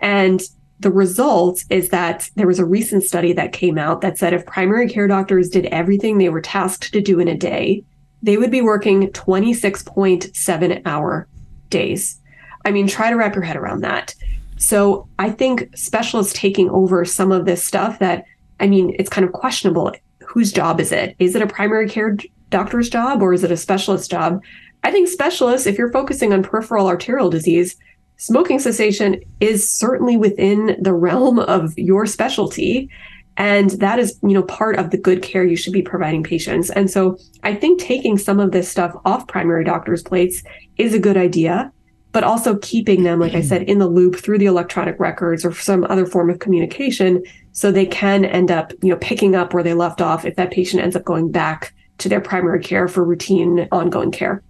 and 0.00 0.42
the 0.80 0.90
result 0.90 1.64
is 1.70 1.88
that 1.88 2.30
there 2.36 2.46
was 2.46 2.58
a 2.58 2.64
recent 2.64 3.02
study 3.02 3.32
that 3.32 3.52
came 3.52 3.78
out 3.78 4.00
that 4.00 4.16
said 4.16 4.32
if 4.32 4.46
primary 4.46 4.88
care 4.88 5.08
doctors 5.08 5.48
did 5.48 5.66
everything 5.66 6.18
they 6.18 6.28
were 6.28 6.40
tasked 6.40 6.92
to 6.92 7.00
do 7.00 7.18
in 7.18 7.28
a 7.28 7.36
day, 7.36 7.82
they 8.22 8.36
would 8.36 8.50
be 8.50 8.62
working 8.62 9.08
26.7 9.08 10.82
hour 10.86 11.28
days. 11.70 12.20
I 12.64 12.70
mean, 12.70 12.86
try 12.86 13.10
to 13.10 13.16
wrap 13.16 13.34
your 13.34 13.44
head 13.44 13.56
around 13.56 13.80
that. 13.80 14.14
So 14.56 15.08
I 15.18 15.30
think 15.30 15.68
specialists 15.76 16.32
taking 16.32 16.68
over 16.70 17.04
some 17.04 17.32
of 17.32 17.44
this 17.44 17.64
stuff 17.64 17.98
that, 18.00 18.24
I 18.60 18.66
mean, 18.66 18.94
it's 18.98 19.10
kind 19.10 19.24
of 19.24 19.32
questionable. 19.32 19.92
Whose 20.28 20.52
job 20.52 20.80
is 20.80 20.92
it? 20.92 21.16
Is 21.18 21.34
it 21.34 21.42
a 21.42 21.46
primary 21.46 21.88
care 21.88 22.16
doctor's 22.50 22.88
job 22.88 23.22
or 23.22 23.32
is 23.32 23.44
it 23.44 23.50
a 23.50 23.56
specialist 23.56 24.10
job? 24.10 24.42
I 24.84 24.90
think 24.90 25.08
specialists, 25.08 25.66
if 25.66 25.76
you're 25.76 25.92
focusing 25.92 26.32
on 26.32 26.42
peripheral 26.42 26.86
arterial 26.86 27.30
disease, 27.30 27.76
smoking 28.18 28.58
cessation 28.58 29.20
is 29.40 29.68
certainly 29.68 30.16
within 30.16 30.76
the 30.80 30.92
realm 30.92 31.38
of 31.38 31.76
your 31.78 32.04
specialty 32.04 32.90
and 33.38 33.70
that 33.72 34.00
is 34.00 34.18
you 34.22 34.34
know 34.34 34.42
part 34.42 34.76
of 34.76 34.90
the 34.90 34.98
good 34.98 35.22
care 35.22 35.44
you 35.44 35.56
should 35.56 35.72
be 35.72 35.80
providing 35.80 36.22
patients 36.22 36.68
and 36.70 36.90
so 36.90 37.16
i 37.44 37.54
think 37.54 37.80
taking 37.80 38.18
some 38.18 38.40
of 38.40 38.50
this 38.50 38.68
stuff 38.68 38.94
off 39.04 39.26
primary 39.28 39.64
doctors 39.64 40.02
plates 40.02 40.42
is 40.76 40.92
a 40.92 40.98
good 40.98 41.16
idea 41.16 41.72
but 42.10 42.24
also 42.24 42.58
keeping 42.58 43.04
them 43.04 43.20
like 43.20 43.32
i 43.32 43.36
mm-hmm. 43.36 43.48
said 43.48 43.62
in 43.62 43.78
the 43.78 43.86
loop 43.86 44.16
through 44.16 44.38
the 44.38 44.46
electronic 44.46 44.98
records 44.98 45.44
or 45.44 45.54
some 45.54 45.84
other 45.84 46.04
form 46.04 46.28
of 46.28 46.40
communication 46.40 47.22
so 47.58 47.72
they 47.72 47.86
can 47.86 48.24
end 48.24 48.50
up 48.50 48.72
you 48.82 48.90
know 48.90 48.96
picking 48.96 49.34
up 49.34 49.52
where 49.52 49.62
they 49.62 49.74
left 49.74 50.00
off 50.00 50.24
if 50.24 50.36
that 50.36 50.50
patient 50.50 50.82
ends 50.82 50.96
up 50.96 51.04
going 51.04 51.30
back 51.30 51.74
to 51.98 52.08
their 52.08 52.20
primary 52.20 52.62
care 52.62 52.88
for 52.88 53.04
routine 53.04 53.66
ongoing 53.72 54.10
care 54.10 54.42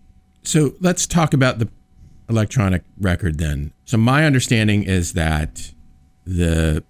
so 0.42 0.73
let's 0.81 1.07
talk 1.07 1.35
about 1.35 1.59
the 1.59 1.68
electronic 2.29 2.83
record 2.99 3.38
then. 3.38 3.73
So 3.85 3.97
my 3.97 4.25
understanding 4.25 4.83
is 4.83 5.14
that 5.14 5.73
the 6.25 6.85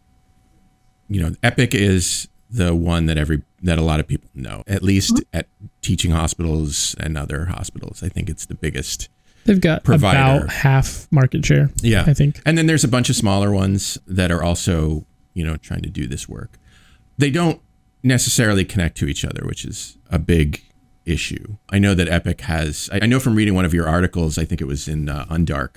you 1.09 1.23
know, 1.23 1.35
Epic 1.43 1.75
is 1.75 2.29
the 2.51 2.75
one 2.75 3.07
that 3.07 3.17
every 3.17 3.43
that 3.63 3.79
a 3.79 3.83
lot 3.83 4.01
of 4.01 4.07
people 4.07 4.29
know. 4.35 4.63
At 4.67 4.83
least 4.83 5.15
mm-hmm. 5.15 5.39
at 5.39 5.49
teaching 5.83 6.11
hospitals 6.11 6.95
and 7.01 7.17
other 7.17 7.47
hospitals. 7.47 8.03
I 8.03 8.09
think 8.09 8.29
it's 8.29 8.47
the 8.47 8.55
biggest 8.55 9.09
They've 9.45 9.61
got 9.61 9.85
provider. 9.85 10.39
about 10.39 10.51
half 10.51 11.09
market 11.11 11.45
share. 11.45 11.71
Yeah. 11.81 12.05
I 12.07 12.15
think. 12.15 12.41
And 12.45 12.59
then 12.59 12.67
there's 12.67 12.85
a 12.85 12.89
bunch 12.89 13.09
of 13.09 13.17
smaller 13.17 13.51
ones 13.51 13.97
that 14.07 14.31
are 14.31 14.43
also, 14.43 15.07
you 15.38 15.44
know, 15.44 15.57
trying 15.57 15.83
to 15.83 15.88
do 15.88 16.07
this 16.07 16.29
work. 16.29 16.59
They 17.16 17.31
don't 17.31 17.61
necessarily 18.03 18.64
connect 18.64 18.96
to 18.98 19.07
each 19.07 19.24
other, 19.24 19.44
which 19.44 19.64
is 19.64 19.96
a 20.11 20.18
big 20.18 20.62
issue. 21.05 21.57
I 21.70 21.79
know 21.79 21.94
that 21.94 22.09
Epic 22.09 22.42
has, 22.42 22.90
I 22.92 23.07
know 23.07 23.20
from 23.20 23.35
reading 23.35 23.55
one 23.55 23.64
of 23.64 23.72
your 23.72 23.88
articles, 23.88 24.38
I 24.38 24.44
think 24.44 24.61
it 24.61 24.66
was 24.66 24.88
in 24.88 25.09
uh, 25.09 25.27
Undark, 25.31 25.77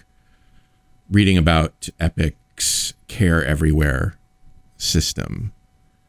reading 1.10 1.38
about 1.38 1.90
Epic's 2.00 2.94
Care 3.08 3.44
Everywhere 3.44 4.18
system, 4.78 5.54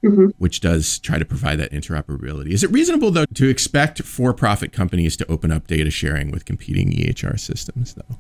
mm-hmm. 0.02 0.26
which 0.38 0.60
does 0.60 0.98
try 0.98 1.18
to 1.18 1.24
provide 1.24 1.58
that 1.60 1.72
interoperability. 1.72 2.50
Is 2.50 2.64
it 2.64 2.70
reasonable, 2.70 3.10
though, 3.10 3.26
to 3.34 3.48
expect 3.48 4.02
for 4.02 4.32
profit 4.32 4.72
companies 4.72 5.16
to 5.18 5.30
open 5.30 5.52
up 5.52 5.66
data 5.66 5.90
sharing 5.90 6.30
with 6.30 6.44
competing 6.44 6.90
EHR 6.92 7.38
systems, 7.38 7.94
though? 7.94 8.18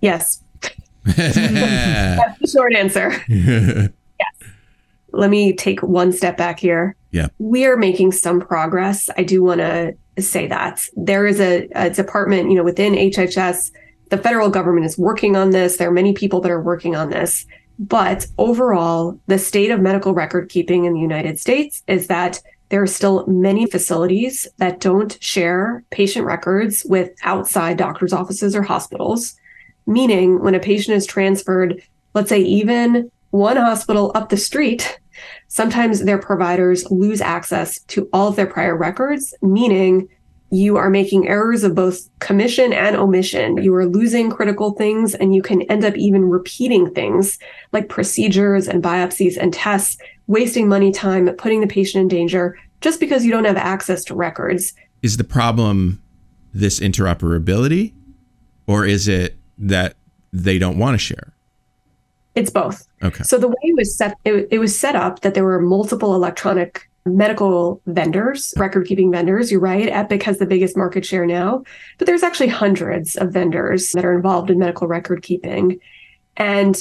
Yes. 0.00 0.42
That's 1.06 2.38
the 2.40 2.48
short 2.52 2.74
answer. 2.74 3.12
yes. 3.28 4.50
Let 5.12 5.30
me 5.30 5.54
take 5.54 5.82
one 5.82 6.12
step 6.12 6.36
back 6.36 6.60
here 6.60 6.96
yeah. 7.16 7.28
We 7.38 7.64
are 7.64 7.78
making 7.78 8.12
some 8.12 8.40
progress. 8.40 9.08
I 9.16 9.22
do 9.22 9.42
want 9.42 9.60
to 9.60 9.96
say 10.20 10.46
that. 10.48 10.86
There 10.96 11.26
is 11.26 11.40
a, 11.40 11.66
a 11.74 11.88
department, 11.88 12.50
you 12.50 12.56
know, 12.56 12.62
within 12.62 12.92
HHS, 12.92 13.70
the 14.10 14.18
federal 14.18 14.50
government 14.50 14.84
is 14.84 14.98
working 14.98 15.34
on 15.34 15.50
this. 15.50 15.78
There 15.78 15.88
are 15.88 15.92
many 15.92 16.12
people 16.12 16.42
that 16.42 16.50
are 16.50 16.60
working 16.60 16.94
on 16.94 17.08
this. 17.08 17.46
But 17.78 18.26
overall, 18.36 19.18
the 19.28 19.38
state 19.38 19.70
of 19.70 19.80
medical 19.80 20.12
record 20.12 20.50
keeping 20.50 20.84
in 20.84 20.92
the 20.92 21.00
United 21.00 21.38
States 21.38 21.82
is 21.86 22.06
that 22.08 22.40
there 22.68 22.82
are 22.82 22.86
still 22.86 23.26
many 23.26 23.64
facilities 23.64 24.46
that 24.58 24.80
don't 24.80 25.16
share 25.22 25.84
patient 25.90 26.26
records 26.26 26.84
with 26.84 27.12
outside 27.22 27.78
doctors' 27.78 28.12
offices 28.12 28.54
or 28.54 28.62
hospitals. 28.62 29.36
Meaning, 29.86 30.42
when 30.42 30.54
a 30.54 30.60
patient 30.60 30.96
is 30.96 31.06
transferred, 31.06 31.82
let's 32.14 32.28
say 32.28 32.40
even 32.40 33.10
one 33.30 33.56
hospital 33.56 34.12
up 34.14 34.28
the 34.28 34.36
street 34.36 34.98
sometimes 35.48 36.04
their 36.04 36.18
providers 36.18 36.90
lose 36.90 37.20
access 37.20 37.80
to 37.84 38.08
all 38.12 38.28
of 38.28 38.36
their 38.36 38.46
prior 38.46 38.76
records, 38.76 39.34
meaning 39.42 40.08
you 40.50 40.76
are 40.76 40.90
making 40.90 41.26
errors 41.26 41.64
of 41.64 41.74
both 41.74 42.08
commission 42.20 42.72
and 42.72 42.96
omission. 42.96 43.56
You 43.56 43.74
are 43.74 43.86
losing 43.86 44.30
critical 44.30 44.72
things, 44.72 45.14
and 45.14 45.34
you 45.34 45.42
can 45.42 45.62
end 45.62 45.84
up 45.84 45.96
even 45.96 46.28
repeating 46.28 46.90
things 46.92 47.38
like 47.72 47.88
procedures 47.88 48.68
and 48.68 48.82
biopsies 48.82 49.36
and 49.36 49.52
tests, 49.52 49.98
wasting 50.28 50.68
money, 50.68 50.92
time, 50.92 51.28
putting 51.36 51.60
the 51.60 51.66
patient 51.66 52.02
in 52.02 52.08
danger 52.08 52.56
just 52.80 53.00
because 53.00 53.24
you 53.24 53.32
don't 53.32 53.44
have 53.44 53.56
access 53.56 54.04
to 54.04 54.14
records. 54.14 54.72
Is 55.02 55.16
the 55.16 55.24
problem 55.24 56.02
this 56.54 56.78
interoperability, 56.78 57.92
or 58.66 58.86
is 58.86 59.08
it 59.08 59.36
that 59.58 59.96
they 60.32 60.58
don't 60.58 60.78
want 60.78 60.94
to 60.94 60.98
share? 60.98 61.32
It's 62.34 62.50
both. 62.50 62.86
Okay. 63.02 63.24
So 63.24 63.38
the 63.38 63.48
way 63.48 63.54
it 63.62 63.76
was 63.76 63.96
set, 63.96 64.16
it, 64.24 64.48
it 64.50 64.58
was 64.58 64.78
set 64.78 64.94
up 64.94 65.20
that 65.20 65.34
there 65.34 65.44
were 65.44 65.60
multiple 65.60 66.14
electronic 66.14 66.88
medical 67.06 67.80
vendors, 67.86 68.52
record 68.56 68.86
keeping 68.86 69.10
vendors. 69.10 69.50
You're 69.50 69.60
right. 69.60 69.88
Epic 69.88 70.22
has 70.24 70.38
the 70.38 70.46
biggest 70.46 70.76
market 70.76 71.04
share 71.04 71.24
now, 71.24 71.62
but 71.98 72.06
there's 72.06 72.22
actually 72.22 72.48
hundreds 72.48 73.16
of 73.16 73.32
vendors 73.32 73.92
that 73.92 74.04
are 74.04 74.14
involved 74.14 74.50
in 74.50 74.58
medical 74.58 74.86
record 74.86 75.22
keeping. 75.22 75.80
And 76.36 76.76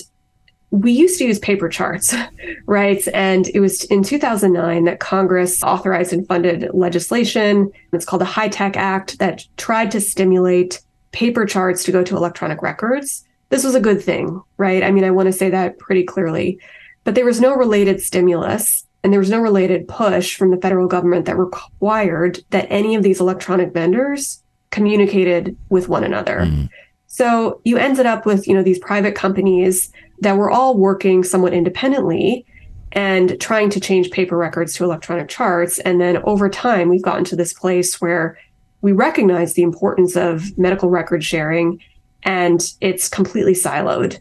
we 0.72 0.92
used 0.92 1.18
to 1.20 1.26
use 1.26 1.40
paper 1.40 1.70
charts, 1.70 2.14
right? 2.66 3.08
And 3.14 3.48
it 3.50 3.60
was 3.60 3.86
in 3.86 4.04
2009 4.04 4.86
that 4.86 5.00
Congress 5.00 5.64
authorized 5.64 6.12
and 6.12 6.28
funded 6.28 6.70
legislation. 6.74 7.72
It's 7.94 8.04
called 8.04 8.22
the 8.22 8.26
HITECH 8.26 8.76
Act 8.76 9.20
that 9.20 9.46
tried 9.58 9.92
to 9.92 10.02
stimulate 10.02 10.82
paper 11.16 11.46
charts 11.46 11.84
to 11.86 11.92
go 11.92 12.04
to 12.04 12.16
electronic 12.16 12.62
records 12.62 13.26
this 13.50 13.64
was 13.64 13.76
a 13.76 13.80
good 13.80 14.02
thing, 14.02 14.42
right? 14.58 14.84
I 14.84 14.92
mean, 14.92 15.04
I 15.04 15.12
want 15.12 15.28
to 15.28 15.34
say 15.34 15.50
that 15.50 15.78
pretty 15.80 16.04
clearly. 16.04 16.60
But 17.04 17.16
there 17.16 17.26
was 17.26 17.40
no 17.40 17.56
related 17.56 18.02
stimulus 18.02 18.86
and 19.04 19.14
there 19.14 19.20
was 19.20 19.30
no 19.30 19.40
related 19.40 19.88
push 19.88 20.36
from 20.36 20.50
the 20.50 20.58
federal 20.58 20.88
government 20.88 21.26
that 21.26 21.38
required 21.38 22.44
that 22.50 22.68
any 22.70 22.96
of 22.96 23.04
these 23.04 23.20
electronic 23.20 23.72
vendors 23.72 24.42
communicated 24.72 25.56
with 25.70 25.88
one 25.88 26.04
another. 26.04 26.40
Mm. 26.40 26.70
So 27.08 27.62
you 27.64 27.78
ended 27.78 28.08
up 28.08 28.26
with, 28.26 28.48
you 28.48 28.56
know, 28.56 28.64
these 28.64 28.80
private 28.80 29.16
companies 29.16 29.92
that 30.22 30.38
were 30.38 30.50
all 30.50 30.76
working 30.76 31.24
somewhat 31.24 31.54
independently 31.54 32.46
and 32.92 33.40
trying 33.40 33.70
to 33.70 33.80
change 33.80 34.10
paper 34.10 34.36
records 34.36 34.74
to 34.74 34.84
electronic 34.84 35.30
charts. 35.30 35.80
And 35.80 36.02
then 36.02 36.18
over 36.24 36.50
time, 36.50 36.90
we've 36.90 37.02
gotten 37.02 37.26
to 37.26 37.36
this 37.36 37.54
place 37.54 38.02
where 38.02 38.38
we 38.82 38.92
recognize 38.92 39.54
the 39.54 39.64
importance 39.64 40.16
of 40.16 40.58
medical 40.58 40.90
record 40.90 41.24
sharing 41.24 41.82
and 42.24 42.74
it's 42.82 43.08
completely 43.08 43.54
siloed. 43.54 44.20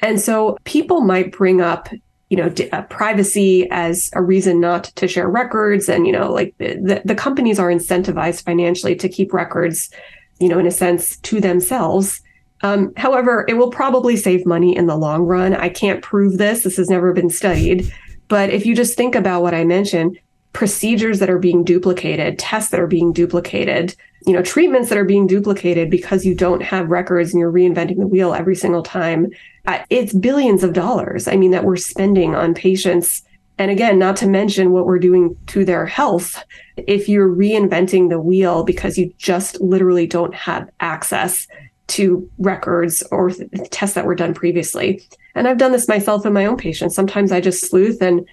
And 0.00 0.20
so 0.20 0.56
people 0.64 1.02
might 1.02 1.32
bring 1.32 1.60
up, 1.60 1.88
you 2.30 2.36
know, 2.36 2.48
d- 2.48 2.70
uh, 2.70 2.82
privacy 2.82 3.68
as 3.70 4.10
a 4.14 4.22
reason 4.22 4.60
not 4.60 4.84
to 4.84 5.08
share 5.08 5.28
records. 5.28 5.88
And, 5.88 6.06
you 6.06 6.12
know, 6.12 6.32
like 6.32 6.54
the, 6.58 7.02
the 7.04 7.14
companies 7.14 7.58
are 7.58 7.68
incentivized 7.68 8.44
financially 8.44 8.94
to 8.96 9.08
keep 9.08 9.32
records, 9.32 9.90
you 10.38 10.48
know, 10.48 10.58
in 10.58 10.66
a 10.66 10.70
sense 10.70 11.18
to 11.18 11.40
themselves. 11.40 12.22
Um, 12.62 12.92
however, 12.96 13.44
it 13.48 13.54
will 13.54 13.70
probably 13.70 14.16
save 14.16 14.46
money 14.46 14.76
in 14.76 14.86
the 14.86 14.96
long 14.96 15.22
run. 15.22 15.54
I 15.54 15.68
can't 15.68 16.02
prove 16.02 16.38
this. 16.38 16.62
This 16.62 16.76
has 16.76 16.88
never 16.88 17.12
been 17.12 17.30
studied. 17.30 17.92
But 18.28 18.50
if 18.50 18.64
you 18.64 18.76
just 18.76 18.96
think 18.96 19.14
about 19.14 19.42
what 19.42 19.54
I 19.54 19.64
mentioned, 19.64 20.18
procedures 20.52 21.18
that 21.20 21.30
are 21.30 21.38
being 21.38 21.64
duplicated, 21.64 22.38
tests 22.38 22.70
that 22.70 22.80
are 22.80 22.86
being 22.86 23.12
duplicated, 23.12 23.94
you 24.26 24.32
know, 24.32 24.42
treatments 24.42 24.88
that 24.88 24.98
are 24.98 25.04
being 25.04 25.26
duplicated 25.26 25.90
because 25.90 26.26
you 26.26 26.34
don't 26.34 26.62
have 26.62 26.90
records 26.90 27.32
and 27.32 27.40
you're 27.40 27.52
reinventing 27.52 27.98
the 27.98 28.06
wheel 28.06 28.34
every 28.34 28.56
single 28.56 28.82
time. 28.82 29.28
Uh, 29.66 29.78
it's 29.90 30.12
billions 30.12 30.62
of 30.62 30.72
dollars. 30.72 31.28
I 31.28 31.36
mean, 31.36 31.52
that 31.52 31.64
we're 31.64 31.76
spending 31.76 32.34
on 32.34 32.54
patients. 32.54 33.22
And 33.58 33.70
again, 33.70 33.98
not 33.98 34.16
to 34.16 34.26
mention 34.26 34.72
what 34.72 34.86
we're 34.86 34.98
doing 34.98 35.36
to 35.48 35.64
their 35.64 35.86
health. 35.86 36.42
If 36.76 37.08
you're 37.08 37.28
reinventing 37.28 38.08
the 38.08 38.20
wheel 38.20 38.64
because 38.64 38.98
you 38.98 39.12
just 39.18 39.60
literally 39.60 40.06
don't 40.06 40.34
have 40.34 40.68
access 40.80 41.46
to 41.88 42.28
records 42.38 43.02
or 43.10 43.30
th- 43.30 43.50
tests 43.70 43.94
that 43.94 44.06
were 44.06 44.14
done 44.14 44.32
previously. 44.32 45.02
And 45.34 45.48
I've 45.48 45.58
done 45.58 45.72
this 45.72 45.88
myself 45.88 46.24
in 46.24 46.32
my 46.32 46.46
own 46.46 46.56
patients. 46.56 46.94
Sometimes 46.94 47.32
I 47.32 47.40
just 47.40 47.68
sleuth 47.68 48.00
and 48.00 48.26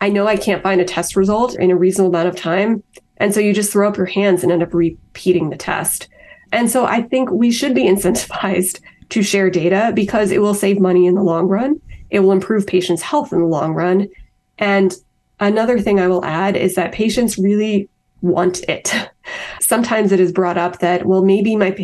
I 0.00 0.08
know 0.08 0.26
I 0.26 0.36
can't 0.36 0.62
find 0.62 0.80
a 0.80 0.84
test 0.84 1.16
result 1.16 1.54
in 1.56 1.70
a 1.70 1.76
reasonable 1.76 2.10
amount 2.10 2.28
of 2.28 2.36
time. 2.36 2.82
And 3.18 3.32
so 3.32 3.40
you 3.40 3.54
just 3.54 3.72
throw 3.72 3.88
up 3.88 3.96
your 3.96 4.06
hands 4.06 4.42
and 4.42 4.52
end 4.52 4.62
up 4.62 4.74
repeating 4.74 5.50
the 5.50 5.56
test. 5.56 6.08
And 6.52 6.70
so 6.70 6.84
I 6.84 7.02
think 7.02 7.30
we 7.30 7.50
should 7.50 7.74
be 7.74 7.84
incentivized 7.88 8.80
to 9.10 9.22
share 9.22 9.50
data 9.50 9.92
because 9.94 10.30
it 10.30 10.40
will 10.40 10.54
save 10.54 10.80
money 10.80 11.06
in 11.06 11.14
the 11.14 11.22
long 11.22 11.46
run. 11.46 11.80
It 12.10 12.20
will 12.20 12.32
improve 12.32 12.66
patients' 12.66 13.02
health 13.02 13.32
in 13.32 13.40
the 13.40 13.46
long 13.46 13.72
run. 13.72 14.08
And 14.58 14.94
another 15.40 15.78
thing 15.78 16.00
I 16.00 16.08
will 16.08 16.24
add 16.24 16.56
is 16.56 16.74
that 16.74 16.92
patients 16.92 17.38
really 17.38 17.88
want 18.22 18.62
it. 18.68 18.92
Sometimes 19.60 20.12
it 20.12 20.20
is 20.20 20.32
brought 20.32 20.58
up 20.58 20.78
that, 20.80 21.06
well, 21.06 21.24
maybe 21.24 21.56
my, 21.56 21.76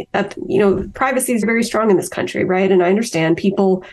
you 0.46 0.58
know, 0.58 0.88
privacy 0.94 1.32
is 1.32 1.44
very 1.44 1.62
strong 1.62 1.90
in 1.90 1.96
this 1.96 2.08
country, 2.08 2.44
right? 2.44 2.70
And 2.70 2.82
I 2.82 2.88
understand 2.88 3.36
people 3.36 3.84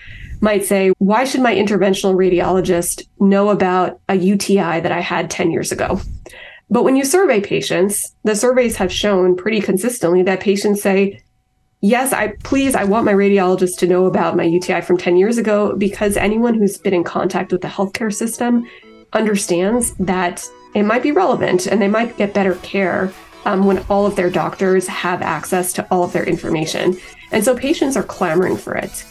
might 0.42 0.66
say, 0.66 0.92
why 0.98 1.24
should 1.24 1.42
my 1.42 1.54
interventional 1.54 2.16
radiologist 2.16 3.08
know 3.20 3.50
about 3.50 4.00
a 4.08 4.16
UTI 4.16 4.80
that 4.80 4.92
I 4.92 5.00
had 5.00 5.30
10 5.30 5.52
years 5.52 5.72
ago? 5.72 6.00
But 6.70 6.84
when 6.84 6.96
you 6.96 7.04
survey 7.04 7.42
patients, 7.42 8.16
the 8.24 8.36
surveys 8.36 8.76
have 8.78 8.92
shown 8.92 9.36
pretty 9.36 9.60
consistently 9.60 10.24
that 10.24 10.40
patients 10.40 10.82
say, 10.82 11.22
yes, 11.82 12.14
I 12.14 12.34
please, 12.44 12.76
I 12.76 12.84
want 12.84 13.06
my 13.06 13.14
radiologist 13.14 13.78
to 13.80 13.88
know 13.88 14.06
about 14.06 14.38
my 14.38 14.44
UTI 14.44 14.82
from 14.82 14.98
10 14.98 15.18
years 15.18 15.38
ago 15.38 15.76
because 15.76 16.16
anyone 16.16 16.54
who's 16.54 16.78
been 16.78 16.94
in 16.94 17.04
contact 17.04 17.52
with 17.52 17.62
the 17.62 17.68
healthcare 17.68 18.14
system 18.14 18.68
understands 19.14 19.96
that 19.96 20.48
it 20.76 20.84
might 20.84 21.02
be 21.02 21.12
relevant 21.12 21.66
and 21.66 21.82
they 21.82 21.88
might 21.88 22.18
get 22.18 22.34
better 22.34 22.56
care 22.56 23.12
um, 23.46 23.66
when 23.66 23.84
all 23.90 24.06
of 24.06 24.16
their 24.16 24.30
doctors 24.30 24.86
have 24.88 25.22
access 25.22 25.74
to 25.74 25.88
all 25.90 26.04
of 26.04 26.14
their 26.14 26.26
information. 26.26 26.98
And 27.32 27.44
so 27.44 27.56
patients 27.56 27.98
are 27.98 28.04
clamoring 28.04 28.58
for 28.58 28.76
it. 28.76 29.06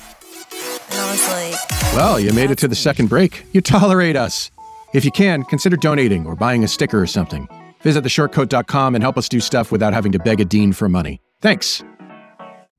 And 1.08 1.18
I 1.18 1.54
was 1.54 1.72
like, 1.72 1.92
Well, 1.94 2.20
you 2.20 2.32
made 2.32 2.50
it 2.50 2.58
to 2.58 2.68
the 2.68 2.74
second 2.74 3.08
break. 3.08 3.46
You 3.52 3.62
tolerate 3.62 4.14
us. 4.14 4.50
If 4.92 5.04
you 5.04 5.10
can, 5.10 5.42
consider 5.44 5.76
donating 5.76 6.26
or 6.26 6.36
buying 6.36 6.64
a 6.64 6.68
sticker 6.68 7.00
or 7.00 7.06
something. 7.06 7.48
Visit 7.80 8.04
theshortcoat.com 8.04 8.94
and 8.94 9.02
help 9.02 9.16
us 9.16 9.28
do 9.28 9.40
stuff 9.40 9.72
without 9.72 9.94
having 9.94 10.12
to 10.12 10.18
beg 10.18 10.40
a 10.40 10.44
dean 10.44 10.72
for 10.72 10.88
money. 10.88 11.20
Thanks. 11.40 11.82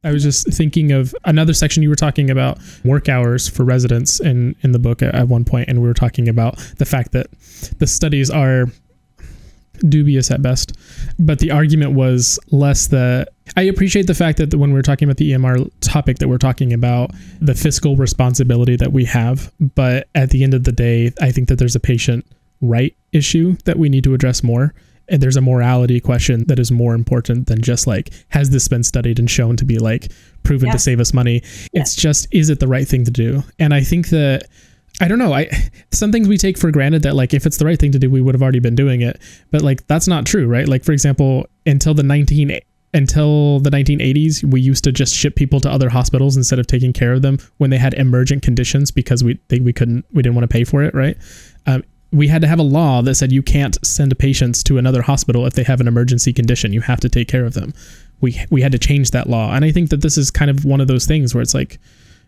I 0.03 0.11
was 0.11 0.23
just 0.23 0.47
thinking 0.53 0.91
of 0.91 1.15
another 1.25 1.53
section 1.53 1.82
you 1.84 1.89
were 1.89 1.95
talking 1.95 2.30
about 2.30 2.59
work 2.86 3.09
hours 3.09 3.49
for 3.49 3.63
residents 3.65 4.19
in 4.19 4.55
in 4.61 4.71
the 4.73 4.80
book 4.80 5.01
at, 5.01 5.13
at 5.15 5.27
one 5.27 5.43
point, 5.43 5.67
and 5.67 5.82
we 5.82 5.88
were 5.88 5.93
talking 5.93 6.30
about 6.30 6.57
the 6.77 6.86
fact 6.86 7.11
that 7.13 7.27
the 7.80 7.88
studies 7.88 8.30
are 8.30 8.65
dubious 9.88 10.32
at 10.32 10.41
best. 10.41 10.73
But 11.17 11.39
the 11.39 11.51
argument 11.51 11.93
was 11.93 12.39
less 12.51 12.88
that 12.88 13.30
I 13.57 13.63
appreciate 13.63 14.07
the 14.07 14.13
fact 14.13 14.38
that 14.38 14.53
when 14.55 14.73
we're 14.73 14.82
talking 14.82 15.07
about 15.07 15.17
the 15.17 15.32
EMR 15.32 15.69
topic 15.82 16.19
that 16.19 16.27
we're 16.27 16.38
talking 16.38 16.73
about 16.73 17.11
the 17.41 17.55
fiscal 17.55 17.95
responsibility 17.95 18.75
that 18.75 18.91
we 18.93 19.05
have, 19.05 19.51
but 19.59 20.07
at 20.15 20.30
the 20.30 20.43
end 20.43 20.53
of 20.53 20.63
the 20.65 20.71
day, 20.71 21.11
I 21.21 21.32
think 21.32 21.47
that 21.49 21.57
there's 21.57 21.75
a 21.75 21.80
patient 21.80 22.25
right 22.61 22.95
issue 23.11 23.55
that 23.65 23.80
we 23.80 23.89
need 23.89 24.03
to 24.03 24.13
address 24.13 24.43
more. 24.43 24.73
And 25.11 25.23
there's 25.23 25.38
a 25.38 25.41
morality 25.41 25.99
question 25.99 26.45
that 26.49 26.59
is 26.59 26.71
more 26.71 26.93
important 26.93 27.47
than 27.47 27.63
just 27.63 27.88
like, 27.88 28.11
has 28.27 28.51
this 28.51 28.67
been 28.67 28.84
studied 28.84 29.17
and 29.17 29.27
shown 29.27 29.57
to 29.57 29.65
be 29.65 29.80
like 29.80 30.11
proven 30.43 30.67
Yeah. 30.67 30.73
to 30.73 30.80
save 30.80 30.99
us 30.99 31.13
money? 31.15 31.41
It's 31.73 31.95
just, 31.95 32.27
is 32.32 32.51
it 32.51 32.59
the 32.59 32.67
right 32.67 32.88
thing 32.88 33.05
to 33.05 33.11
do? 33.11 33.43
And 33.57 33.73
I 33.73 33.82
think 33.82 34.09
that 34.09 34.43
I 34.99 35.07
don't 35.07 35.19
know. 35.19 35.33
I 35.33 35.49
some 35.91 36.11
things 36.11 36.27
we 36.27 36.37
take 36.37 36.57
for 36.57 36.71
granted 36.71 37.03
that 37.03 37.15
like 37.15 37.33
if 37.33 37.45
it's 37.45 37.57
the 37.57 37.65
right 37.65 37.79
thing 37.79 37.91
to 37.93 37.99
do, 37.99 38.09
we 38.09 38.21
would 38.21 38.35
have 38.35 38.41
already 38.41 38.59
been 38.59 38.75
doing 38.75 39.01
it. 39.01 39.21
But 39.51 39.61
like 39.61 39.87
that's 39.87 40.07
not 40.07 40.25
true, 40.25 40.47
right? 40.47 40.67
Like 40.67 40.83
for 40.83 40.91
example, 40.91 41.47
until 41.65 41.93
the 41.93 42.03
19 42.03 42.59
until 42.93 43.59
the 43.59 43.69
1980s, 43.69 44.43
we 44.43 44.61
used 44.61 44.83
to 44.83 44.91
just 44.91 45.15
ship 45.15 45.35
people 45.35 45.59
to 45.61 45.69
other 45.69 45.89
hospitals 45.89 46.35
instead 46.35 46.57
of 46.57 46.67
taking 46.67 46.91
care 46.91 47.13
of 47.13 47.21
them 47.21 47.37
when 47.57 47.69
they 47.69 47.77
had 47.77 47.93
emergent 47.93 48.41
conditions 48.41 48.91
because 48.91 49.23
we 49.23 49.39
they, 49.47 49.59
we 49.59 49.73
couldn't 49.73 50.05
we 50.11 50.21
didn't 50.21 50.35
want 50.35 50.49
to 50.49 50.53
pay 50.53 50.63
for 50.63 50.83
it, 50.83 50.93
right? 50.93 51.17
Um, 51.65 51.83
we 52.11 52.27
had 52.27 52.41
to 52.41 52.47
have 52.47 52.57
a 52.57 52.63
law 52.63 53.01
that 53.03 53.15
said 53.15 53.31
you 53.31 53.43
can't 53.43 53.77
send 53.85 54.17
patients 54.17 54.63
to 54.63 54.79
another 54.79 55.03
hospital 55.03 55.45
if 55.45 55.53
they 55.53 55.63
have 55.63 55.79
an 55.79 55.87
emergency 55.87 56.33
condition. 56.33 56.73
You 56.73 56.81
have 56.81 56.99
to 57.01 57.09
take 57.09 57.27
care 57.27 57.45
of 57.45 57.53
them. 57.53 57.73
We 58.19 58.43
we 58.49 58.61
had 58.61 58.71
to 58.71 58.79
change 58.79 59.11
that 59.11 59.29
law, 59.29 59.53
and 59.53 59.63
I 59.63 59.71
think 59.71 59.91
that 59.91 60.01
this 60.01 60.17
is 60.17 60.31
kind 60.31 60.49
of 60.49 60.65
one 60.65 60.81
of 60.81 60.87
those 60.87 61.05
things 61.05 61.33
where 61.33 61.41
it's 61.41 61.53
like 61.53 61.79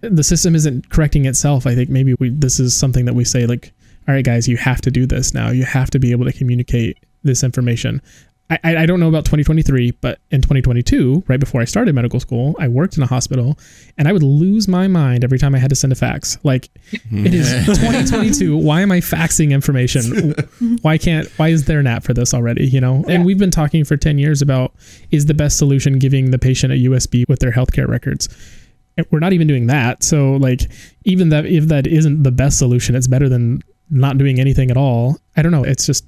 the 0.01 0.23
system 0.23 0.55
isn't 0.55 0.89
correcting 0.89 1.25
itself. 1.25 1.65
I 1.67 1.75
think 1.75 1.89
maybe 1.89 2.15
we 2.15 2.29
this 2.29 2.59
is 2.59 2.75
something 2.75 3.05
that 3.05 3.13
we 3.13 3.23
say 3.23 3.45
like, 3.45 3.71
all 4.07 4.15
right, 4.15 4.25
guys, 4.25 4.47
you 4.47 4.57
have 4.57 4.81
to 4.81 4.91
do 4.91 5.05
this 5.05 5.33
now. 5.33 5.49
You 5.49 5.63
have 5.63 5.89
to 5.91 5.99
be 5.99 6.11
able 6.11 6.25
to 6.25 6.33
communicate 6.33 6.97
this 7.23 7.43
information. 7.43 8.01
I, 8.49 8.59
I 8.63 8.77
I 8.77 8.85
don't 8.87 8.99
know 8.99 9.07
about 9.07 9.25
2023, 9.25 9.91
but 10.01 10.19
in 10.31 10.41
2022, 10.41 11.23
right 11.27 11.39
before 11.39 11.61
I 11.61 11.65
started 11.65 11.93
medical 11.93 12.19
school, 12.19 12.55
I 12.59 12.67
worked 12.67 12.97
in 12.97 13.03
a 13.03 13.07
hospital, 13.07 13.59
and 13.97 14.07
I 14.07 14.11
would 14.11 14.23
lose 14.23 14.67
my 14.67 14.87
mind 14.87 15.23
every 15.23 15.37
time 15.37 15.53
I 15.53 15.59
had 15.59 15.69
to 15.69 15.75
send 15.75 15.93
a 15.93 15.95
fax. 15.95 16.39
Like, 16.43 16.69
hmm. 17.09 17.25
it 17.25 17.33
is 17.33 17.49
2022. 17.65 18.57
Why 18.57 18.81
am 18.81 18.91
I 18.91 18.99
faxing 18.99 19.51
information? 19.51 20.33
Why 20.81 20.97
can't? 20.97 21.27
Why 21.37 21.49
is 21.49 21.65
there 21.65 21.79
an 21.79 21.87
app 21.87 22.03
for 22.03 22.15
this 22.15 22.33
already? 22.33 22.67
You 22.67 22.81
know, 22.81 23.05
and 23.07 23.23
we've 23.23 23.39
been 23.39 23.51
talking 23.51 23.85
for 23.85 23.97
10 23.97 24.17
years 24.17 24.41
about 24.41 24.73
is 25.11 25.27
the 25.27 25.35
best 25.35 25.59
solution 25.59 25.99
giving 25.99 26.31
the 26.31 26.39
patient 26.39 26.73
a 26.73 26.75
USB 26.75 27.29
with 27.29 27.39
their 27.39 27.51
healthcare 27.51 27.87
records 27.87 28.27
and 28.27 28.60
we're 29.09 29.19
not 29.19 29.33
even 29.33 29.47
doing 29.47 29.67
that. 29.67 30.03
So 30.03 30.33
like 30.33 30.61
even 31.05 31.29
that 31.29 31.45
if 31.45 31.65
that 31.65 31.87
isn't 31.87 32.23
the 32.23 32.31
best 32.31 32.57
solution, 32.57 32.95
it's 32.95 33.07
better 33.07 33.29
than 33.29 33.61
not 33.89 34.17
doing 34.17 34.39
anything 34.39 34.71
at 34.71 34.77
all. 34.77 35.17
I 35.35 35.41
don't 35.41 35.51
know. 35.51 35.63
It's 35.63 35.85
just 35.85 36.05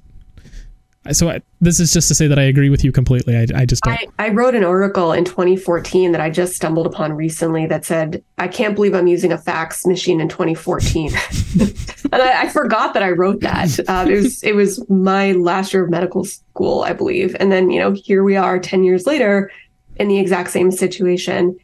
so 1.12 1.28
I, 1.28 1.42
this 1.60 1.80
is 1.80 1.92
just 1.92 2.08
to 2.08 2.14
say 2.14 2.26
that 2.28 2.38
I 2.38 2.44
agree 2.44 2.70
with 2.70 2.82
you 2.82 2.90
completely. 2.90 3.36
I, 3.36 3.46
I 3.54 3.66
just 3.66 3.82
don't. 3.82 3.92
I, 4.18 4.26
I 4.26 4.28
wrote 4.30 4.54
an 4.54 4.64
article 4.64 5.12
in 5.12 5.24
2014 5.24 6.12
that 6.12 6.20
I 6.20 6.30
just 6.30 6.54
stumbled 6.54 6.86
upon 6.86 7.12
recently 7.12 7.66
that 7.66 7.84
said, 7.84 8.24
I 8.38 8.48
can't 8.48 8.74
believe 8.74 8.94
I'm 8.94 9.06
using 9.06 9.30
a 9.30 9.36
fax 9.36 9.84
machine 9.84 10.18
in 10.18 10.30
2014. 10.30 11.10
and 12.10 12.22
I, 12.22 12.44
I 12.44 12.48
forgot 12.48 12.94
that 12.94 13.02
I 13.02 13.10
wrote 13.10 13.40
that. 13.40 13.78
Uh, 13.86 14.06
it 14.08 14.14
was 14.14 14.42
it 14.42 14.54
was 14.54 14.88
my 14.88 15.32
last 15.32 15.74
year 15.74 15.84
of 15.84 15.90
medical 15.90 16.24
school, 16.24 16.82
I 16.84 16.94
believe. 16.94 17.36
And 17.38 17.52
then, 17.52 17.68
you 17.68 17.80
know, 17.80 17.92
here 17.92 18.24
we 18.24 18.36
are 18.36 18.58
10 18.58 18.82
years 18.82 19.06
later 19.06 19.50
in 19.96 20.08
the 20.08 20.18
exact 20.18 20.50
same 20.50 20.70
situation. 20.70 21.56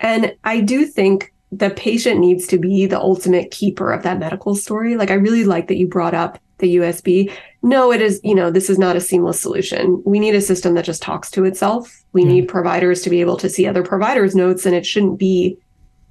And 0.00 0.34
I 0.44 0.60
do 0.60 0.84
think 0.84 1.32
the 1.52 1.70
patient 1.70 2.20
needs 2.20 2.46
to 2.48 2.58
be 2.58 2.86
the 2.86 3.00
ultimate 3.00 3.50
keeper 3.50 3.92
of 3.92 4.02
that 4.02 4.18
medical 4.18 4.54
story. 4.54 4.96
Like, 4.96 5.10
I 5.10 5.14
really 5.14 5.44
like 5.44 5.68
that 5.68 5.76
you 5.76 5.86
brought 5.86 6.14
up 6.14 6.38
the 6.58 6.76
USB. 6.76 7.32
No, 7.62 7.92
it 7.92 8.00
is, 8.00 8.20
you 8.24 8.34
know, 8.34 8.50
this 8.50 8.70
is 8.70 8.78
not 8.78 8.96
a 8.96 9.00
seamless 9.00 9.40
solution. 9.40 10.02
We 10.04 10.18
need 10.18 10.34
a 10.34 10.40
system 10.40 10.74
that 10.74 10.84
just 10.84 11.02
talks 11.02 11.30
to 11.32 11.44
itself. 11.44 12.04
We 12.12 12.24
need 12.24 12.48
providers 12.48 13.02
to 13.02 13.10
be 13.10 13.20
able 13.20 13.36
to 13.38 13.48
see 13.48 13.66
other 13.66 13.82
providers' 13.82 14.34
notes, 14.34 14.66
and 14.66 14.74
it 14.74 14.86
shouldn't 14.86 15.18
be 15.18 15.58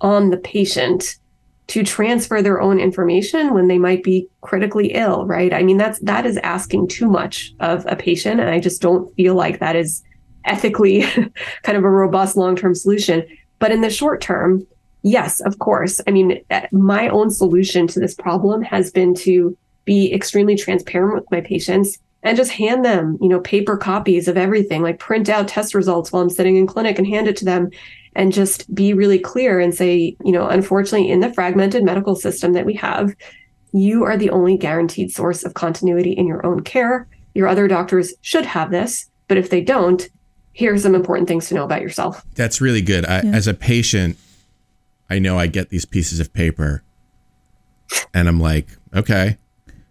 on 0.02 0.30
the 0.30 0.38
patient 0.38 1.18
to 1.68 1.84
transfer 1.84 2.42
their 2.42 2.62
own 2.62 2.80
information 2.80 3.54
when 3.54 3.68
they 3.68 3.80
might 3.80 4.04
be 4.04 4.28
critically 4.42 4.94
ill, 4.94 5.26
right? 5.26 5.54
I 5.54 5.64
mean, 5.64 5.78
that's 5.78 6.00
that 6.00 6.26
is 6.26 6.38
asking 6.38 6.90
too 6.90 7.10
much 7.10 7.54
of 7.60 7.86
a 7.88 7.96
patient. 7.96 8.40
And 8.40 8.50
I 8.50 8.60
just 8.60 8.82
don't 8.82 9.14
feel 9.16 9.34
like 9.34 9.60
that 9.60 9.76
is 9.76 10.04
ethically 10.46 11.02
kind 11.64 11.78
of 11.78 11.84
a 11.84 11.90
robust 11.90 12.38
long-term 12.38 12.76
solution. 12.76 13.26
But 13.66 13.72
in 13.72 13.82
the 13.82 13.90
short 13.90 14.22
term, 14.22 14.68
yes, 15.02 15.40
of 15.40 15.58
course. 15.58 16.00
I 16.06 16.12
mean, 16.12 16.40
eh, 16.52 16.68
my 16.72 17.10
own 17.10 17.32
solution 17.32 17.88
to 17.88 18.00
this 18.00 18.14
problem 18.14 18.62
has 18.62 18.92
been 18.92 19.16
to 19.16 19.58
be 19.86 20.14
extremely 20.14 20.56
transparent 20.56 21.16
with 21.16 21.32
my 21.32 21.42
patients 21.42 21.98
and 22.22 22.38
just 22.38 22.52
hand 22.52 22.86
them, 22.86 23.18
you 23.20 23.28
know, 23.28 23.40
paper 23.40 23.76
copies 23.76 24.28
of 24.28 24.38
everything, 24.38 24.84
like 24.84 25.00
print 25.00 25.30
out 25.30 25.48
test 25.48 25.74
results 25.74 26.12
while 26.12 26.22
I'm 26.22 26.30
sitting 26.30 26.58
in 26.58 26.68
clinic 26.68 27.00
and 27.00 27.08
hand 27.08 27.28
it 27.28 27.38
to 27.38 27.46
them 27.46 27.72
and 28.16 28.32
just 28.32 28.72
be 28.76 28.94
really 28.94 29.18
clear 29.18 29.60
and 29.60 29.74
say, 29.74 30.16
you 30.24 30.32
know, 30.32 30.48
unfortunately, 30.48 31.10
in 31.10 31.22
the 31.22 31.34
fragmented 31.34 31.84
medical 31.84 32.16
system 32.16 32.54
that 32.54 32.68
we 32.68 32.76
have, 32.76 33.16
you 33.74 34.04
are 34.04 34.16
the 34.16 34.30
only 34.30 34.58
guaranteed 34.58 35.12
source 35.12 35.44
of 35.44 35.56
continuity 35.56 36.12
in 36.12 36.28
your 36.28 36.46
own 36.46 36.62
care. 36.62 37.08
Your 37.34 37.48
other 37.48 37.68
doctors 37.68 38.14
should 38.22 38.46
have 38.46 38.70
this, 38.70 39.10
but 39.28 39.40
if 39.40 39.50
they 39.50 39.62
don't, 39.62 40.08
here 40.56 40.74
are 40.74 40.78
some 40.80 40.96
important 40.96 41.28
things 41.28 41.50
to 41.50 41.54
know 41.54 41.66
about 41.66 41.82
yourself. 41.82 42.24
That's 42.36 42.62
really 42.62 42.82
good. 42.82 43.06
I, 43.06 43.20
As 43.20 43.46
a 43.46 43.54
patient, 43.54 44.18
I 45.10 45.20
know 45.20 45.38
I 45.38 45.48
get 45.48 45.70
these 45.70 45.84
pieces 45.86 46.22
of 46.22 46.34
paper 46.34 46.82
and 48.14 48.28
I'm 48.30 48.40
like, 48.40 48.68
okay. 48.96 49.38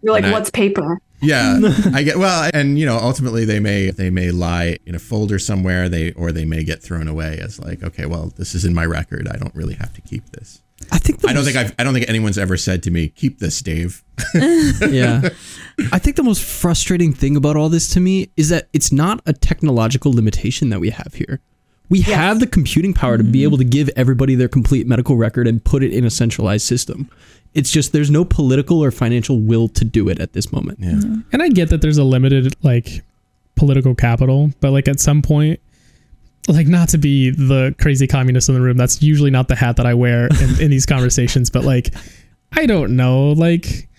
You're 0.01 0.13
like, 0.13 0.23
And 0.23 0.33
I- 0.33 0.37
what's 0.37 0.49
paper? 0.49 0.97
Yeah, 1.21 1.59
I 1.93 2.03
get 2.03 2.17
well, 2.17 2.49
and 2.53 2.77
you 2.77 2.85
know, 2.85 2.97
ultimately 2.97 3.45
they 3.45 3.59
may 3.59 3.89
they 3.89 4.09
may 4.09 4.31
lie 4.31 4.77
in 4.85 4.95
a 4.95 4.99
folder 4.99 5.39
somewhere, 5.39 5.87
they 5.87 6.11
or 6.11 6.31
they 6.31 6.43
may 6.45 6.63
get 6.63 6.83
thrown 6.83 7.07
away 7.07 7.39
as 7.39 7.57
like, 7.57 7.81
okay, 7.83 8.05
well, 8.05 8.33
this 8.35 8.53
is 8.53 8.65
in 8.65 8.73
my 8.73 8.85
record. 8.85 9.27
I 9.27 9.37
don't 9.37 9.55
really 9.55 9.75
have 9.75 9.93
to 9.93 10.01
keep 10.01 10.29
this. 10.31 10.61
I 10.91 10.97
think 10.97 11.27
I 11.27 11.33
don't 11.33 11.43
think 11.43 11.57
I've 11.57 11.73
I 11.79 11.83
don't 11.83 11.93
think 11.93 12.07
anyone's 12.09 12.37
ever 12.37 12.57
said 12.57 12.83
to 12.83 12.91
me, 12.91 13.09
keep 13.09 13.39
this, 13.39 13.61
Dave. 13.61 14.03
yeah. 14.35 15.29
I 15.91 15.99
think 15.99 16.15
the 16.15 16.23
most 16.23 16.43
frustrating 16.43 17.13
thing 17.13 17.35
about 17.35 17.55
all 17.55 17.69
this 17.69 17.89
to 17.93 17.99
me 17.99 18.29
is 18.37 18.49
that 18.49 18.67
it's 18.73 18.91
not 18.91 19.21
a 19.25 19.33
technological 19.33 20.13
limitation 20.13 20.69
that 20.69 20.79
we 20.79 20.89
have 20.91 21.13
here. 21.13 21.41
We 21.89 22.01
have 22.01 22.39
the 22.39 22.47
computing 22.47 22.93
power 22.93 23.17
to 23.17 23.23
be 23.23 23.39
mm-hmm. 23.39 23.43
able 23.43 23.57
to 23.57 23.63
give 23.63 23.89
everybody 23.95 24.35
their 24.35 24.47
complete 24.47 24.87
medical 24.87 25.17
record 25.17 25.47
and 25.47 25.63
put 25.63 25.83
it 25.83 25.93
in 25.93 26.03
a 26.03 26.09
centralized 26.09 26.65
system. 26.65 27.09
It's 27.53 27.71
just 27.71 27.93
there's 27.93 28.09
no 28.09 28.25
political 28.25 28.83
or 28.83 28.91
financial 28.91 29.39
will 29.39 29.67
to 29.69 29.85
do 29.85 30.09
it 30.09 30.19
at 30.19 30.33
this 30.33 30.51
moment. 30.51 30.79
Yeah. 30.81 30.91
Mm-hmm. 30.91 31.21
And 31.31 31.43
I 31.43 31.49
get 31.49 31.69
that 31.69 31.81
there's 31.81 31.97
a 31.97 32.03
limited 32.03 32.55
like 32.63 33.03
political 33.55 33.95
capital, 33.95 34.51
but 34.59 34.71
like 34.71 34.87
at 34.87 34.99
some 34.99 35.21
point, 35.21 35.59
like 36.47 36.67
not 36.67 36.89
to 36.89 36.97
be 36.97 37.31
the 37.31 37.75
crazy 37.79 38.07
communist 38.07 38.49
in 38.49 38.55
the 38.55 38.61
room, 38.61 38.77
that's 38.77 39.01
usually 39.01 39.31
not 39.31 39.47
the 39.47 39.55
hat 39.55 39.77
that 39.77 39.85
I 39.85 39.93
wear 39.93 40.27
in, 40.27 40.59
in 40.61 40.71
these 40.71 40.85
conversations, 40.85 41.49
but 41.49 41.63
like 41.63 41.93
I 42.51 42.65
don't 42.65 42.95
know, 42.95 43.31
like 43.31 43.89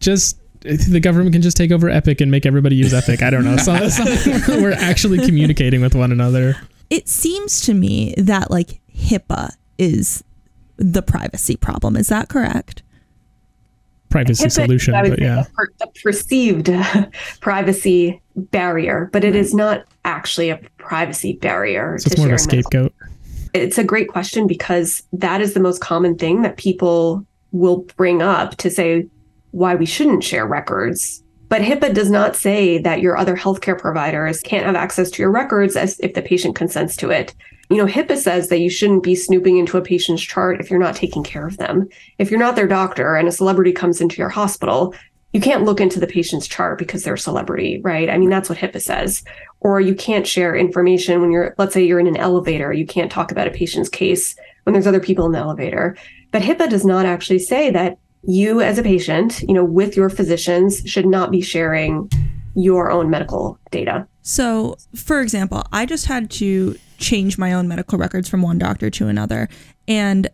just 0.00 0.38
the 0.60 1.00
government 1.00 1.32
can 1.32 1.42
just 1.42 1.56
take 1.56 1.70
over 1.70 1.88
Epic 1.88 2.20
and 2.20 2.30
make 2.30 2.44
everybody 2.44 2.76
use 2.76 2.92
Epic. 2.92 3.22
I 3.22 3.30
don't 3.30 3.44
know. 3.44 3.56
So, 3.56 3.88
so 3.88 4.04
we're 4.60 4.72
actually 4.72 5.24
communicating 5.24 5.80
with 5.80 5.94
one 5.94 6.12
another. 6.12 6.56
It 6.90 7.08
seems 7.08 7.62
to 7.62 7.74
me 7.74 8.14
that 8.16 8.50
like 8.50 8.80
HIPAA 8.94 9.52
is 9.78 10.24
the 10.76 11.02
privacy 11.02 11.56
problem. 11.56 11.96
Is 11.96 12.08
that 12.08 12.28
correct? 12.28 12.82
Privacy 14.10 14.44
HIPAA, 14.46 14.50
solution, 14.52 14.94
but 14.94 15.20
yeah. 15.20 15.42
a, 15.42 15.44
per- 15.44 15.72
a 15.82 15.86
perceived 16.02 16.70
privacy 17.40 18.20
barrier, 18.36 19.10
but 19.12 19.24
it 19.24 19.36
is 19.36 19.54
not 19.54 19.84
actually 20.04 20.50
a 20.50 20.58
privacy 20.78 21.34
barrier. 21.34 21.98
So 21.98 22.08
it's 22.08 22.18
more 22.18 22.28
of 22.28 22.32
a 22.32 22.38
sharing 22.38 22.56
medical- 22.56 22.70
scapegoat. 22.70 22.94
It's 23.54 23.78
a 23.78 23.84
great 23.84 24.08
question 24.08 24.46
because 24.46 25.02
that 25.12 25.40
is 25.40 25.54
the 25.54 25.60
most 25.60 25.80
common 25.80 26.16
thing 26.16 26.42
that 26.42 26.56
people 26.56 27.26
will 27.52 27.78
bring 27.96 28.22
up 28.22 28.56
to 28.56 28.70
say 28.70 29.06
why 29.52 29.74
we 29.74 29.86
shouldn't 29.86 30.24
share 30.24 30.46
records. 30.46 31.22
But 31.48 31.62
HIPAA 31.62 31.94
does 31.94 32.10
not 32.10 32.36
say 32.36 32.78
that 32.78 33.00
your 33.00 33.16
other 33.16 33.36
healthcare 33.36 33.78
providers 33.78 34.40
can't 34.40 34.66
have 34.66 34.76
access 34.76 35.10
to 35.12 35.22
your 35.22 35.30
records 35.30 35.76
as 35.76 35.98
if 36.00 36.12
the 36.12 36.20
patient 36.20 36.56
consents 36.56 36.94
to 36.96 37.10
it. 37.10 37.34
You 37.70 37.76
know, 37.76 37.86
HIPAA 37.86 38.16
says 38.16 38.48
that 38.48 38.60
you 38.60 38.70
shouldn't 38.70 39.02
be 39.02 39.14
snooping 39.14 39.58
into 39.58 39.76
a 39.76 39.82
patient's 39.82 40.22
chart 40.22 40.60
if 40.60 40.70
you're 40.70 40.78
not 40.78 40.96
taking 40.96 41.22
care 41.22 41.46
of 41.46 41.58
them. 41.58 41.88
If 42.18 42.30
you're 42.30 42.40
not 42.40 42.56
their 42.56 42.66
doctor 42.66 43.14
and 43.14 43.28
a 43.28 43.32
celebrity 43.32 43.72
comes 43.72 44.00
into 44.00 44.16
your 44.16 44.30
hospital, 44.30 44.94
you 45.34 45.40
can't 45.40 45.64
look 45.64 45.80
into 45.80 46.00
the 46.00 46.06
patient's 46.06 46.46
chart 46.46 46.78
because 46.78 47.04
they're 47.04 47.14
a 47.14 47.18
celebrity, 47.18 47.80
right? 47.82 48.08
I 48.08 48.16
mean, 48.16 48.30
that's 48.30 48.48
what 48.48 48.58
HIPAA 48.58 48.80
says. 48.80 49.22
Or 49.60 49.80
you 49.80 49.94
can't 49.94 50.26
share 50.26 50.56
information 50.56 51.20
when 51.20 51.30
you're, 51.30 51.54
let's 51.58 51.74
say 51.74 51.84
you're 51.84 52.00
in 52.00 52.06
an 52.06 52.16
elevator, 52.16 52.72
you 52.72 52.86
can't 52.86 53.12
talk 53.12 53.30
about 53.30 53.46
a 53.46 53.50
patient's 53.50 53.90
case 53.90 54.34
when 54.64 54.72
there's 54.72 54.86
other 54.86 55.00
people 55.00 55.26
in 55.26 55.32
the 55.32 55.38
elevator. 55.38 55.96
But 56.30 56.42
HIPAA 56.42 56.70
does 56.70 56.86
not 56.86 57.04
actually 57.04 57.40
say 57.40 57.70
that 57.70 57.98
you 58.22 58.62
as 58.62 58.78
a 58.78 58.82
patient, 58.82 59.42
you 59.42 59.52
know, 59.54 59.64
with 59.64 59.96
your 59.96 60.08
physicians 60.08 60.82
should 60.86 61.06
not 61.06 61.30
be 61.30 61.40
sharing 61.42 62.10
your 62.54 62.90
own 62.90 63.10
medical 63.10 63.58
data. 63.70 64.06
So, 64.22 64.76
for 64.94 65.20
example, 65.20 65.64
I 65.72 65.86
just 65.86 66.06
had 66.06 66.30
to 66.32 66.76
change 66.98 67.38
my 67.38 67.52
own 67.52 67.68
medical 67.68 67.98
records 67.98 68.28
from 68.28 68.42
one 68.42 68.58
doctor 68.58 68.90
to 68.90 69.08
another. 69.08 69.48
And 69.86 70.28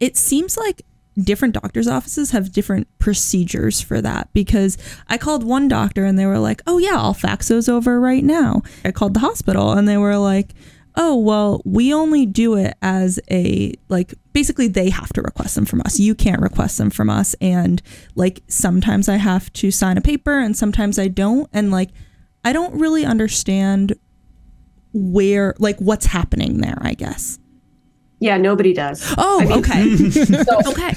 it 0.00 0.16
seems 0.16 0.56
like 0.56 0.82
different 1.18 1.54
doctors' 1.54 1.88
offices 1.88 2.30
have 2.30 2.52
different 2.52 2.86
procedures 2.98 3.80
for 3.80 4.00
that 4.00 4.28
because 4.32 4.76
I 5.08 5.18
called 5.18 5.44
one 5.44 5.68
doctor 5.68 6.04
and 6.04 6.18
they 6.18 6.26
were 6.26 6.38
like, 6.38 6.62
oh, 6.66 6.78
yeah, 6.78 6.96
I'll 6.96 7.14
fax 7.14 7.48
those 7.48 7.68
over 7.68 8.00
right 8.00 8.24
now. 8.24 8.62
I 8.84 8.92
called 8.92 9.14
the 9.14 9.20
hospital 9.20 9.72
and 9.72 9.88
they 9.88 9.96
were 9.96 10.18
like, 10.18 10.50
oh, 10.98 11.16
well, 11.16 11.60
we 11.64 11.92
only 11.92 12.24
do 12.24 12.54
it 12.54 12.74
as 12.80 13.20
a, 13.30 13.74
like, 13.88 14.14
basically 14.32 14.66
they 14.66 14.88
have 14.88 15.12
to 15.12 15.20
request 15.20 15.54
them 15.54 15.66
from 15.66 15.82
us. 15.82 15.98
You 16.00 16.14
can't 16.14 16.40
request 16.40 16.78
them 16.78 16.88
from 16.88 17.10
us. 17.10 17.34
And, 17.40 17.82
like, 18.14 18.42
sometimes 18.48 19.08
I 19.08 19.16
have 19.16 19.52
to 19.54 19.70
sign 19.70 19.98
a 19.98 20.00
paper 20.00 20.38
and 20.38 20.56
sometimes 20.56 20.98
I 20.98 21.08
don't. 21.08 21.50
And, 21.52 21.70
like, 21.70 21.90
I 22.44 22.54
don't 22.54 22.78
really 22.80 23.04
understand 23.04 23.94
where, 24.96 25.54
like, 25.58 25.78
what's 25.78 26.06
happening 26.06 26.58
there, 26.60 26.78
I 26.80 26.94
guess. 26.94 27.38
Yeah, 28.18 28.38
nobody 28.38 28.72
does. 28.72 29.14
Oh, 29.18 29.40
I 29.40 29.44
mean, 29.44 29.58
okay. 29.58 29.96
so- 30.10 30.60
okay. 30.70 30.94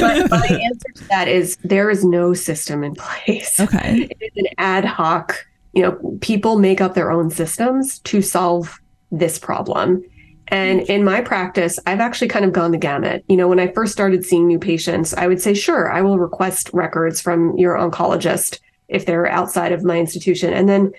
but 0.00 0.30
my 0.30 0.46
answer 0.46 0.88
to 0.94 1.08
that 1.08 1.28
is 1.28 1.56
there 1.62 1.90
is 1.90 2.04
no 2.04 2.32
system 2.32 2.82
in 2.82 2.94
place. 2.94 3.60
Okay. 3.60 4.08
It 4.10 4.16
is 4.20 4.32
an 4.36 4.46
ad 4.58 4.84
hoc, 4.84 5.46
you 5.74 5.82
know, 5.82 6.18
people 6.20 6.58
make 6.58 6.80
up 6.80 6.94
their 6.94 7.10
own 7.10 7.30
systems 7.30 7.98
to 8.00 8.22
solve 8.22 8.80
this 9.10 9.38
problem. 9.38 10.02
And 10.48 10.80
in 10.82 11.04
my 11.04 11.20
practice, 11.20 11.78
I've 11.86 12.00
actually 12.00 12.28
kind 12.28 12.44
of 12.44 12.52
gone 12.52 12.72
the 12.72 12.78
gamut. 12.78 13.24
You 13.28 13.36
know, 13.36 13.48
when 13.48 13.60
I 13.60 13.68
first 13.72 13.92
started 13.92 14.24
seeing 14.24 14.46
new 14.46 14.58
patients, 14.58 15.14
I 15.14 15.26
would 15.26 15.40
say, 15.40 15.54
sure, 15.54 15.90
I 15.90 16.02
will 16.02 16.18
request 16.18 16.70
records 16.72 17.20
from 17.20 17.56
your 17.56 17.74
oncologist 17.74 18.58
if 18.88 19.06
they're 19.06 19.26
outside 19.26 19.72
of 19.72 19.84
my 19.84 19.98
institution. 19.98 20.52
And 20.52 20.68
then 20.68 20.92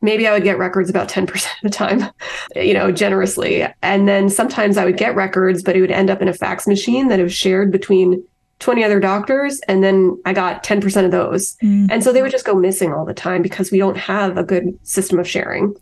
maybe 0.00 0.26
I 0.26 0.32
would 0.32 0.44
get 0.44 0.58
records 0.58 0.88
about 0.90 1.08
10% 1.08 1.32
of 1.34 1.42
the 1.62 1.70
time, 1.70 2.10
you 2.54 2.74
know, 2.74 2.92
generously. 2.92 3.66
And 3.82 4.08
then 4.08 4.28
sometimes 4.28 4.76
I 4.76 4.84
would 4.84 4.96
get 4.96 5.14
records, 5.14 5.62
but 5.62 5.76
it 5.76 5.80
would 5.80 5.90
end 5.90 6.10
up 6.10 6.22
in 6.22 6.28
a 6.28 6.32
fax 6.32 6.66
machine 6.66 7.08
that 7.08 7.20
was 7.20 7.32
shared 7.32 7.72
between 7.72 8.24
20 8.60 8.84
other 8.84 9.00
doctors. 9.00 9.60
And 9.68 9.82
then 9.82 10.20
I 10.24 10.32
got 10.32 10.64
10% 10.64 11.04
of 11.04 11.10
those. 11.10 11.56
Mm-hmm. 11.56 11.86
And 11.90 12.02
so 12.02 12.12
they 12.12 12.22
would 12.22 12.32
just 12.32 12.46
go 12.46 12.54
missing 12.54 12.92
all 12.92 13.04
the 13.04 13.14
time 13.14 13.42
because 13.42 13.70
we 13.70 13.78
don't 13.78 13.96
have 13.96 14.36
a 14.36 14.44
good 14.44 14.78
system 14.86 15.18
of 15.18 15.28
sharing. 15.28 15.74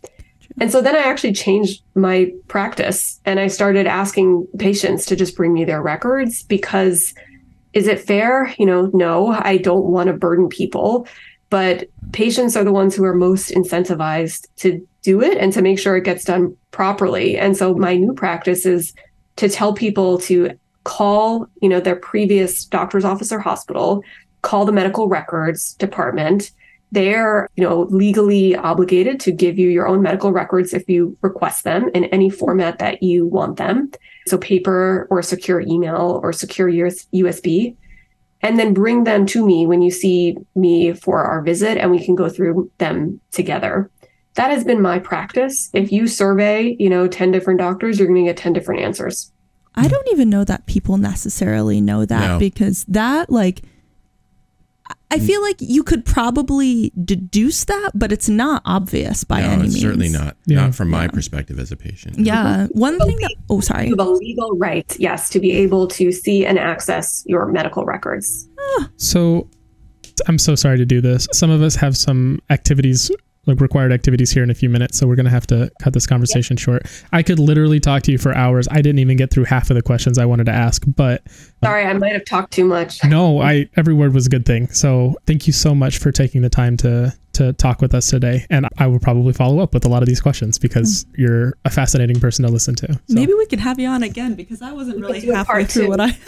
And 0.59 0.73
so 0.73 0.81
then 0.81 0.97
I 0.97 1.01
actually 1.01 1.33
changed 1.33 1.83
my 1.95 2.33
practice 2.49 3.21
and 3.27 3.39
I 3.39 3.49
started 3.49 3.87
asking 3.87 4.47
patients 4.59 5.05
to 5.07 5.17
just 5.17 5.37
bring 5.37 5.53
me 5.53 5.65
their 5.65 5.83
records 5.83 6.45
because 6.45 7.15
is 7.73 7.87
it 7.87 8.01
fair? 8.01 8.55
You 8.59 8.65
know, 8.65 8.91
no, 8.95 9.29
I 9.29 9.59
don't 9.59 9.85
want 9.85 10.07
to 10.07 10.15
burden 10.15 10.49
people, 10.49 11.07
but 11.51 11.89
patients 12.13 12.57
are 12.57 12.65
the 12.65 12.73
ones 12.73 12.95
who 12.95 13.05
are 13.05 13.15
most 13.15 13.51
incentivized 13.51 14.49
to 14.57 14.87
do 15.03 15.23
it 15.23 15.39
and 15.39 15.53
to 15.53 15.63
make 15.63 15.79
sure 15.79 15.97
it 15.97 16.05
gets 16.05 16.25
done 16.25 16.57
properly. 16.73 17.39
And 17.39 17.57
so 17.57 17.75
my 17.75 17.97
new 17.97 18.13
practice 18.13 18.67
is 18.67 18.93
to 19.37 19.49
tell 19.49 19.73
people 19.73 20.19
to 20.19 20.59
call, 20.85 21.49
you 21.61 21.69
know, 21.69 21.81
their 21.81 21.97
previous 21.97 22.65
doctor's 22.65 23.05
office 23.05 23.33
or 23.33 23.39
hospital, 23.39 24.03
call 24.43 24.65
the 24.65 24.73
medical 24.73 25.09
records 25.09 25.75
department. 25.75 26.53
They're 26.93 27.49
you 27.57 27.65
know 27.65 27.83
legally 27.91 28.55
obligated 28.55 29.19
to 29.21 29.33
give 29.33 29.59
you 29.59 29.69
your 29.69 29.89
own 29.89 30.03
medical 30.03 30.33
records 30.33 30.73
if 30.73 30.89
you 30.89 31.17
request 31.21 31.65
them 31.65 31.91
in 31.95 32.05
any 32.07 32.31
format 32.31 32.79
that 32.79 33.03
you 33.03 33.27
want 33.27 33.57
them. 33.57 33.91
So 34.29 34.39
paper 34.39 35.09
or 35.11 35.21
secure 35.23 35.61
email 35.61 36.21
or 36.23 36.33
secure 36.33 36.69
US- 36.69 37.07
usb 37.13 37.77
and 38.43 38.59
then 38.59 38.75
bring 38.75 39.05
them 39.05 39.27
to 39.27 39.45
me 39.47 39.67
when 39.67 39.83
you 39.83 39.91
see 39.91 40.37
me 40.55 40.93
for 40.93 41.23
our 41.25 41.43
visit 41.43 41.79
and 41.79 41.91
we 41.91 42.05
can 42.05 42.15
go 42.15 42.29
through 42.29 42.71
them 42.79 43.21
together. 43.33 43.91
That 44.35 44.51
has 44.51 44.65
been 44.65 44.83
my 44.83 44.99
practice. 44.99 45.71
If 45.73 45.91
you 45.93 46.07
survey 46.09 46.77
you 46.79 46.91
know 46.91 47.09
10 47.09 47.31
different 47.33 47.59
doctors 47.61 47.99
you're 47.99 48.09
going 48.09 48.25
to 48.25 48.31
get 48.31 48.37
10 48.37 48.53
different 48.53 48.83
answers. 48.83 49.33
I 49.75 49.89
don't 49.89 50.09
even 50.13 50.31
know 50.31 50.45
that 50.45 50.67
people 50.67 50.97
necessarily 50.97 51.81
know 51.83 52.05
that 52.07 52.27
No. 52.27 52.39
because 52.39 52.85
that 52.89 53.31
like 53.31 53.63
I 55.11 55.19
feel 55.21 55.41
like 55.41 55.57
you 55.61 55.83
could 55.83 56.05
probably 56.05 56.93
deduce 57.05 57.65
that, 57.67 57.93
but 57.95 58.11
it's 58.11 58.29
not 58.29 58.63
obvious 58.65 59.23
by 59.23 59.41
no, 59.41 59.51
any 59.51 59.65
it's 59.65 59.75
means. 59.75 59.83
certainly 59.83 60.09
not. 60.09 60.37
Yeah. 60.47 60.63
Not 60.63 60.75
from 60.75 60.91
my 60.91 61.07
perspective 61.07 61.59
as 61.59 61.71
a 61.71 61.77
patient. 61.77 62.19
Yeah. 62.19 62.67
One 62.73 62.99
thing 62.99 63.17
that 63.21 63.35
oh 63.49 63.61
sorry. 63.61 63.89
you 63.89 63.97
have 63.97 64.07
a 64.07 64.11
legal 64.11 64.57
right 64.57 64.97
yes 64.99 65.29
to 65.31 65.41
be 65.41 65.53
able 65.53 65.87
to 65.89 66.11
see 66.11 66.45
and 66.45 66.59
access 66.59 67.23
your 67.27 67.47
medical 67.47 67.85
records 67.85 68.49
ah. 68.59 68.91
So 68.97 69.49
I'm 70.29 70.39
so 70.39 70.55
sorry 70.55 70.79
to 70.79 70.87
do 70.87 71.01
this. 71.01 71.29
Some 71.33 71.51
of 71.51 71.63
us 71.63 71.77
have 71.77 71.97
some 71.97 72.41
activities, 72.51 73.11
like 73.47 73.61
required 73.61 73.93
activities 73.93 74.31
here 74.31 74.43
in 74.43 74.51
a 74.51 74.55
few 74.55 74.69
minutes. 74.69 74.99
So 74.99 75.07
we're 75.07 75.17
going 75.17 75.25
to 75.27 75.31
have 75.31 75.47
to 75.49 75.71
cut 75.83 75.93
this 75.93 76.07
conversation 76.07 76.57
short. 76.57 76.83
I 77.13 77.23
could 77.23 77.39
literally 77.39 77.81
talk 77.81 78.03
to 78.03 78.13
you 78.13 78.19
for 78.19 78.35
hours. 78.35 78.69
I 78.71 78.77
didn't 78.77 78.99
even 78.99 79.17
get 79.17 79.31
through 79.31 79.45
half 79.45 79.71
of 79.71 79.77
the 79.77 79.83
questions 79.83 80.19
I 80.19 80.25
wanted 80.25 80.45
to 80.47 80.53
ask, 80.53 80.83
but 80.87 81.23
sorry 81.63 81.85
i 81.85 81.93
might 81.95 82.13
have 82.13 82.25
talked 82.25 82.53
too 82.53 82.65
much 82.65 83.03
no, 83.05 83.41
I 83.41 83.69
every 83.77 83.95
word 83.95 84.15
was 84.15 84.27
a 84.27 84.31
good 84.31 84.47
thing. 84.47 84.69
So 84.69 85.17
thank 85.27 85.47
you 85.47 85.53
so 85.53 85.75
much 85.75 85.99
for 85.99 86.13
taking 86.13 86.43
the 86.43 86.51
time 86.51 86.77
to 86.79 87.15
to 87.35 87.53
talk 87.55 87.83
with 87.83 87.95
us 87.95 88.09
today. 88.09 88.47
And 88.49 88.67
I 88.79 88.87
will 88.87 88.99
probably 88.99 89.33
follow 89.33 89.63
up 89.63 89.75
with 89.75 89.85
a 89.85 89.89
lot 89.89 90.03
of 90.03 90.09
these 90.09 90.21
questions 90.21 90.59
because 90.59 91.05
hmm. 91.05 91.23
you're 91.23 91.55
a 91.65 91.71
fascinating 91.71 92.19
person 92.19 92.45
to 92.47 92.51
listen 92.51 92.75
to. 92.77 92.95
So. 92.95 93.01
Maybe 93.09 93.35
we 93.35 93.47
could 93.47 93.61
have 93.61 93.79
you 93.79 93.89
on 93.89 94.03
again 94.03 94.35
because 94.35 94.63
I 94.63 94.73
wasn't 94.73 95.01
really 95.01 95.25
halfway 95.27 95.65
through 95.65 95.85
two. 95.85 95.89
what 95.89 96.01
I 96.01 96.19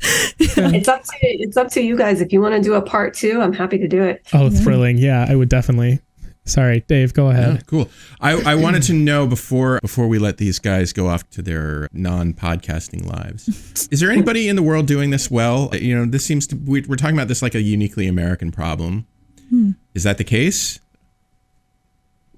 it's 0.38 0.88
up 0.88 1.02
to 1.02 1.16
it's 1.22 1.56
up 1.56 1.68
to 1.72 1.80
you 1.80 1.96
guys. 1.96 2.20
If 2.20 2.32
you 2.32 2.40
want 2.40 2.54
to 2.54 2.60
do 2.60 2.74
a 2.74 2.82
part 2.82 3.14
two, 3.14 3.40
I'm 3.40 3.52
happy 3.52 3.78
to 3.78 3.88
do 3.88 4.02
it. 4.02 4.26
Oh, 4.32 4.50
thrilling. 4.50 4.98
Yeah, 4.98 5.26
I 5.28 5.34
would 5.34 5.48
definitely. 5.48 6.00
Sorry, 6.48 6.80
Dave, 6.88 7.12
go 7.12 7.28
ahead. 7.28 7.54
Yeah, 7.54 7.60
cool. 7.66 7.90
I, 8.20 8.32
I 8.52 8.54
wanted 8.54 8.82
to 8.84 8.94
know 8.94 9.26
before 9.26 9.78
before 9.80 10.08
we 10.08 10.18
let 10.18 10.38
these 10.38 10.58
guys 10.58 10.92
go 10.92 11.08
off 11.08 11.28
to 11.30 11.42
their 11.42 11.88
non 11.92 12.32
podcasting 12.32 13.06
lives. 13.06 13.88
Is 13.90 14.00
there 14.00 14.10
anybody 14.10 14.48
in 14.48 14.56
the 14.56 14.62
world 14.62 14.86
doing 14.86 15.10
this 15.10 15.30
well? 15.30 15.70
You 15.74 15.96
know, 15.96 16.04
this 16.06 16.24
seems 16.24 16.46
to 16.48 16.56
we, 16.56 16.80
we're 16.82 16.96
talking 16.96 17.16
about 17.16 17.28
this 17.28 17.42
like 17.42 17.54
a 17.54 17.60
uniquely 17.60 18.06
American 18.06 18.50
problem. 18.50 19.06
Hmm. 19.50 19.72
Is 19.94 20.04
that 20.04 20.18
the 20.18 20.24
case? 20.24 20.80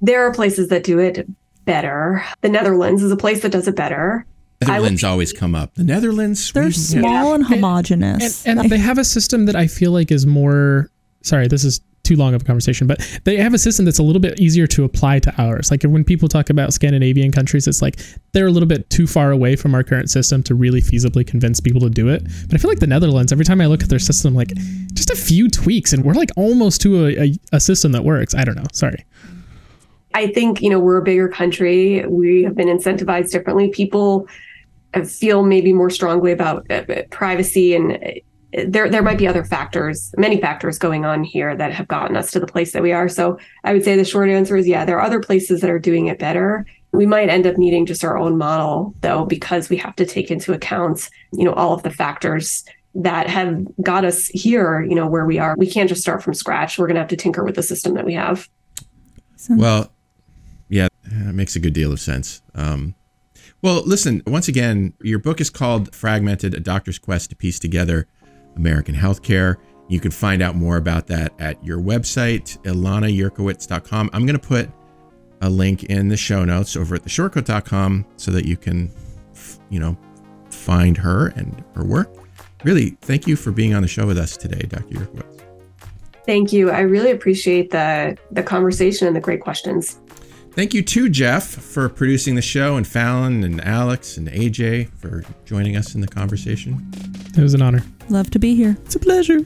There 0.01 0.27
are 0.27 0.33
places 0.33 0.69
that 0.69 0.83
do 0.83 0.99
it 0.99 1.29
better. 1.65 2.25
The 2.41 2.49
Netherlands 2.49 3.03
is 3.03 3.13
a 3.13 3.17
place 3.17 3.43
that 3.43 3.53
does 3.53 3.69
it 3.69 3.77
better. 3.77 4.27
Netherlands 4.63 5.05
always 5.05 5.33
come 5.33 5.55
up. 5.55 5.75
The 5.75 5.85
Netherlands. 5.85 6.53
They're 6.53 6.71
Sweden, 6.71 7.03
small 7.03 7.35
and 7.35 7.45
homogenous. 7.45 8.47
and 8.47 8.61
they 8.61 8.79
have 8.79 8.99
a 8.99 9.05
system 9.05 9.47
that 9.47 9.57
I 9.57 9.67
feel 9.67 9.93
like 9.93 10.11
is 10.11 10.27
more. 10.27 10.91
Sorry, 11.23 11.49
this 11.49 11.65
is 11.65 11.81
too 12.11 12.17
long 12.17 12.35
of 12.35 12.43
a 12.43 12.45
conversation, 12.45 12.87
but 12.87 12.99
they 13.25 13.37
have 13.37 13.55
a 13.55 13.59
system 13.59 13.85
that's 13.85 14.01
a 14.01 14.03
little 14.03 14.21
bit 14.21 14.41
easier 14.41 14.67
to 14.67 14.85
apply 14.85 15.21
to 15.21 15.33
ours. 15.41 15.71
Like 15.71 15.83
when 15.85 16.03
people 16.03 16.29
talk 16.29 16.51
about 16.51 16.73
Scandinavian 16.73 17.31
countries, 17.31 17.69
it's 17.69 17.81
like 17.81 18.01
they're 18.33 18.49
a 18.49 18.51
little 18.51 18.69
bit 18.69 18.91
too 18.91 19.07
far 19.07 19.31
away 19.31 19.55
from 19.55 19.75
our 19.75 19.85
current 19.85 20.11
system 20.11 20.43
to 20.45 20.55
really 20.55 20.81
feasibly 20.81 21.25
convince 21.25 21.61
people 21.61 21.81
to 21.83 21.91
do 21.91 22.09
it. 22.09 22.25
But 22.47 22.55
I 22.55 22.59
feel 22.59 22.71
like 22.71 22.81
the 22.81 22.87
Netherlands, 22.89 23.31
every 23.33 23.45
time 23.45 23.61
I 23.61 23.67
look 23.67 23.83
at 23.83 23.89
their 23.89 24.01
system, 24.01 24.35
like 24.35 24.53
just 24.93 25.11
a 25.11 25.17
few 25.17 25.49
tweaks, 25.49 25.93
and 25.93 26.05
we're 26.05 26.15
like 26.15 26.31
almost 26.37 26.81
to 26.83 27.07
a, 27.07 27.23
a, 27.25 27.39
a 27.53 27.61
system 27.61 27.93
that 27.93 28.03
works. 28.03 28.35
I 28.35 28.45
don't 28.45 28.57
know. 28.57 28.67
Sorry. 28.73 29.05
I 30.15 30.27
think, 30.27 30.61
you 30.61 30.71
know, 30.71 30.81
we're 30.81 30.99
a 30.99 31.05
bigger 31.05 31.29
country. 31.29 32.05
We 32.07 32.43
have 32.43 32.57
been 32.57 32.67
incentivized 32.67 33.31
differently. 33.31 33.69
People 33.69 34.27
feel 35.07 35.45
maybe 35.45 35.73
more 35.73 35.91
strongly 35.91 36.33
about 36.33 36.69
uh, 36.69 36.83
privacy 37.11 37.77
and 37.77 38.21
there 38.53 38.89
there 38.89 39.03
might 39.03 39.19
be 39.19 39.29
other 39.29 39.45
factors, 39.45 40.13
many 40.17 40.41
factors 40.41 40.79
going 40.79 41.05
on 41.05 41.23
here 41.23 41.57
that 41.57 41.73
have 41.73 41.89
gotten 41.89 42.17
us 42.17 42.31
to 42.33 42.41
the 42.41 42.47
place 42.47 42.73
that 42.73 42.83
we 42.83 42.93
are. 42.93 43.09
So 43.09 43.39
I 43.65 43.73
would 43.73 43.85
say 43.85 43.97
the 43.97 44.05
short 44.05 44.29
answer 44.29 44.57
is 44.57 44.67
yeah, 44.67 44.85
there 44.85 44.99
are 44.99 45.07
other 45.07 45.21
places 45.21 45.61
that 45.61 45.71
are 45.71 45.79
doing 45.79 46.07
it 46.09 46.19
better. 46.19 46.67
We 46.93 47.07
might 47.07 47.29
end 47.29 47.47
up 47.47 47.57
needing 47.57 47.87
just 47.87 48.05
our 48.05 48.19
own 48.19 48.37
model 48.37 48.95
though, 49.01 49.25
because 49.25 49.69
we 49.69 49.77
have 49.77 49.95
to 49.97 50.07
take 50.07 50.31
into 50.31 50.53
account, 50.53 51.09
you 51.33 51.45
know, 51.45 51.53
all 51.53 51.73
of 51.73 51.83
the 51.85 51.91
factors 51.91 52.65
that 52.95 53.29
have 53.29 53.65
got 53.83 54.05
us 54.05 54.27
here, 54.29 54.83
you 54.83 54.97
know, 54.97 55.07
where 55.07 55.25
we 55.25 55.39
are. 55.39 55.55
We 55.57 55.71
can't 55.71 55.89
just 55.89 56.03
start 56.03 56.23
from 56.23 56.35
scratch. 56.35 56.79
We're 56.79 56.89
gonna 56.89 56.99
have 56.99 57.09
to 57.09 57.17
tinker 57.17 57.45
with 57.45 57.55
the 57.55 57.63
system 57.63 57.95
that 57.95 58.05
we 58.05 58.15
have. 58.15 58.49
Well, 59.49 59.93
yeah, 60.69 60.89
it 61.05 61.35
makes 61.35 61.55
a 61.55 61.61
good 61.61 61.73
deal 61.73 61.93
of 61.93 62.01
sense. 62.01 62.43
Um, 62.55 62.95
well, 63.63 63.83
listen, 63.85 64.23
once 64.27 64.49
again, 64.49 64.95
your 65.03 65.19
book 65.19 65.41
is 65.41 65.51
called 65.51 65.95
Fragmented 65.95 66.55
A 66.55 66.61
Doctor's 66.61 66.99
Quest 66.99 67.31
to 67.31 67.37
Piece 67.37 67.59
Together 67.59 68.09
American 68.61 68.95
Healthcare. 68.95 69.57
You 69.89 69.99
can 69.99 70.11
find 70.11 70.41
out 70.43 70.55
more 70.55 70.77
about 70.77 71.09
that 71.09 71.33
at 71.41 71.63
your 71.65 71.79
website, 71.79 72.59
ilanayurkiewicz.com. 72.63 74.11
I'm 74.13 74.27
going 74.27 74.39
to 74.39 74.47
put 74.47 74.71
a 75.41 75.51
link 75.51 75.85
in 75.85 76.09
the 76.09 76.17
show 76.17 76.45
notes 76.45 76.77
over 76.77 76.95
at 76.95 77.03
theshortcoat.com 77.03 78.07
so 78.17 78.31
that 78.31 78.45
you 78.45 78.57
can, 78.57 78.93
you 79.71 79.81
know, 79.81 79.97
find 80.51 80.97
her 80.97 81.29
and 81.29 81.65
her 81.75 81.85
work. 81.85 82.15
Really, 82.63 82.91
thank 83.01 83.27
you 83.27 83.37
for 83.37 83.51
being 83.51 83.75
on 83.75 83.83
the 83.83 83.89
show 83.89 84.07
with 84.07 84.19
us 84.19 84.37
today, 84.37 84.67
Dr. 84.69 84.95
Yurkiewicz. 84.95 85.41
Thank 86.27 86.53
you. 86.53 86.71
I 86.71 86.81
really 86.81 87.11
appreciate 87.11 87.71
the 87.71 88.17
the 88.31 88.43
conversation 88.43 89.07
and 89.07 89.17
the 89.17 89.21
great 89.21 89.41
questions. 89.41 89.99
Thank 90.53 90.75
you 90.75 90.83
to 90.83 91.09
Jeff 91.09 91.45
for 91.45 91.89
producing 91.89 92.35
the 92.35 92.43
show 92.43 92.77
and 92.77 92.87
Fallon 92.87 93.45
and 93.45 93.61
Alex 93.65 94.17
and 94.17 94.29
AJ 94.29 94.91
for 94.99 95.25
joining 95.45 95.77
us 95.77 95.95
in 95.95 96.01
the 96.01 96.09
conversation. 96.09 96.91
It 97.37 97.41
was 97.41 97.55
an 97.55 97.63
honor. 97.63 97.83
Love 98.09 98.31
to 98.31 98.41
be 98.41 98.57
here. 98.57 98.77
It's 98.85 98.97
a 98.97 98.99
pleasure. 98.99 99.41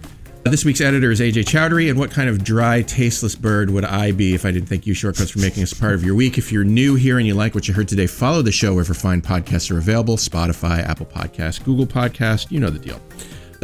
This 0.45 0.65
week's 0.65 0.81
editor 0.81 1.11
is 1.11 1.21
AJ 1.21 1.45
Chowdhury, 1.45 1.89
and 1.89 1.99
what 1.99 2.11
kind 2.11 2.29
of 2.29 2.45
dry, 2.45 2.83
tasteless 2.83 3.35
bird 3.35 3.71
would 3.71 3.85
I 3.85 4.13
be 4.13 4.35
if 4.35 4.45
I 4.45 4.51
didn't 4.51 4.69
thank 4.69 4.87
you, 4.87 4.95
Shortcoats, 4.95 5.31
for 5.31 5.39
making 5.39 5.63
us 5.63 5.73
part 5.73 5.95
of 5.95 6.05
your 6.05 6.15
week? 6.15 6.37
If 6.37 6.53
you're 6.53 6.65
new 6.65 6.97
here 6.97 7.19
and 7.19 7.27
you 7.27 7.35
like 7.35 7.55
what 7.55 7.67
you 7.69 7.75
heard 7.75 7.89
today, 7.89 8.07
follow 8.07 8.43
the 8.43 8.53
show 8.53 8.75
wherever 8.75 8.93
fine 8.93 9.23
podcasts 9.23 9.71
are 9.71 9.79
available 9.79 10.17
Spotify, 10.17 10.87
Apple 10.87 11.07
Podcast, 11.07 11.65
Google 11.65 11.87
Podcast, 11.87 12.51
you 12.51 12.61
know 12.61 12.71
the 12.71 12.79
deal. 12.79 13.01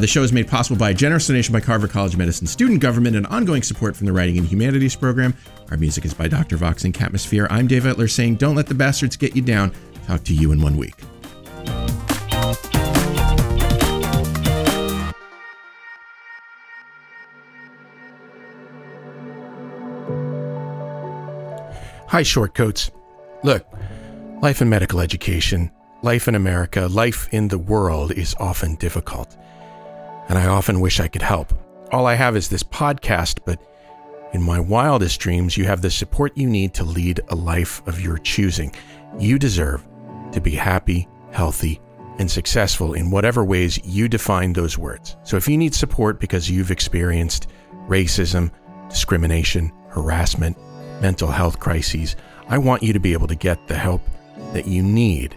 The 0.00 0.06
show 0.06 0.22
is 0.22 0.32
made 0.32 0.48
possible 0.48 0.78
by 0.78 0.90
a 0.90 0.94
generous 0.94 1.26
donation 1.26 1.52
by 1.52 1.60
Carver 1.60 1.86
College 1.86 2.14
of 2.14 2.18
Medicine 2.18 2.46
student 2.46 2.80
government 2.80 3.16
and 3.16 3.26
ongoing 3.26 3.62
support 3.62 3.94
from 3.94 4.06
the 4.06 4.14
Writing 4.14 4.38
and 4.38 4.46
Humanities 4.46 4.96
program. 4.96 5.36
Our 5.70 5.76
music 5.76 6.06
is 6.06 6.14
by 6.14 6.26
Dr. 6.26 6.56
Vox 6.56 6.84
and 6.84 6.94
Catmosphere. 6.94 7.46
I'm 7.50 7.66
Dave 7.66 7.82
Etler 7.82 8.10
saying, 8.10 8.36
don't 8.36 8.54
let 8.56 8.66
the 8.66 8.74
bastards 8.74 9.14
get 9.16 9.36
you 9.36 9.42
down. 9.42 9.74
Talk 10.06 10.24
to 10.24 10.34
you 10.34 10.52
in 10.52 10.62
one 10.62 10.78
week. 10.78 10.94
Hi, 22.08 22.22
Shortcoats. 22.22 22.90
Look, 23.44 23.66
life 24.40 24.62
in 24.62 24.70
medical 24.70 25.00
education, 25.00 25.70
life 26.00 26.26
in 26.26 26.34
America, 26.34 26.86
life 26.86 27.28
in 27.32 27.48
the 27.48 27.58
world 27.58 28.12
is 28.12 28.34
often 28.40 28.76
difficult. 28.76 29.36
And 30.30 30.38
I 30.38 30.46
often 30.46 30.80
wish 30.80 31.00
I 31.00 31.08
could 31.08 31.22
help. 31.22 31.52
All 31.90 32.06
I 32.06 32.14
have 32.14 32.36
is 32.36 32.48
this 32.48 32.62
podcast, 32.62 33.40
but 33.44 33.60
in 34.32 34.40
my 34.40 34.60
wildest 34.60 35.18
dreams, 35.18 35.56
you 35.56 35.64
have 35.64 35.82
the 35.82 35.90
support 35.90 36.36
you 36.36 36.48
need 36.48 36.72
to 36.74 36.84
lead 36.84 37.18
a 37.30 37.34
life 37.34 37.84
of 37.88 38.00
your 38.00 38.16
choosing. 38.16 38.72
You 39.18 39.40
deserve 39.40 39.84
to 40.30 40.40
be 40.40 40.52
happy, 40.52 41.08
healthy, 41.32 41.80
and 42.20 42.30
successful 42.30 42.94
in 42.94 43.10
whatever 43.10 43.44
ways 43.44 43.84
you 43.84 44.08
define 44.08 44.52
those 44.52 44.78
words. 44.78 45.16
So 45.24 45.36
if 45.36 45.48
you 45.48 45.58
need 45.58 45.74
support 45.74 46.20
because 46.20 46.48
you've 46.48 46.70
experienced 46.70 47.48
racism, 47.88 48.52
discrimination, 48.88 49.72
harassment, 49.88 50.56
mental 51.00 51.28
health 51.32 51.58
crises, 51.58 52.14
I 52.48 52.58
want 52.58 52.84
you 52.84 52.92
to 52.92 53.00
be 53.00 53.14
able 53.14 53.26
to 53.26 53.34
get 53.34 53.66
the 53.66 53.76
help 53.76 54.02
that 54.52 54.68
you 54.68 54.84
need. 54.84 55.36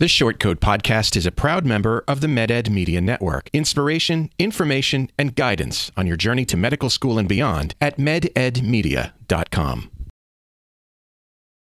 This 0.00 0.10
Short 0.10 0.40
Coat 0.40 0.60
podcast 0.60 1.14
is 1.14 1.26
a 1.26 1.30
proud 1.30 1.66
member 1.66 2.04
of 2.08 2.22
the 2.22 2.26
MedEd 2.26 2.70
Media 2.70 3.02
Network. 3.02 3.50
Inspiration, 3.52 4.30
information, 4.38 5.10
and 5.18 5.36
guidance 5.36 5.92
on 5.94 6.06
your 6.06 6.16
journey 6.16 6.46
to 6.46 6.56
medical 6.56 6.88
school 6.88 7.18
and 7.18 7.28
beyond 7.28 7.74
at 7.82 7.98
mededmedia.com. 7.98 9.89